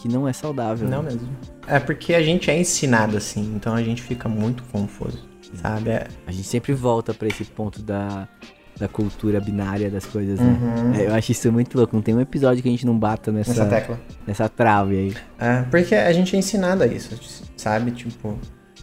Que 0.00 0.08
não 0.08 0.26
é 0.26 0.32
saudável. 0.32 0.88
Não 0.88 1.02
né? 1.02 1.12
mesmo. 1.12 1.28
É 1.68 1.78
porque 1.78 2.14
a 2.14 2.22
gente 2.22 2.50
é 2.50 2.58
ensinado 2.58 3.16
assim, 3.16 3.54
então 3.54 3.74
a 3.74 3.82
gente 3.82 4.02
fica 4.02 4.28
muito 4.28 4.64
confuso 4.64 5.27
sabe? 5.54 5.90
É... 5.90 6.06
A 6.26 6.32
gente 6.32 6.46
sempre 6.46 6.72
volta 6.72 7.12
para 7.14 7.28
esse 7.28 7.44
ponto 7.44 7.82
da, 7.82 8.28
da 8.78 8.88
cultura 8.88 9.40
binária 9.40 9.90
das 9.90 10.06
coisas, 10.06 10.38
né? 10.38 10.46
Uhum. 10.46 10.94
É, 10.94 11.06
eu 11.06 11.14
acho 11.14 11.32
isso 11.32 11.50
muito 11.52 11.76
louco. 11.76 11.94
Não 11.94 12.02
tem 12.02 12.14
um 12.14 12.20
episódio 12.20 12.62
que 12.62 12.68
a 12.68 12.72
gente 12.72 12.86
não 12.86 12.98
bata 12.98 13.32
nessa, 13.32 13.50
nessa 13.50 13.66
tecla. 13.66 14.00
Nessa 14.26 14.48
trave 14.48 14.96
aí. 14.96 15.16
É, 15.38 15.62
porque 15.70 15.94
a 15.94 16.12
gente 16.12 16.34
é 16.34 16.38
ensinado 16.38 16.82
a 16.82 16.86
isso, 16.86 17.18
sabe? 17.56 17.90
Tipo, 17.90 18.38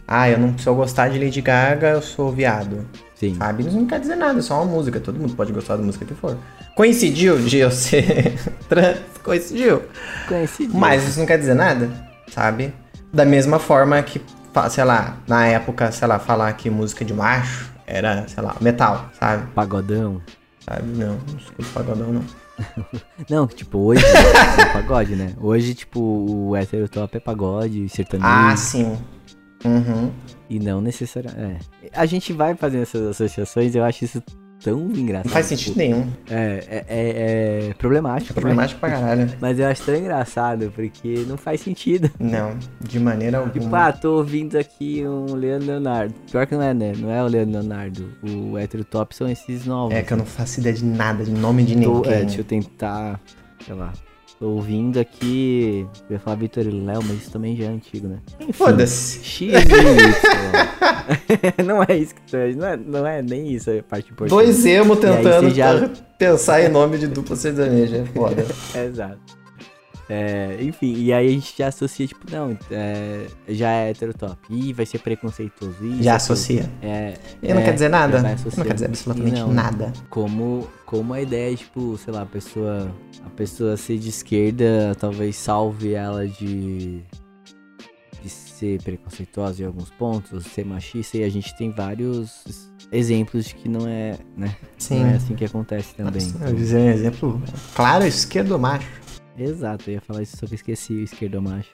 ah, 0.06 0.30
eu 0.30 0.38
não, 0.38 0.56
se 0.56 0.66
eu 0.66 0.74
gostar 0.74 1.08
de 1.08 1.18
Lady 1.18 1.40
Gaga, 1.40 1.88
eu 1.88 2.02
sou 2.02 2.30
viado. 2.30 2.86
Sim. 3.16 3.34
Sabe? 3.34 3.66
Isso 3.66 3.76
não 3.76 3.86
quer 3.86 3.98
dizer 3.98 4.14
nada, 4.14 4.38
é 4.38 4.42
só 4.42 4.62
uma 4.62 4.70
música. 4.70 5.00
Todo 5.00 5.18
mundo 5.18 5.34
pode 5.34 5.52
gostar 5.52 5.76
da 5.76 5.82
música 5.82 6.04
que 6.04 6.14
for. 6.14 6.36
Coincidiu 6.76 7.38
de 7.38 7.58
eu 7.58 7.70
ser 7.70 8.38
trans? 8.68 8.98
Coincidiu. 9.24 9.82
Coincidiu. 10.28 10.78
Mas 10.78 11.08
isso 11.08 11.18
não 11.18 11.26
quer 11.26 11.38
dizer 11.38 11.54
nada, 11.54 11.90
sabe? 12.30 12.72
Da 13.12 13.24
mesma 13.24 13.58
forma 13.58 14.00
que 14.02 14.20
sei 14.70 14.84
lá, 14.84 15.16
na 15.26 15.46
época, 15.46 15.90
sei 15.92 16.08
lá, 16.08 16.18
falar 16.18 16.52
que 16.54 16.70
música 16.70 17.04
de 17.04 17.12
macho 17.12 17.70
era, 17.86 18.26
sei 18.28 18.42
lá, 18.42 18.56
metal, 18.60 19.10
sabe? 19.18 19.46
Pagodão. 19.52 20.20
Sabe? 20.60 20.82
Não, 20.96 21.18
não 21.28 21.38
escuto 21.38 21.68
pagodão, 21.72 22.12
não. 22.12 22.24
não, 23.30 23.46
tipo, 23.46 23.78
hoje 23.78 24.04
é 24.58 24.72
pagode, 24.72 25.14
né? 25.14 25.34
Hoje, 25.40 25.74
tipo, 25.74 26.00
o 26.00 26.56
hétero 26.56 26.88
top 26.88 27.16
é 27.16 27.20
pagode, 27.20 27.88
sertanejo. 27.88 28.28
Ah, 28.28 28.56
sim. 28.56 28.98
Uhum. 29.64 30.10
E 30.48 30.58
não 30.58 30.80
necessariamente. 30.80 31.68
É. 31.82 31.90
A 31.92 32.06
gente 32.06 32.32
vai 32.32 32.54
fazendo 32.54 32.82
essas 32.82 33.02
associações, 33.08 33.74
eu 33.74 33.84
acho 33.84 34.04
isso 34.04 34.22
tão 34.62 34.90
engraçado. 34.90 35.26
Não 35.26 35.32
faz 35.32 35.46
sentido 35.46 35.74
tipo, 35.74 35.78
nenhum. 35.78 36.12
É, 36.30 36.64
é, 36.68 36.84
é, 36.88 37.68
é 37.70 37.74
problemático. 37.74 38.32
É 38.32 38.34
problemático 38.34 38.80
pra 38.80 38.90
caralho. 38.90 39.30
Mas 39.40 39.58
eu 39.58 39.66
acho 39.66 39.82
tão 39.84 39.94
engraçado, 39.94 40.72
porque 40.74 41.24
não 41.28 41.36
faz 41.36 41.60
sentido. 41.60 42.10
Não, 42.18 42.56
de 42.80 42.98
maneira 42.98 43.38
alguma. 43.38 43.60
Tipo, 43.60 43.76
ah, 43.76 43.92
tô 43.92 44.16
ouvindo 44.16 44.56
aqui 44.56 45.04
um 45.06 45.34
Leandro 45.34 45.68
Leonardo. 45.68 46.14
Pior 46.30 46.46
que 46.46 46.54
não 46.54 46.62
é, 46.62 46.74
né? 46.74 46.92
Não 46.96 47.10
é 47.10 47.22
o 47.22 47.26
Leandro 47.26 47.60
Leonardo. 47.60 48.10
O 48.22 48.58
hétero 48.58 48.84
top 48.84 49.14
são 49.14 49.28
esses 49.28 49.66
novos. 49.66 49.94
É 49.94 50.02
que 50.02 50.12
eu 50.12 50.16
não 50.16 50.26
faço 50.26 50.60
ideia 50.60 50.74
de 50.74 50.84
nada, 50.84 51.24
de 51.24 51.30
nome 51.30 51.62
de 51.62 51.76
ninguém. 51.76 52.02
Tô, 52.02 52.08
é, 52.08 52.20
deixa 52.20 52.40
eu 52.40 52.44
tentar, 52.44 53.20
sei 53.64 53.74
lá, 53.74 53.92
ouvindo 54.40 54.98
aqui. 54.98 55.86
Eu 56.08 56.14
ia 56.14 56.20
falar 56.20 56.36
Vitor 56.36 56.64
e 56.64 56.70
Léo, 56.70 57.02
mas 57.04 57.18
isso 57.18 57.30
também 57.30 57.54
já 57.56 57.64
é 57.64 57.68
antigo, 57.68 58.08
né? 58.08 58.18
Foda-se. 58.52 59.24
X 59.24 59.52
Não 61.64 61.82
é 61.82 61.96
isso 61.96 62.14
que 62.14 62.20
tu 62.22 62.36
não 62.56 62.66
é, 62.66 62.76
não 62.76 63.06
é 63.06 63.22
nem 63.22 63.52
isso 63.52 63.70
a 63.70 63.82
parte 63.82 64.10
importante. 64.10 64.30
Dois 64.30 64.66
emo 64.66 64.96
tentando 64.96 65.50
já... 65.50 65.88
pensar 66.18 66.62
em 66.62 66.68
nome 66.68 66.98
de 66.98 67.06
dupla 67.06 67.36
sertaneja. 67.36 67.98
É 67.98 68.04
foda. 68.06 68.44
Exato. 68.74 69.45
É, 70.08 70.56
enfim, 70.60 70.94
e 70.94 71.12
aí 71.12 71.26
a 71.26 71.30
gente 71.30 71.54
já 71.58 71.66
associa, 71.66 72.06
tipo, 72.06 72.30
não, 72.30 72.56
é, 72.70 73.26
já 73.48 73.70
é 73.70 73.90
heterotop. 73.90 74.36
Ih, 74.48 74.72
vai 74.72 74.86
ser 74.86 75.00
preconceituoso. 75.00 75.76
Ih, 75.84 76.02
já 76.02 76.14
associa. 76.16 76.70
É, 76.80 77.14
e 77.42 77.52
não 77.52 77.62
quer 77.62 77.74
dizer 77.74 77.88
nada. 77.88 78.22
Não 78.22 78.64
quer 78.64 78.74
dizer 78.74 78.86
absolutamente 78.86 79.40
não, 79.40 79.52
nada. 79.52 79.92
Como, 80.08 80.68
como 80.84 81.12
a 81.12 81.20
ideia, 81.20 81.56
tipo, 81.56 81.98
sei 81.98 82.12
lá, 82.14 82.22
a 82.22 82.26
pessoa, 82.26 82.88
a 83.24 83.30
pessoa 83.30 83.76
ser 83.76 83.98
de 83.98 84.08
esquerda 84.10 84.96
talvez 84.98 85.36
salve 85.36 85.94
ela 85.94 86.26
de, 86.26 87.02
de 88.22 88.28
ser 88.28 88.80
preconceituosa 88.82 89.62
em 89.62 89.66
alguns 89.66 89.90
pontos, 89.90 90.44
ser 90.46 90.64
machista, 90.64 91.18
e 91.18 91.24
a 91.24 91.28
gente 91.28 91.56
tem 91.56 91.72
vários 91.72 92.70
exemplos 92.92 93.46
de 93.46 93.56
que 93.56 93.68
não 93.68 93.88
é, 93.88 94.16
né? 94.36 94.56
Sim. 94.78 95.00
Não 95.00 95.06
é 95.06 95.14
assim 95.14 95.34
que 95.34 95.44
acontece 95.44 95.94
também. 95.96 96.22
Nossa, 96.22 96.36
então... 96.36 96.80
um 96.80 96.90
exemplo 96.90 97.42
claro, 97.74 98.06
esquerdo 98.06 98.56
macho. 98.56 99.05
Exato, 99.38 99.90
eu 99.90 99.94
ia 99.94 100.00
falar 100.00 100.22
isso, 100.22 100.36
só 100.36 100.46
que 100.46 100.54
esqueci 100.54 100.94
o 100.94 101.02
esquerdomacho. 101.02 101.70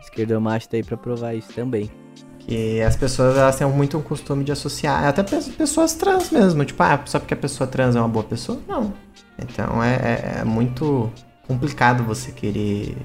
O 0.00 0.04
esquerdomacho 0.04 0.68
tá 0.68 0.76
aí 0.76 0.82
pra 0.82 0.96
provar 0.96 1.34
isso 1.34 1.52
também. 1.52 1.90
Que 2.38 2.80
as 2.80 2.96
pessoas 2.96 3.36
elas 3.36 3.56
têm 3.56 3.66
muito 3.68 3.98
um 3.98 4.02
costume 4.02 4.44
de 4.44 4.52
associar, 4.52 5.04
até 5.04 5.22
pessoas 5.22 5.94
trans 5.94 6.30
mesmo, 6.30 6.64
tipo, 6.64 6.82
ah, 6.82 7.00
só 7.04 7.18
porque 7.18 7.34
a 7.34 7.36
pessoa 7.36 7.66
trans 7.66 7.96
é 7.96 8.00
uma 8.00 8.08
boa 8.08 8.24
pessoa? 8.24 8.60
Não. 8.68 8.92
Então 9.38 9.82
é, 9.82 9.94
é, 9.94 10.40
é 10.40 10.44
muito 10.44 11.10
complicado 11.46 12.04
você 12.04 12.32
querer 12.32 12.96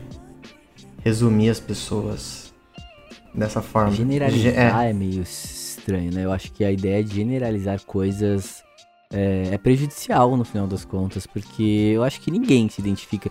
resumir 1.03 1.49
as 1.49 1.59
pessoas 1.59 2.53
dessa 3.33 3.61
forma. 3.61 3.91
Generalizar 3.91 4.85
é. 4.85 4.89
é 4.89 4.93
meio 4.93 5.21
estranho, 5.21 6.13
né? 6.13 6.25
Eu 6.25 6.31
acho 6.31 6.51
que 6.51 6.63
a 6.63 6.71
ideia 6.71 7.03
de 7.03 7.15
generalizar 7.15 7.81
coisas 7.85 8.63
é, 9.11 9.49
é, 9.51 9.57
prejudicial 9.57 10.35
no 10.37 10.45
final 10.45 10.67
das 10.67 10.85
contas, 10.85 11.25
porque 11.25 11.91
eu 11.93 12.03
acho 12.03 12.21
que 12.21 12.31
ninguém 12.31 12.69
se 12.69 12.81
identifica 12.81 13.29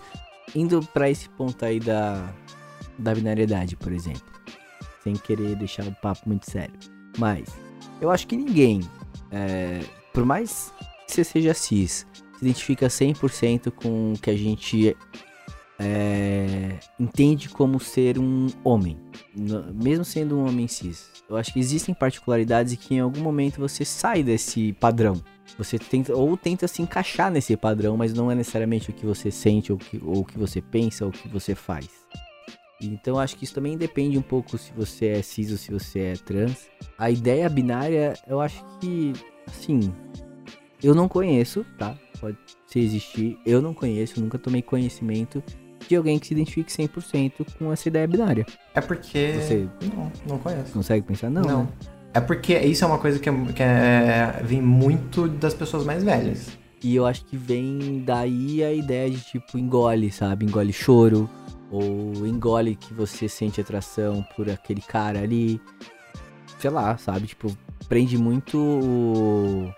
indo 0.55 0.81
para 0.93 1.09
esse 1.09 1.29
ponto 1.29 1.63
aí 1.63 1.79
da, 1.79 2.33
da 2.97 3.13
binariedade, 3.13 3.75
por 3.75 3.91
exemplo, 3.91 4.31
sem 5.03 5.13
querer 5.13 5.55
deixar 5.55 5.85
o 5.85 5.95
papo 5.95 6.21
muito 6.27 6.49
sério, 6.49 6.73
mas 7.17 7.47
eu 7.99 8.09
acho 8.09 8.27
que 8.27 8.35
ninguém, 8.35 8.81
é, 9.31 9.81
por 10.13 10.25
mais 10.25 10.73
que 11.07 11.13
você 11.13 11.23
seja 11.23 11.53
cis, 11.53 12.05
se 12.37 12.45
identifica 12.45 12.87
100% 12.87 13.71
com 13.71 14.13
o 14.13 14.19
que 14.19 14.29
a 14.29 14.35
gente 14.35 14.95
é, 15.79 16.77
entende 16.99 17.49
como 17.49 17.79
ser 17.79 18.19
um 18.19 18.47
homem, 18.63 18.97
mesmo 19.73 20.05
sendo 20.05 20.37
um 20.37 20.47
homem 20.47 20.67
cis. 20.67 21.09
Eu 21.27 21.37
acho 21.37 21.51
que 21.53 21.59
existem 21.59 21.95
particularidades 21.95 22.75
que 22.75 22.95
em 22.95 22.99
algum 22.99 23.21
momento 23.21 23.59
você 23.59 23.83
sai 23.83 24.21
desse 24.21 24.73
padrão. 24.73 25.21
Você 25.61 25.77
tenta 25.77 26.15
ou 26.15 26.35
tenta 26.35 26.67
se 26.67 26.81
encaixar 26.81 27.29
nesse 27.29 27.55
padrão, 27.55 27.95
mas 27.95 28.15
não 28.15 28.31
é 28.31 28.35
necessariamente 28.35 28.89
o 28.89 28.93
que 28.93 29.05
você 29.05 29.29
sente 29.29 29.71
ou, 29.71 29.77
que, 29.77 30.01
o 30.03 30.25
que 30.25 30.35
você 30.35 30.59
pensa 30.59 31.05
ou 31.05 31.11
o 31.11 31.13
que 31.13 31.27
você 31.27 31.53
faz. 31.53 31.87
Então 32.81 33.19
acho 33.19 33.35
que 33.37 33.43
isso 33.43 33.53
também 33.53 33.77
depende 33.77 34.17
um 34.17 34.23
pouco 34.23 34.57
se 34.57 34.71
você 34.73 35.09
é 35.09 35.21
cis 35.21 35.51
ou 35.51 35.57
se 35.57 35.71
você 35.71 35.99
é 35.99 36.13
trans. 36.13 36.67
A 36.97 37.11
ideia 37.11 37.47
binária, 37.47 38.15
eu 38.27 38.41
acho 38.41 38.65
que, 38.79 39.13
assim, 39.47 39.93
eu 40.81 40.95
não 40.95 41.07
conheço, 41.07 41.63
tá? 41.77 41.95
Pode 42.19 42.37
se 42.65 42.79
existir, 42.79 43.37
eu 43.45 43.61
não 43.61 43.71
conheço, 43.71 44.19
nunca 44.19 44.39
tomei 44.39 44.63
conhecimento 44.63 45.43
de 45.87 45.95
alguém 45.95 46.17
que 46.17 46.25
se 46.25 46.33
identifique 46.33 46.71
100% 46.71 47.45
com 47.59 47.71
essa 47.71 47.87
ideia 47.87 48.07
binária. 48.07 48.47
É 48.73 48.81
porque. 48.81 49.33
Você 49.33 49.69
não, 49.95 50.11
não 50.27 50.39
conheço. 50.39 50.73
Consegue 50.73 51.05
pensar? 51.05 51.29
Não. 51.29 51.43
Não. 51.43 51.63
Né? 51.65 52.00
É 52.13 52.19
porque 52.19 52.57
isso 52.59 52.83
é 52.83 52.87
uma 52.87 52.97
coisa 52.97 53.19
que, 53.19 53.29
é, 53.29 53.33
que 53.55 53.63
é, 53.63 54.41
vem 54.43 54.61
muito 54.61 55.27
das 55.27 55.53
pessoas 55.53 55.85
mais 55.85 56.03
velhas. 56.03 56.57
E 56.83 56.95
eu 56.95 57.05
acho 57.05 57.23
que 57.25 57.37
vem 57.37 58.03
daí 58.05 58.63
a 58.63 58.73
ideia 58.73 59.09
de 59.09 59.21
tipo 59.21 59.57
engole, 59.57 60.11
sabe? 60.11 60.45
Engole 60.45 60.73
choro. 60.73 61.29
Ou 61.69 62.27
engole 62.27 62.75
que 62.75 62.93
você 62.93 63.29
sente 63.29 63.61
atração 63.61 64.25
por 64.35 64.49
aquele 64.49 64.81
cara 64.81 65.19
ali. 65.19 65.61
Sei 66.59 66.69
lá, 66.69 66.97
sabe? 66.97 67.27
Tipo, 67.27 67.55
prende 67.87 68.17
muito 68.17 68.57
o. 68.57 69.71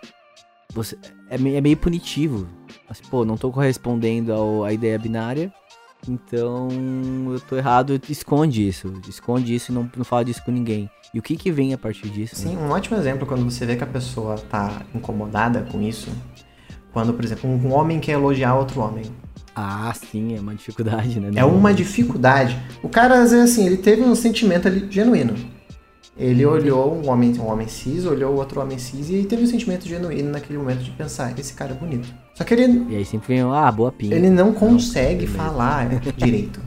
Você, 0.73 0.97
é, 1.29 1.35
é 1.35 1.61
meio 1.61 1.77
punitivo. 1.77 2.47
Assim, 2.89 3.03
pô, 3.11 3.23
não 3.23 3.37
tô 3.37 3.51
correspondendo 3.51 4.33
ao, 4.33 4.63
à 4.63 4.73
ideia 4.73 4.97
binária. 4.97 5.53
Então 6.07 6.67
eu 7.31 7.39
tô 7.39 7.55
errado, 7.55 7.99
esconde 8.09 8.67
isso. 8.67 8.93
Esconde 9.07 9.53
isso 9.53 9.71
e 9.71 9.75
não, 9.75 9.89
não 9.95 10.03
fala 10.03 10.25
disso 10.25 10.43
com 10.43 10.51
ninguém. 10.51 10.89
E 11.13 11.19
o 11.19 11.21
que 11.21 11.35
que 11.35 11.51
vem 11.51 11.73
a 11.73 11.77
partir 11.77 12.09
disso? 12.09 12.35
Sim, 12.35 12.57
um 12.57 12.69
ótimo 12.71 12.97
exemplo 12.97 13.27
quando 13.27 13.43
você 13.43 13.65
vê 13.65 13.75
que 13.75 13.83
a 13.83 13.87
pessoa 13.87 14.35
tá 14.35 14.81
incomodada 14.95 15.61
com 15.71 15.81
isso. 15.81 16.09
Quando, 16.91 17.13
por 17.13 17.23
exemplo, 17.23 17.49
um 17.49 17.73
homem 17.73 17.99
quer 17.99 18.13
elogiar 18.13 18.55
outro 18.55 18.81
homem. 18.81 19.05
Ah, 19.55 19.93
sim, 19.93 20.35
é 20.35 20.39
uma 20.39 20.55
dificuldade, 20.55 21.19
né? 21.19 21.31
É 21.35 21.45
uma 21.45 21.73
dificuldade. 21.73 22.57
O 22.81 22.89
cara, 22.89 23.21
às 23.21 23.31
vezes, 23.31 23.51
assim, 23.51 23.65
ele 23.65 23.77
teve 23.77 24.01
um 24.01 24.15
sentimento 24.15 24.67
ali 24.67 24.87
genuíno. 24.89 25.35
Ele 26.15 26.45
olhou 26.45 26.93
um 26.93 27.09
homem, 27.09 27.33
um 27.39 27.47
homem 27.47 27.67
cis, 27.67 28.05
olhou 28.05 28.35
outro 28.35 28.61
homem 28.61 28.77
cis 28.77 29.09
e 29.09 29.23
teve 29.23 29.43
um 29.43 29.47
sentimento 29.47 29.87
genuíno 29.87 30.31
naquele 30.31 30.59
momento 30.59 30.83
de 30.83 30.91
pensar, 30.91 31.37
esse 31.39 31.53
cara 31.53 31.71
é 31.71 31.75
bonito. 31.75 32.07
Só 32.35 32.43
que 32.43 32.53
ele. 32.53 32.85
E 32.89 32.95
aí 32.95 33.05
sempre 33.05 33.29
vem, 33.29 33.41
ah, 33.41 33.71
boa 33.71 33.91
pinta. 33.91 34.13
Ele 34.13 34.29
não 34.29 34.53
consegue 34.53 35.25
não, 35.25 35.33
falar 35.33 35.89
direito. 36.15 36.61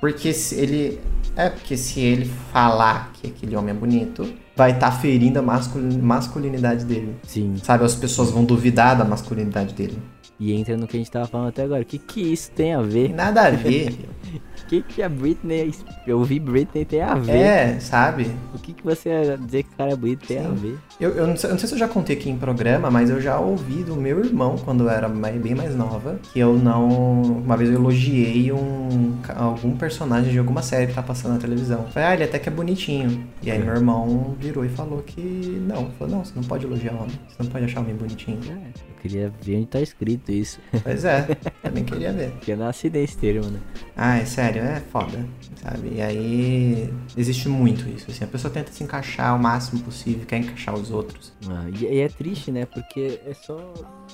Porque 0.00 0.32
se 0.34 0.54
ele. 0.56 1.00
É, 1.34 1.48
porque 1.48 1.76
se 1.76 2.00
ele 2.00 2.26
falar 2.52 3.12
que 3.14 3.28
aquele 3.28 3.56
homem 3.56 3.74
é 3.74 3.78
bonito, 3.78 4.30
vai 4.54 4.72
estar 4.72 4.90
tá 4.90 4.96
ferindo 4.96 5.38
a 5.38 5.42
masculinidade 5.42 6.84
dele. 6.84 7.16
Sim. 7.22 7.54
Sabe, 7.62 7.84
as 7.84 7.94
pessoas 7.94 8.30
vão 8.30 8.44
duvidar 8.44 8.98
da 8.98 9.04
masculinidade 9.04 9.74
dele. 9.74 9.98
E 10.38 10.52
entra 10.52 10.76
no 10.76 10.86
que 10.86 10.96
a 10.96 10.98
gente 10.98 11.10
tava 11.10 11.26
falando 11.26 11.48
até 11.48 11.62
agora. 11.62 11.82
O 11.82 11.86
que 11.86 11.98
que 11.98 12.20
isso 12.20 12.50
tem 12.50 12.74
a 12.74 12.82
ver? 12.82 13.14
Nada 13.14 13.42
a 13.42 13.50
ver. 13.50 13.94
O 14.62 14.66
que 14.66 14.82
que 14.82 15.02
a 15.02 15.08
Britney... 15.08 15.72
Eu 16.06 16.22
vi 16.24 16.38
Britney 16.38 16.84
tem 16.84 17.02
a 17.02 17.14
ver. 17.14 17.32
É, 17.32 17.80
sabe? 17.80 18.30
O 18.54 18.58
que 18.58 18.72
que 18.72 18.84
você 18.84 19.36
dizer 19.38 19.64
que 19.64 19.72
o 19.72 19.76
cara 19.76 19.92
é 19.92 19.96
bonito 19.96 20.26
tem 20.26 20.38
Sim. 20.38 20.46
a 20.46 20.50
ver? 20.50 20.78
Eu, 21.00 21.10
eu, 21.10 21.26
não 21.26 21.36
sei, 21.36 21.50
eu, 21.50 21.52
não 21.52 21.58
sei, 21.58 21.68
se 21.68 21.74
eu 21.74 21.78
já 21.78 21.88
contei 21.88 22.16
aqui 22.16 22.30
em 22.30 22.36
programa, 22.36 22.90
mas 22.90 23.10
eu 23.10 23.20
já 23.20 23.38
ouvi 23.38 23.82
do 23.82 23.96
meu 23.96 24.24
irmão, 24.24 24.56
quando 24.64 24.84
eu 24.84 24.90
era 24.90 25.08
bem 25.08 25.54
mais 25.54 25.74
nova, 25.74 26.18
que 26.32 26.38
eu 26.38 26.54
não... 26.54 27.22
Uma 27.22 27.56
vez 27.56 27.70
eu 27.70 27.76
elogiei 27.76 28.52
um, 28.52 29.16
algum 29.36 29.76
personagem 29.76 30.32
de 30.32 30.38
alguma 30.38 30.62
série 30.62 30.86
que 30.86 30.94
tá 30.94 31.02
passando 31.02 31.34
na 31.34 31.38
televisão. 31.38 31.86
Falei, 31.90 32.08
ah, 32.08 32.14
ele 32.14 32.24
até 32.24 32.38
que 32.38 32.48
é 32.48 32.52
bonitinho. 32.52 33.26
E 33.42 33.50
aí 33.50 33.58
é. 33.58 33.62
meu 33.62 33.74
irmão 33.74 34.36
virou 34.38 34.64
e 34.64 34.68
falou 34.68 35.02
que 35.02 35.20
não. 35.66 35.90
Falou, 35.92 36.16
não, 36.16 36.24
você 36.24 36.32
não 36.34 36.42
pode 36.42 36.66
elogiar 36.66 36.94
homem. 36.94 37.18
Você 37.28 37.42
não 37.42 37.50
pode 37.50 37.64
achar 37.64 37.80
homem 37.80 37.94
bonitinho. 37.94 38.38
É 38.50 38.90
queria 39.00 39.32
ver 39.42 39.56
onde 39.56 39.66
tá 39.66 39.80
escrito 39.80 40.30
isso. 40.30 40.60
Pois 40.82 41.04
é, 41.04 41.22
também 41.62 41.84
queria 41.84 42.12
ver. 42.12 42.30
Porque 42.32 42.52
eu 42.52 42.56
não 42.56 42.68
assinei 42.68 43.04
esse 43.04 43.16
termo, 43.16 43.48
né? 43.50 43.58
Ah, 43.96 44.18
é 44.18 44.24
sério, 44.24 44.49
é 44.58 44.80
foda, 44.92 45.26
sabe? 45.62 45.94
E 45.94 46.00
aí 46.00 46.94
existe 47.16 47.48
muito 47.48 47.88
isso, 47.88 48.10
assim, 48.10 48.24
a 48.24 48.26
pessoa 48.26 48.52
tenta 48.52 48.72
se 48.72 48.82
encaixar 48.82 49.36
o 49.36 49.38
máximo 49.38 49.82
possível, 49.82 50.26
quer 50.26 50.38
encaixar 50.38 50.74
os 50.74 50.90
outros. 50.90 51.32
Ah, 51.48 51.66
e, 51.78 52.00
é 52.00 52.08
triste, 52.08 52.50
né? 52.50 52.66
Porque 52.66 53.20
é 53.26 53.34
só. 53.34 53.56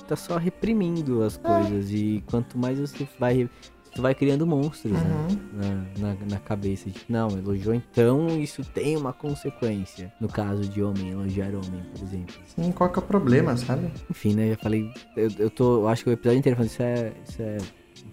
tá 0.07 0.15
só 0.15 0.37
reprimindo 0.37 1.23
as 1.23 1.37
coisas. 1.37 1.89
É. 1.91 1.95
E 1.95 2.21
quanto 2.27 2.57
mais 2.57 2.79
você 2.79 3.07
vai 3.19 3.49
tu 3.97 4.01
vai 4.01 4.13
criando 4.13 4.45
monstros 4.45 4.93
né, 4.93 4.99
uhum. 4.99 5.37
né? 5.53 5.87
na, 5.97 6.13
na, 6.13 6.25
na, 6.31 6.39
cabeça. 6.39 6.89
Tipo, 6.89 7.11
não, 7.11 7.29
elogiou 7.31 7.73
então 7.73 8.39
isso 8.39 8.63
tem 8.63 8.95
uma 8.95 9.11
consequência. 9.11 10.13
No 10.21 10.27
caso 10.27 10.61
de 10.69 10.83
homem, 10.83 11.09
elogiar 11.09 11.49
homem, 11.49 11.83
por 11.91 12.03
exemplo. 12.03 12.35
Sim, 12.45 12.71
qual 12.71 12.91
que 12.91 12.99
é 12.99 13.01
o 13.01 13.05
problema, 13.05 13.57
sabe? 13.57 13.91
Enfim, 14.09 14.35
né? 14.35 14.49
Já 14.49 14.57
falei. 14.57 14.91
Eu, 15.15 15.29
eu 15.39 15.49
tô. 15.49 15.81
Eu 15.81 15.87
acho 15.87 16.03
que 16.03 16.09
o 16.11 16.13
episódio 16.13 16.39
inteiro 16.39 16.55
falando 16.55 16.69
isso 16.69 16.83
é. 16.83 17.13
Isso 17.27 17.41
é 17.41 17.57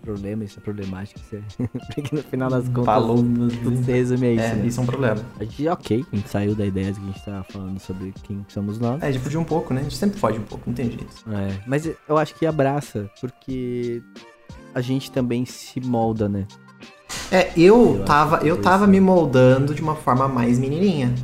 problema, 0.04 0.44
isso 0.44 0.58
é 0.58 0.62
problemático. 0.62 1.18
Isso 1.20 1.36
é... 1.36 1.66
Porque 1.94 2.16
no 2.16 2.22
final 2.22 2.50
das 2.50 2.68
contas, 2.68 2.84
Falou. 2.84 3.16
tudo 3.16 3.76
se 3.84 3.90
resume 3.92 4.26
a 4.26 4.32
isso, 4.32 4.44
É, 4.44 4.54
né? 4.54 4.66
isso 4.66 4.80
é 4.80 4.82
um 4.82 4.86
problema. 4.86 5.20
A 5.40 5.44
gente, 5.44 5.68
ok, 5.68 6.04
a 6.12 6.16
gente 6.16 6.28
saiu 6.28 6.54
da 6.54 6.66
ideia 6.66 6.92
de 6.92 7.00
que 7.00 7.04
a 7.06 7.12
gente 7.12 7.24
tava 7.24 7.44
falando 7.44 7.78
sobre 7.80 8.12
quem 8.22 8.44
somos 8.48 8.78
nós. 8.78 9.02
É, 9.02 9.06
a 9.08 9.12
gente 9.12 9.22
fugiu 9.22 9.40
um 9.40 9.44
pouco, 9.44 9.72
né? 9.72 9.80
A 9.80 9.84
gente 9.84 9.96
sempre 9.96 10.18
foge 10.18 10.38
um 10.38 10.42
pouco, 10.42 10.64
não 10.66 10.74
tem 10.74 10.86
jeito. 10.90 11.06
É, 11.30 11.56
mas 11.66 11.86
eu 12.08 12.18
acho 12.18 12.34
que 12.34 12.44
abraça, 12.46 13.10
porque 13.20 14.02
a 14.74 14.80
gente 14.80 15.10
também 15.10 15.44
se 15.44 15.80
molda, 15.80 16.28
né? 16.28 16.46
É, 17.30 17.52
eu, 17.56 17.96
Eu 17.98 18.04
tava, 18.04 18.38
eu 18.46 18.56
que 18.56 18.62
tava 18.62 18.86
me 18.86 19.00
moldando 19.00 19.74
de 19.74 19.80
uma 19.82 19.94
forma 19.94 20.26
mais 20.28 20.58
menininha, 20.58 21.14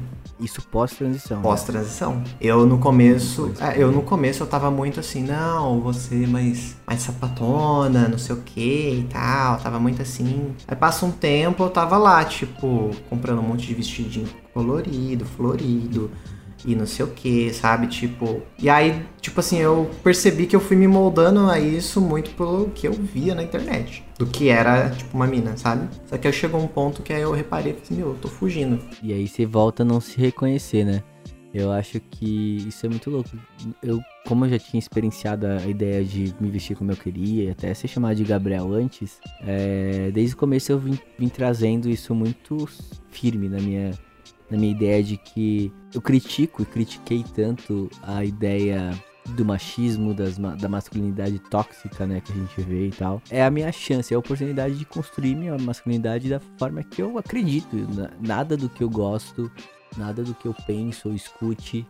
Isso 0.41 0.63
pós-transição. 0.63 1.39
né? 1.39 1.43
pós-transição. 1.43 2.23
Eu 2.41 2.67
no 2.67 2.79
começo, 2.79 3.53
é, 3.61 3.83
eu 3.83 3.93
no 3.93 4.03
começo 4.03 4.43
eu 4.43 4.47
tava 4.47 4.71
muito 4.71 5.01
assim, 5.01 5.23
não, 5.23 5.81
você 5.81 6.27
mais, 6.27 6.77
mais 6.87 7.03
sapatona, 7.03 8.09
não 8.09 8.19
sei 8.19 8.35
o 8.35 8.41
que 8.41 9.01
e 9.01 9.09
tal, 9.11 9.59
tava 9.59 9.79
muito 9.79 10.01
assim. 10.01 10.55
Aí 10.67 10.77
passa 10.77 11.05
um 11.05 11.11
tempo, 11.11 11.63
eu 11.63 11.71
tava 11.71 11.99
lá, 11.99 12.25
tipo, 12.25 12.91
comprando 13.09 13.41
um 13.41 13.43
monte 13.43 13.67
de 13.67 13.75
vestidinho 13.75 14.29
colorido, 14.53 15.25
florido. 15.25 16.11
E 16.65 16.75
não 16.75 16.87
sei 16.87 17.05
o 17.05 17.09
que, 17.09 17.53
sabe? 17.53 17.87
Tipo. 17.87 18.43
E 18.59 18.69
aí, 18.69 19.03
tipo 19.21 19.41
assim, 19.41 19.59
eu 19.59 19.91
percebi 20.03 20.47
que 20.47 20.55
eu 20.55 20.61
fui 20.61 20.77
me 20.77 20.87
moldando 20.87 21.49
a 21.51 21.59
isso 21.59 22.01
muito 22.01 22.31
pelo 22.33 22.71
que 22.71 22.87
eu 22.87 22.93
via 22.93 23.35
na 23.35 23.43
internet. 23.43 24.05
Do 24.19 24.27
que 24.27 24.49
era, 24.49 24.91
tipo, 24.91 25.17
uma 25.17 25.27
mina, 25.27 25.57
sabe? 25.57 25.89
Só 26.07 26.19
que 26.19 26.27
aí 26.27 26.33
chegou 26.33 26.61
um 26.61 26.67
ponto 26.67 27.03
que 27.03 27.13
aí 27.13 27.23
eu 27.23 27.33
reparei 27.33 27.73
que 27.73 27.83
assim, 27.83 27.95
meu, 27.95 28.09
eu 28.09 28.15
tô 28.21 28.29
fugindo. 28.29 28.79
E 29.03 29.13
aí 29.13 29.27
você 29.27 29.47
volta 29.47 29.83
a 29.83 29.87
não 29.87 30.01
se 30.01 30.19
reconhecer, 30.19 30.85
né? 30.85 31.03
Eu 31.53 31.73
acho 31.73 31.99
que 31.99 32.65
isso 32.69 32.87
é 32.87 32.89
muito 32.89 33.11
louco. 33.11 33.31
Eu, 33.83 34.01
como 34.27 34.45
eu 34.45 34.51
já 34.51 34.59
tinha 34.59 34.79
experienciado 34.79 35.47
a 35.47 35.67
ideia 35.67 36.05
de 36.05 36.33
me 36.41 36.49
vestir 36.49 36.77
como 36.77 36.93
eu 36.93 36.97
queria, 36.97 37.51
até 37.51 37.75
ser 37.75 37.89
chamado 37.89 38.15
de 38.15 38.23
Gabriel 38.25 38.73
antes, 38.73 39.19
é, 39.41 40.11
desde 40.13 40.35
o 40.35 40.39
começo 40.39 40.71
eu 40.71 40.79
vim, 40.79 40.97
vim 41.19 41.29
trazendo 41.29 41.89
isso 41.89 42.15
muito 42.15 42.69
firme 43.11 43.49
na 43.49 43.59
minha, 43.59 43.91
na 44.51 44.59
minha 44.59 44.73
ideia 44.73 45.03
de 45.03 45.17
que 45.17 45.73
eu 45.95 46.01
critico 46.03 46.63
e 46.63 46.67
critiquei 46.67 47.25
tanto 47.35 47.89
a 48.03 48.25
ideia 48.25 48.91
do 49.37 49.45
machismo, 49.45 50.13
das, 50.15 50.39
da 50.39 50.69
masculinidade 50.69 51.39
tóxica, 51.51 52.07
né, 52.07 52.21
que 52.21 52.33
a 52.33 52.35
gente 52.35 52.61
vê 52.63 52.89
e 52.89 52.91
tal. 52.91 53.23
É 53.31 53.45
a 53.45 53.51
minha 53.51 53.71
chance, 53.71 54.13
é 54.13 54.17
a 54.17 54.19
oportunidade 54.19 54.75
de 54.77 54.85
construir 54.85 55.37
minha 55.37 55.57
masculinidade 55.59 56.29
da 56.29 56.41
forma 56.59 56.83
que 56.83 57.01
eu 57.03 57.17
acredito. 57.19 57.77
Na- 57.95 58.11
Nada 58.21 58.57
do 58.57 58.69
que 58.69 58.83
eu 58.83 58.91
gosto, 58.91 59.51
nada 59.97 60.25
do 60.25 60.35
que 60.35 60.47
eu 60.49 60.55
penso 60.67 61.09
ou 61.11 61.15
escute, 61.15 61.87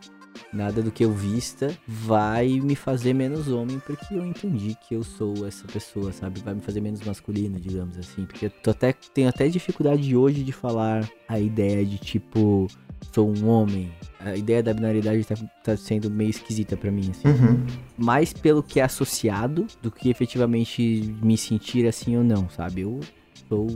nada 0.52 0.82
do 0.82 0.90
que 0.90 1.04
eu 1.04 1.12
vista 1.12 1.76
vai 1.86 2.60
me 2.60 2.74
fazer 2.74 3.12
menos 3.14 3.48
homem, 3.48 3.80
porque 3.86 4.14
eu 4.14 4.24
entendi 4.24 4.76
que 4.86 4.94
eu 4.94 5.02
sou 5.02 5.46
essa 5.46 5.66
pessoa, 5.66 6.12
sabe? 6.12 6.40
Vai 6.40 6.54
me 6.54 6.60
fazer 6.60 6.80
menos 6.80 7.00
masculino, 7.02 7.58
digamos 7.58 7.96
assim. 7.98 8.24
Porque 8.26 8.46
eu 8.46 8.70
até, 8.70 8.92
tenho 9.14 9.28
até 9.28 9.48
dificuldade 9.48 10.16
hoje 10.16 10.42
de 10.42 10.52
falar 10.52 11.08
a 11.28 11.38
ideia 11.38 11.84
de 11.84 11.98
tipo, 11.98 12.66
sou 13.12 13.32
um 13.36 13.48
homem. 13.48 13.90
A 14.18 14.36
ideia 14.36 14.62
da 14.62 14.74
binaridade 14.74 15.24
tá, 15.24 15.34
tá 15.64 15.76
sendo 15.76 16.10
meio 16.10 16.28
esquisita 16.30 16.76
pra 16.76 16.90
mim, 16.90 17.10
assim 17.10 17.26
Uhum. 17.28 17.64
mais 17.96 18.32
pelo 18.34 18.62
que 18.62 18.78
é 18.78 18.82
associado 18.82 19.66
do 19.80 19.90
que 19.90 20.10
efetivamente 20.10 21.14
me 21.22 21.38
sentir 21.38 21.86
assim 21.86 22.16
ou 22.16 22.24
não, 22.24 22.48
sabe? 22.50 22.82
Eu 22.82 23.00
sou 23.48 23.66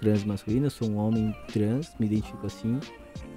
trans 0.00 0.24
masculino, 0.24 0.70
sou 0.70 0.88
um 0.88 0.96
homem 0.96 1.34
trans, 1.52 1.92
me 2.00 2.06
identifico 2.06 2.46
assim, 2.46 2.80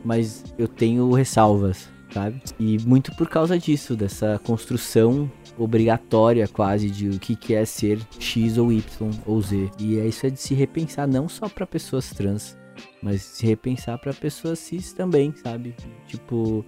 mas 0.06 0.44
eu 0.58 0.68
tenho 0.68 1.12
ressalvas, 1.12 1.90
sabe? 2.14 2.42
E 2.60 2.78
muito 2.80 3.14
por 3.16 3.28
causa 3.28 3.58
disso, 3.58 3.96
dessa 3.96 4.40
construção 4.44 5.30
obrigatória 5.58 6.48
quase 6.48 6.90
de 6.90 7.10
o 7.10 7.20
que 7.20 7.36
que 7.36 7.54
é 7.54 7.66
ser 7.66 8.00
X 8.20 8.58
ou 8.58 8.72
Y 8.72 9.12
ou 9.26 9.42
Z. 9.42 9.70
E 9.80 10.00
é 10.00 10.06
isso 10.06 10.26
é 10.26 10.30
de 10.30 10.40
se 10.40 10.54
repensar 10.54 11.08
não 11.08 11.28
só 11.28 11.50
para 11.50 11.66
pessoas 11.66 12.10
trans, 12.12 12.58
mas 13.02 13.22
se 13.22 13.46
repensar 13.46 13.98
para 13.98 14.14
pessoas 14.14 14.60
cis 14.60 14.94
também, 14.94 15.34
sabe? 15.44 15.76
Tipo, 16.08 16.66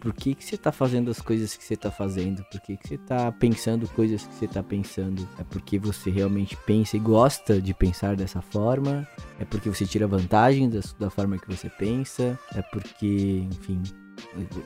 por 0.00 0.12
que, 0.12 0.34
que 0.34 0.44
você 0.44 0.56
tá 0.56 0.70
fazendo 0.70 1.10
as 1.10 1.20
coisas 1.20 1.56
que 1.56 1.64
você 1.64 1.76
tá 1.76 1.90
fazendo? 1.90 2.44
Por 2.44 2.60
que, 2.60 2.76
que 2.76 2.88
você 2.88 2.98
tá 2.98 3.32
pensando 3.32 3.88
coisas 3.88 4.26
que 4.26 4.34
você 4.34 4.46
tá 4.46 4.62
pensando? 4.62 5.28
É 5.38 5.44
porque 5.44 5.78
você 5.78 6.10
realmente 6.10 6.56
pensa 6.66 6.96
e 6.96 7.00
gosta 7.00 7.60
de 7.60 7.74
pensar 7.74 8.16
dessa 8.16 8.40
forma? 8.40 9.06
É 9.38 9.44
porque 9.44 9.68
você 9.68 9.86
tira 9.86 10.06
vantagem 10.06 10.68
da, 10.68 10.80
da 10.98 11.10
forma 11.10 11.38
que 11.38 11.48
você 11.48 11.68
pensa? 11.68 12.38
É 12.54 12.62
porque, 12.62 13.46
enfim, 13.50 13.82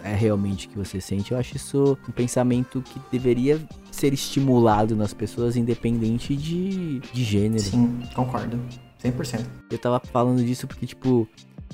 é 0.05 0.15
realmente 0.15 0.67
o 0.67 0.71
que 0.71 0.79
você 0.79 1.01
sente? 1.01 1.33
Eu 1.33 1.39
acho 1.39 1.57
isso 1.57 1.99
um 2.09 2.13
pensamento 2.13 2.83
que 2.83 3.01
deveria 3.11 3.61
ser 3.91 4.13
estimulado 4.13 4.97
nas 4.97 5.13
pessoas, 5.13 5.57
independente 5.57 6.37
de, 6.37 7.01
de 7.01 7.25
gênero. 7.25 7.63
Sim, 7.63 8.01
concordo. 8.15 8.59
100%. 9.03 9.45
Eu 9.71 9.79
tava 9.79 10.01
falando 10.01 10.45
disso 10.45 10.67
porque, 10.67 10.87
tipo, 10.87 11.29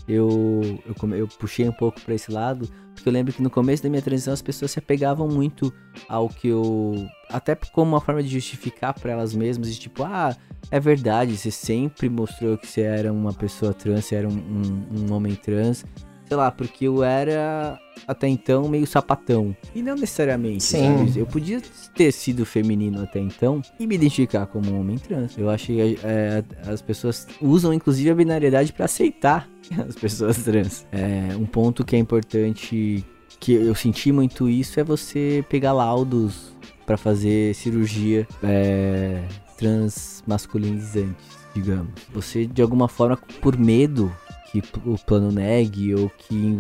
eu, 0.09 0.81
eu, 0.87 1.15
eu 1.15 1.29
puxei 1.29 1.69
um 1.69 1.73
pouco 1.73 2.01
pra 2.01 2.15
esse 2.15 2.31
lado, 2.31 2.69
porque 2.95 3.09
eu 3.09 3.13
lembro 3.13 3.33
que 3.33 3.43
no 3.43 3.51
começo 3.51 3.83
da 3.83 3.89
minha 3.89 4.03
transição 4.03 4.33
as 4.33 4.43
pessoas 4.43 4.71
se 4.71 4.79
apegavam 4.79 5.29
muito 5.29 5.73
ao 6.09 6.29
que 6.29 6.49
eu. 6.49 7.07
Até 7.29 7.55
como 7.55 7.93
uma 7.93 8.01
forma 8.01 8.23
de 8.23 8.29
justificar 8.29 8.95
pra 8.95 9.13
elas 9.13 9.35
mesmas, 9.35 9.73
de 9.73 9.81
tipo, 9.81 10.05
ah, 10.05 10.37
é 10.71 10.79
verdade, 10.79 11.37
você 11.37 11.51
sempre 11.51 12.09
mostrou 12.09 12.57
que 12.57 12.67
você 12.67 12.83
era 12.83 13.13
uma 13.13 13.33
pessoa 13.33 13.75
trans, 13.75 14.05
você 14.05 14.15
era 14.15 14.29
um, 14.29 14.33
um, 14.33 15.01
um 15.01 15.13
homem 15.13 15.35
trans. 15.35 15.85
Sei 16.27 16.37
lá, 16.37 16.51
porque 16.51 16.87
eu 16.87 17.05
era 17.05 17.79
até 18.07 18.27
então 18.29 18.69
meio 18.69 18.87
sapatão. 18.87 19.57
E 19.75 19.83
não 19.83 19.95
necessariamente, 19.95 20.65
Sim. 20.65 20.99
sabe? 20.99 21.19
Eu 21.21 21.27
podia 21.27 21.63
ter 21.95 22.13
sido 22.13 22.45
feminino 22.45 23.03
até 23.03 23.21
então 23.21 23.63
e 23.79 23.87
me 23.87 23.95
identificar 23.95 24.47
como 24.47 24.73
um 24.73 24.81
homem 24.81 24.99
trans. 24.99 25.39
Eu 25.39 25.49
acho 25.49 25.67
que 25.67 25.99
é, 26.03 26.43
as 26.67 26.83
pessoas 26.83 27.27
usam 27.41 27.73
inclusive 27.73 28.11
a 28.11 28.15
binariedade 28.15 28.73
pra 28.73 28.87
aceitar 28.87 29.49
as 29.89 29.95
pessoas 29.95 30.43
trans. 30.43 30.87
É, 30.91 31.35
um 31.37 31.47
ponto 31.47 31.85
que 31.85 31.95
é 31.95 31.99
importante, 31.99 33.05
que 33.39 33.53
eu 33.53 33.75
senti 33.75 34.11
muito 34.11 34.49
isso, 34.49 34.81
é 34.81 34.85
você 34.85 35.45
pegar 35.49 35.73
laudos 35.73 36.55
pra 36.85 36.97
fazer 36.97 37.55
cirurgia 37.55 38.27
é, 38.43 39.23
transmasculinizantes, 39.57 41.27
digamos. 41.55 41.91
Você, 42.13 42.47
de 42.47 42.63
alguma 42.63 42.89
forma, 42.89 43.17
por 43.41 43.57
medo 43.57 44.13
que 44.47 44.63
o 44.85 44.97
plano 44.99 45.31
negue 45.33 45.95
ou 45.95 46.09
que 46.11 46.59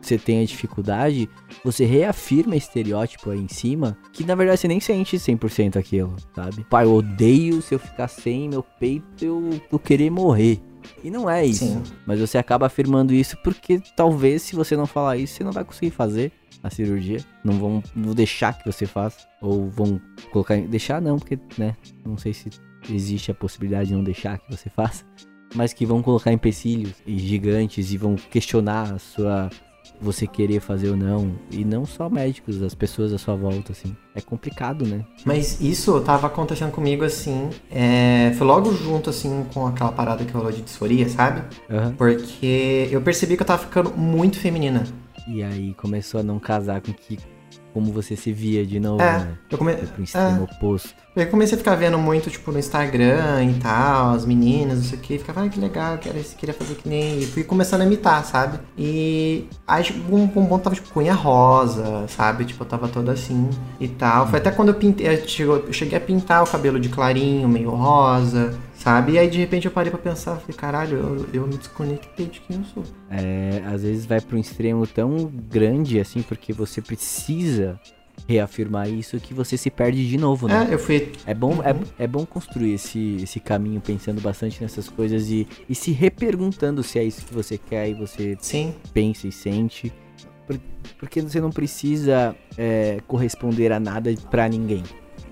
você 0.00 0.18
tenha 0.18 0.44
dificuldade, 0.46 1.28
você 1.64 1.84
reafirma 1.84 2.54
estereótipo 2.56 3.30
aí 3.30 3.40
em 3.40 3.48
cima, 3.48 3.96
que 4.12 4.24
na 4.24 4.34
verdade 4.34 4.60
você 4.60 4.68
nem 4.68 4.80
sente 4.80 5.16
100% 5.16 5.76
aquilo, 5.76 6.14
sabe? 6.34 6.64
Pai, 6.68 6.84
eu 6.84 6.92
odeio 6.94 7.60
se 7.62 7.74
eu 7.74 7.78
ficar 7.78 8.08
sem 8.08 8.48
meu 8.48 8.62
peito, 8.62 9.24
eu, 9.24 9.50
eu 9.72 9.78
querer 9.78 10.10
morrer. 10.10 10.60
E 11.02 11.10
não 11.10 11.28
é 11.30 11.44
isso. 11.46 11.64
Sim. 11.64 11.82
Mas 12.06 12.20
você 12.20 12.36
acaba 12.36 12.66
afirmando 12.66 13.14
isso 13.14 13.36
porque 13.42 13.80
talvez 13.96 14.42
se 14.42 14.54
você 14.54 14.76
não 14.76 14.86
falar 14.86 15.16
isso, 15.16 15.34
você 15.36 15.44
não 15.44 15.52
vai 15.52 15.64
conseguir 15.64 15.90
fazer 15.90 16.30
a 16.62 16.68
cirurgia. 16.68 17.18
Não 17.42 17.54
vão, 17.58 17.82
vão 17.96 18.14
deixar 18.14 18.58
que 18.58 18.70
você 18.70 18.84
faça. 18.84 19.26
Ou 19.40 19.70
vão 19.70 19.98
colocar. 20.30 20.56
em- 20.58 20.66
Deixar 20.66 21.00
não, 21.00 21.18
porque, 21.18 21.38
né? 21.56 21.74
Não 22.04 22.18
sei 22.18 22.34
se 22.34 22.50
existe 22.90 23.30
a 23.30 23.34
possibilidade 23.34 23.88
de 23.88 23.94
não 23.94 24.04
deixar 24.04 24.38
que 24.38 24.50
você 24.54 24.68
faça. 24.76 25.04
Mas 25.54 25.72
que 25.72 25.86
vão 25.86 26.02
colocar 26.02 26.32
empecilhos 26.32 26.92
gigantes 27.06 27.92
e 27.92 27.96
vão 27.96 28.16
questionar 28.16 28.94
a 28.94 28.98
sua. 28.98 29.50
Você 30.00 30.26
querer 30.26 30.60
fazer 30.60 30.90
ou 30.90 30.96
não. 30.96 31.32
E 31.52 31.64
não 31.64 31.86
só 31.86 32.10
médicos, 32.10 32.60
as 32.62 32.74
pessoas 32.74 33.12
à 33.12 33.18
sua 33.18 33.36
volta, 33.36 33.70
assim. 33.72 33.96
É 34.14 34.20
complicado, 34.20 34.84
né? 34.84 35.04
Mas 35.24 35.60
isso 35.60 35.98
tava 36.00 36.26
acontecendo 36.26 36.72
comigo 36.72 37.04
assim. 37.04 37.48
é, 37.70 38.32
Foi 38.36 38.46
logo 38.46 38.74
junto, 38.74 39.08
assim, 39.10 39.46
com 39.54 39.66
aquela 39.66 39.92
parada 39.92 40.24
que 40.24 40.32
rolou 40.32 40.50
de 40.50 40.62
disforia, 40.62 41.08
sabe? 41.08 41.42
Aham. 41.70 41.94
Porque 41.96 42.88
eu 42.90 43.00
percebi 43.00 43.36
que 43.36 43.42
eu 43.42 43.46
tava 43.46 43.62
ficando 43.62 43.90
muito 43.96 44.36
feminina. 44.38 44.84
E 45.28 45.42
aí 45.42 45.72
começou 45.74 46.20
a 46.20 46.22
não 46.22 46.38
casar 46.40 46.80
com 46.80 46.92
que. 46.92 47.18
Como 47.74 47.92
você 47.92 48.14
se 48.16 48.32
via 48.32 48.64
de 48.64 48.78
novo, 48.80 49.02
É, 49.02 49.18
né? 49.18 49.28
eu, 49.50 49.58
come... 49.58 49.72
Foi 49.76 49.86
pro 49.88 50.04
extremo 50.04 50.44
oposto. 50.44 50.94
eu 51.16 51.26
comecei 51.26 51.56
a 51.56 51.58
ficar 51.58 51.74
vendo 51.74 51.98
muito, 51.98 52.30
tipo, 52.30 52.52
no 52.52 52.58
Instagram 52.60 53.44
e 53.44 53.54
tal, 53.54 54.10
as 54.14 54.24
meninas, 54.24 54.78
não 54.78 54.84
sei 54.84 54.96
o 54.98 55.00
que. 55.02 55.18
Ficava, 55.18 55.40
ai, 55.40 55.50
que 55.50 55.58
legal, 55.58 55.98
quero, 55.98 56.18
queria 56.38 56.54
fazer 56.54 56.76
que 56.76 56.88
nem. 56.88 57.18
E 57.18 57.26
fui 57.26 57.42
começando 57.44 57.80
a 57.82 57.84
imitar, 57.84 58.24
sabe? 58.24 58.60
E 58.78 59.48
aí, 59.66 59.82
tipo, 59.82 60.14
um, 60.14 60.22
um 60.22 60.28
ponto 60.46 60.62
tava, 60.62 60.76
tipo, 60.76 60.88
cunha 60.90 61.12
rosa, 61.14 62.06
sabe? 62.08 62.44
Tipo, 62.44 62.62
eu 62.62 62.68
tava 62.68 62.86
toda 62.88 63.10
assim 63.10 63.50
e 63.80 63.88
tal. 63.88 64.28
Foi 64.28 64.38
até 64.38 64.50
quando 64.52 64.68
eu 64.68 64.74
pintei, 64.74 65.26
chegou- 65.26 65.64
eu 65.66 65.72
cheguei 65.72 65.98
a 65.98 66.00
pintar 66.00 66.44
o 66.44 66.46
cabelo 66.46 66.78
de 66.78 66.88
clarinho, 66.88 67.48
meio 67.48 67.70
rosa, 67.70 68.54
sabe? 68.84 69.12
E 69.12 69.18
aí, 69.18 69.28
de 69.28 69.38
repente, 69.38 69.64
eu 69.64 69.72
parei 69.72 69.90
pra 69.90 69.98
pensar, 69.98 70.36
falei, 70.36 70.54
caralho, 70.56 70.96
eu, 70.98 71.26
eu 71.42 71.46
me 71.46 71.56
desconectei 71.56 72.26
de 72.26 72.40
quem 72.40 72.58
eu 72.58 72.64
sou. 72.64 72.84
É, 73.10 73.62
às 73.66 73.82
vezes 73.82 74.06
vai 74.06 74.20
para 74.20 74.36
um 74.36 74.40
extremo 74.40 74.86
tão 74.86 75.26
grande 75.50 75.98
assim, 75.98 76.22
porque 76.22 76.52
você 76.52 76.80
precisa 76.82 77.80
reafirmar 78.28 78.88
isso 78.88 79.18
que 79.18 79.34
você 79.34 79.56
se 79.56 79.68
perde 79.70 80.08
de 80.08 80.16
novo, 80.16 80.46
né? 80.46 80.68
É, 80.70 80.74
eu 80.74 80.78
fui. 80.78 81.10
É 81.26 81.34
bom, 81.34 81.54
Uhum. 81.56 81.62
é, 81.98 82.04
é 82.04 82.06
bom 82.06 82.24
construir 82.24 82.74
esse, 82.74 83.16
esse 83.22 83.40
caminho 83.40 83.80
pensando 83.80 84.20
bastante 84.20 84.62
nessas 84.62 84.88
coisas 84.88 85.28
e, 85.30 85.46
e 85.68 85.74
se 85.74 85.90
reperguntando 85.90 86.82
se 86.82 86.98
é 86.98 87.04
isso 87.04 87.24
que 87.24 87.34
você 87.34 87.58
quer 87.58 87.88
e 87.88 87.94
você 87.94 88.36
Sim, 88.40 88.72
pensa 88.92 89.26
e 89.26 89.32
sente. 89.32 89.92
Por- 90.46 90.60
Porque 90.98 91.20
você 91.20 91.40
não 91.40 91.50
precisa 91.50 92.34
é, 92.56 92.98
corresponder 93.06 93.72
a 93.72 93.80
nada 93.80 94.14
pra 94.30 94.48
ninguém. 94.48 94.84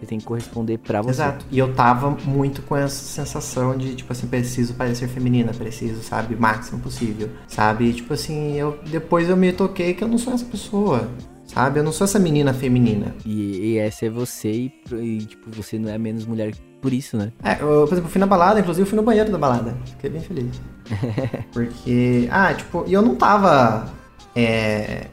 Você 0.02 0.06
tem 0.06 0.18
que 0.18 0.24
corresponder 0.24 0.78
pra 0.78 1.00
você. 1.00 1.10
Exato. 1.10 1.46
E 1.48 1.56
eu 1.56 1.72
tava 1.74 2.10
muito 2.10 2.60
com 2.62 2.76
essa 2.76 3.04
sensação 3.04 3.78
de, 3.78 3.94
tipo 3.94 4.12
assim, 4.12 4.26
preciso 4.26 4.74
parecer 4.74 5.06
feminina, 5.06 5.54
preciso, 5.54 6.02
sabe, 6.02 6.34
máximo 6.34 6.80
possível. 6.80 7.30
Sabe? 7.46 7.92
Tipo 7.92 8.14
assim, 8.14 8.56
eu 8.56 8.80
depois 8.84 9.28
eu 9.28 9.36
me 9.36 9.52
toquei 9.52 9.94
que 9.94 10.02
eu 10.02 10.08
não 10.08 10.18
sou 10.18 10.32
essa 10.32 10.44
pessoa. 10.44 11.08
Sabe? 11.46 11.78
Eu 11.78 11.84
não 11.84 11.92
sou 11.92 12.04
essa 12.04 12.18
menina 12.18 12.52
feminina. 12.52 13.14
E, 13.24 13.74
e 13.74 13.78
essa 13.78 14.06
é 14.06 14.10
você 14.10 14.50
e, 14.50 14.72
e, 14.92 15.18
tipo, 15.18 15.48
você 15.52 15.78
não 15.78 15.88
é 15.88 15.96
menos 15.96 16.26
mulher 16.26 16.52
por 16.80 16.92
isso, 16.92 17.16
né? 17.16 17.30
É, 17.44 17.62
eu, 17.62 17.86
por 17.86 17.94
exemplo, 17.94 18.10
fui 18.10 18.18
na 18.18 18.26
balada, 18.26 18.58
inclusive 18.58 18.82
eu 18.82 18.86
fui 18.86 18.96
no 18.96 19.04
banheiro 19.04 19.30
da 19.30 19.38
balada. 19.38 19.76
Fiquei 19.84 20.10
bem 20.10 20.20
feliz. 20.20 20.60
Porque, 21.52 22.26
ah, 22.28 22.52
tipo, 22.52 22.84
e 22.88 22.92
eu 22.92 23.02
não 23.02 23.14
tava 23.14 23.88
é, 24.34 25.06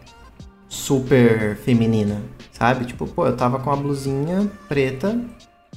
super 0.67 1.57
feminina, 1.57 2.23
sabe? 2.59 2.85
Tipo, 2.85 3.07
pô, 3.07 3.25
eu 3.25 3.35
tava 3.35 3.57
com 3.57 3.69
uma 3.69 3.77
blusinha 3.77 4.51
preta, 4.67 5.19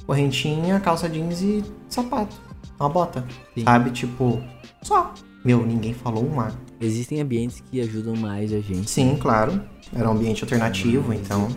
correntinha, 0.05 0.79
calça 0.81 1.09
jeans 1.09 1.41
e 1.41 1.63
sapato. 1.87 2.35
Uma 2.79 2.89
bota, 2.89 3.25
Sim. 3.55 3.63
sabe? 3.63 3.91
Tipo, 3.91 4.43
só. 4.81 5.13
Meu, 5.45 5.65
ninguém 5.65 5.93
falou 5.93 6.25
um 6.25 6.35
mar. 6.35 6.53
Existem 6.79 7.21
ambientes 7.21 7.61
que 7.61 7.81
ajudam 7.81 8.15
mais 8.15 8.51
a 8.51 8.59
gente. 8.59 8.89
Sim, 8.89 9.17
claro. 9.17 9.61
Era 9.93 10.09
um 10.09 10.13
ambiente 10.13 10.43
alternativo, 10.43 11.13
então. 11.13 11.47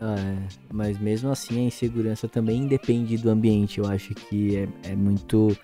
É, 0.00 0.36
mas 0.72 0.98
mesmo 0.98 1.30
assim 1.30 1.60
a 1.60 1.64
insegurança 1.64 2.28
também 2.28 2.66
depende 2.66 3.16
do 3.16 3.30
ambiente. 3.30 3.78
Eu 3.78 3.86
acho 3.86 4.14
que 4.14 4.56
é, 4.56 4.68
é, 4.90 4.96
muito 4.96 5.56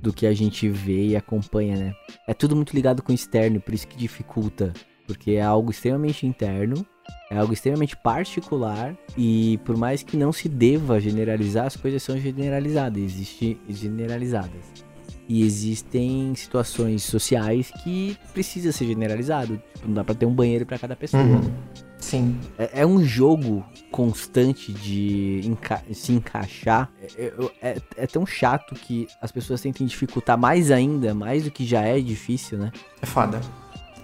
do 0.00 0.12
que 0.12 0.26
a 0.26 0.32
gente 0.32 0.68
vê 0.68 1.08
e 1.08 1.16
acompanha, 1.16 1.76
né? 1.76 1.94
É 2.26 2.34
tudo 2.34 2.56
muito 2.56 2.74
ligado 2.74 3.02
com 3.02 3.12
o 3.12 3.14
externo, 3.14 3.60
por 3.60 3.72
isso 3.72 3.86
que 3.86 3.96
dificulta. 3.96 4.72
Porque 5.06 5.32
é 5.32 5.42
algo 5.42 5.70
extremamente 5.70 6.26
interno, 6.26 6.84
é 7.30 7.36
algo 7.36 7.52
extremamente 7.52 7.96
particular 7.96 8.94
e 9.16 9.58
por 9.64 9.76
mais 9.76 10.02
que 10.02 10.16
não 10.16 10.32
se 10.32 10.48
deva 10.48 11.00
generalizar, 11.00 11.66
as 11.66 11.76
coisas 11.76 12.02
são 12.02 12.16
generalizadas, 12.18 13.02
existem 13.02 13.58
generalizadas. 13.68 14.86
E 15.28 15.42
existem 15.42 16.32
situações 16.36 17.02
sociais 17.02 17.72
que 17.82 18.16
precisa 18.32 18.70
ser 18.70 18.86
generalizado. 18.86 19.60
Tipo, 19.74 19.88
não 19.88 19.94
dá 19.94 20.04
pra 20.04 20.14
ter 20.14 20.24
um 20.24 20.32
banheiro 20.32 20.64
para 20.64 20.78
cada 20.78 20.94
pessoa. 20.94 21.20
Uhum. 21.20 21.52
Sim. 21.98 22.38
É, 22.56 22.82
é, 22.82 22.86
um 22.86 23.02
jogo 23.02 23.64
constante 23.90 24.72
de 24.72 25.40
enca 25.44 25.82
se 25.92 26.12
encaixar. 26.12 26.92
É, 27.16 27.24
é, 27.24 27.50
é, 27.60 27.76
é, 27.96 28.06
tão 28.06 28.24
chato 28.24 28.76
que 28.76 29.08
as 29.20 29.32
pessoas 29.32 29.60
tentem 29.60 29.84
dificultar 29.84 30.38
mais 30.38 30.70
ainda, 30.70 31.12
mais 31.12 31.42
do 31.42 31.50
que 31.50 31.64
já 31.64 31.80
é 31.80 31.98
difícil, 31.98 32.58
né? 32.58 32.70
É 33.02 33.06
foda. 33.06 33.40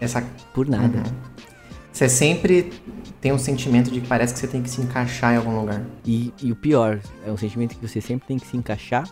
Essa... 0.01 0.23
Por 0.53 0.67
nada. 0.67 0.99
Uhum. 0.99 1.52
Você 1.93 2.09
sempre 2.09 2.73
tem 3.21 3.33
um 3.33 3.39
sentimento 3.39 3.91
de 3.91 4.01
que 4.01 4.07
parece 4.07 4.33
que 4.33 4.41
você 4.41 4.49
tem 4.49 4.63
que 4.63 4.71
se 4.71 4.81
encaixar 4.81 5.35
em 5.35 5.37
algum 5.37 5.61
lugar. 5.61 5.85
E, 6.05 6.33
e 6.43 6.51
o 6.51 6.57
pior, 6.57 6.99
é 7.27 7.31
um 7.31 7.37
sentimento 7.37 7.77
que 7.77 7.87
você 7.87 8.01
sempre 8.01 8.27
tem 8.27 8.39
que 8.39 8.47
se 8.47 8.57
encaixar 8.57 9.09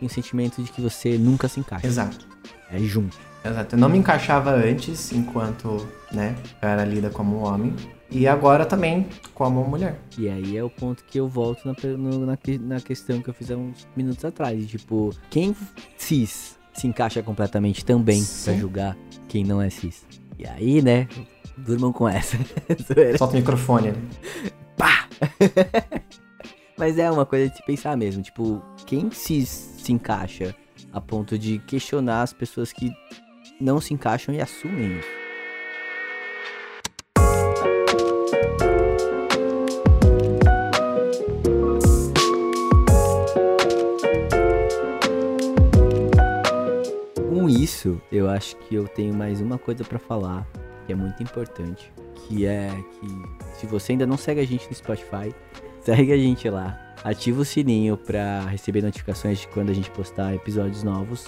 e 0.00 0.04
um 0.04 0.08
sentimento 0.08 0.62
de 0.62 0.72
que 0.72 0.80
você 0.80 1.18
nunca 1.18 1.46
se 1.46 1.60
encaixa. 1.60 1.86
Exato. 1.86 2.26
É 2.70 2.78
junto. 2.78 3.18
Exato. 3.44 3.74
Eu 3.74 3.78
não 3.78 3.88
me 3.88 3.98
encaixava 3.98 4.50
antes, 4.50 5.12
enquanto, 5.12 5.86
né, 6.10 6.34
eu 6.60 6.68
era 6.68 6.84
lida 6.84 7.10
como 7.10 7.38
um 7.38 7.44
homem. 7.44 7.74
E 8.10 8.26
agora 8.26 8.64
também 8.64 9.06
como 9.34 9.64
mulher. 9.64 9.98
E 10.18 10.28
aí 10.28 10.56
é 10.56 10.62
o 10.62 10.70
ponto 10.70 11.04
que 11.04 11.18
eu 11.18 11.28
volto 11.28 11.66
na, 11.66 11.74
na, 11.96 12.38
na 12.60 12.80
questão 12.80 13.20
que 13.22 13.28
eu 13.28 13.34
fiz 13.34 13.50
há 13.50 13.56
uns 13.56 13.86
minutos 13.96 14.24
atrás. 14.24 14.66
Tipo, 14.66 15.14
quem 15.30 15.56
cis 15.96 16.58
se 16.74 16.86
encaixa 16.86 17.22
completamente 17.22 17.84
também 17.84 18.22
pra 18.44 18.54
julgar 18.54 18.96
quem 19.28 19.44
não 19.44 19.60
é 19.60 19.70
cis? 19.70 20.04
E 20.38 20.46
aí, 20.46 20.82
né, 20.82 21.08
durmam 21.56 21.92
com 21.92 22.08
essa. 22.08 22.36
Solta 23.16 23.34
o 23.34 23.38
microfone. 23.38 23.94
Pá! 24.76 25.08
Mas 26.76 26.98
é 26.98 27.10
uma 27.10 27.26
coisa 27.26 27.50
de 27.50 27.56
se 27.56 27.62
pensar 27.64 27.96
mesmo. 27.96 28.22
Tipo, 28.22 28.62
quem 28.86 29.10
se, 29.10 29.44
se 29.46 29.92
encaixa 29.92 30.54
a 30.92 31.00
ponto 31.00 31.38
de 31.38 31.58
questionar 31.60 32.22
as 32.22 32.32
pessoas 32.32 32.72
que 32.72 32.92
não 33.60 33.80
se 33.80 33.94
encaixam 33.94 34.34
e 34.34 34.40
assumem 34.40 34.98
isso? 34.98 35.22
isso, 47.62 48.00
eu 48.10 48.28
acho 48.28 48.56
que 48.56 48.74
eu 48.74 48.86
tenho 48.88 49.14
mais 49.14 49.40
uma 49.40 49.58
coisa 49.58 49.84
para 49.84 49.98
falar 49.98 50.46
que 50.86 50.92
é 50.92 50.96
muito 50.96 51.22
importante, 51.22 51.92
que 52.14 52.46
é 52.46 52.70
que 52.70 53.58
se 53.58 53.66
você 53.66 53.92
ainda 53.92 54.06
não 54.06 54.16
segue 54.16 54.40
a 54.40 54.46
gente 54.46 54.68
no 54.68 54.74
Spotify, 54.74 55.34
segue 55.80 56.12
a 56.12 56.16
gente 56.16 56.48
lá, 56.48 56.78
ativa 57.04 57.40
o 57.40 57.44
sininho 57.44 57.96
para 57.96 58.40
receber 58.46 58.82
notificações 58.82 59.40
de 59.40 59.48
quando 59.48 59.70
a 59.70 59.74
gente 59.74 59.90
postar 59.90 60.34
episódios 60.34 60.82
novos 60.82 61.26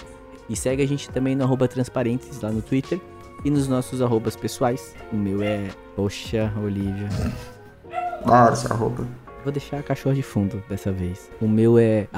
e 0.49 0.57
segue 0.57 0.83
a 0.83 0.87
gente 0.87 1.09
também 1.11 1.35
no 1.35 1.69
transparentes 1.69 2.41
lá 2.41 2.51
no 2.51 2.63
Twitter 2.63 3.01
e 3.45 3.51
nos 3.51 3.69
nossos 3.69 4.01
arrobas 4.01 4.37
pessoais. 4.37 4.95
O 5.13 5.17
meu 5.17 5.43
é 5.43 5.69
Poxa 5.97 6.53
Olivia. 6.63 7.09
Esse 8.53 8.73
arroba. 8.73 9.07
Vou 9.45 9.53
deixar 9.53 9.79
a 9.79 9.83
cachorro 9.83 10.15
de 10.15 10.23
fundo 10.23 10.63
dessa 10.69 10.91
vez. 10.91 11.31
O 11.41 11.47
meu 11.47 11.79
é 11.79 12.09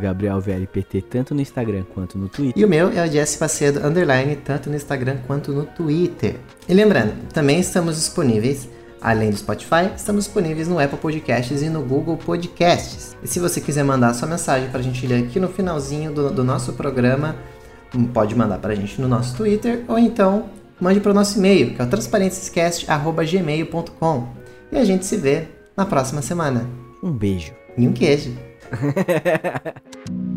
GabrielVLPT, 0.00 1.02
tanto 1.02 1.34
no 1.34 1.40
Instagram 1.40 1.84
quanto 1.94 2.18
no 2.18 2.28
Twitter. 2.28 2.60
E 2.60 2.64
o 2.64 2.68
meu 2.68 2.90
é 2.90 3.06
o 3.06 3.10
Jesse 3.10 3.38
Pacedo, 3.38 3.86
underline, 3.86 4.34
tanto 4.36 4.68
no 4.68 4.74
Instagram 4.74 5.18
quanto 5.26 5.52
no 5.52 5.64
Twitter. 5.64 6.36
E 6.68 6.74
lembrando, 6.74 7.14
também 7.32 7.60
estamos 7.60 7.96
disponíveis 7.96 8.68
Além 9.02 9.30
do 9.30 9.36
Spotify, 9.36 9.90
estamos 9.96 10.26
disponíveis 10.26 10.68
no 10.68 10.78
Apple 10.78 10.96
Podcasts 10.96 11.60
e 11.60 11.68
no 11.68 11.82
Google 11.82 12.16
Podcasts. 12.16 13.16
E 13.20 13.26
se 13.26 13.40
você 13.40 13.60
quiser 13.60 13.82
mandar 13.82 14.14
sua 14.14 14.28
mensagem 14.28 14.68
para 14.68 14.78
a 14.78 14.82
gente 14.82 15.04
ler 15.04 15.24
aqui 15.24 15.40
no 15.40 15.48
finalzinho 15.48 16.12
do, 16.12 16.30
do 16.30 16.44
nosso 16.44 16.74
programa, 16.74 17.34
hum, 17.92 18.04
pode 18.04 18.36
mandar 18.36 18.58
para 18.58 18.72
a 18.72 18.76
gente 18.76 19.00
no 19.00 19.08
nosso 19.08 19.36
Twitter 19.36 19.82
ou 19.88 19.98
então 19.98 20.44
mande 20.80 21.00
para 21.00 21.10
o 21.10 21.14
nosso 21.14 21.36
e-mail, 21.36 21.74
que 21.74 21.82
é 21.82 21.84
o 21.84 21.88
transparenciascast.gmail.com. 21.88 24.28
E 24.70 24.78
a 24.78 24.84
gente 24.84 25.04
se 25.04 25.16
vê 25.16 25.48
na 25.76 25.86
próxima 25.86 26.22
semana. 26.22 26.66
Um 27.02 27.12
beijo. 27.12 27.52
E 27.76 27.86
um 27.86 27.92
queijo. 27.92 28.36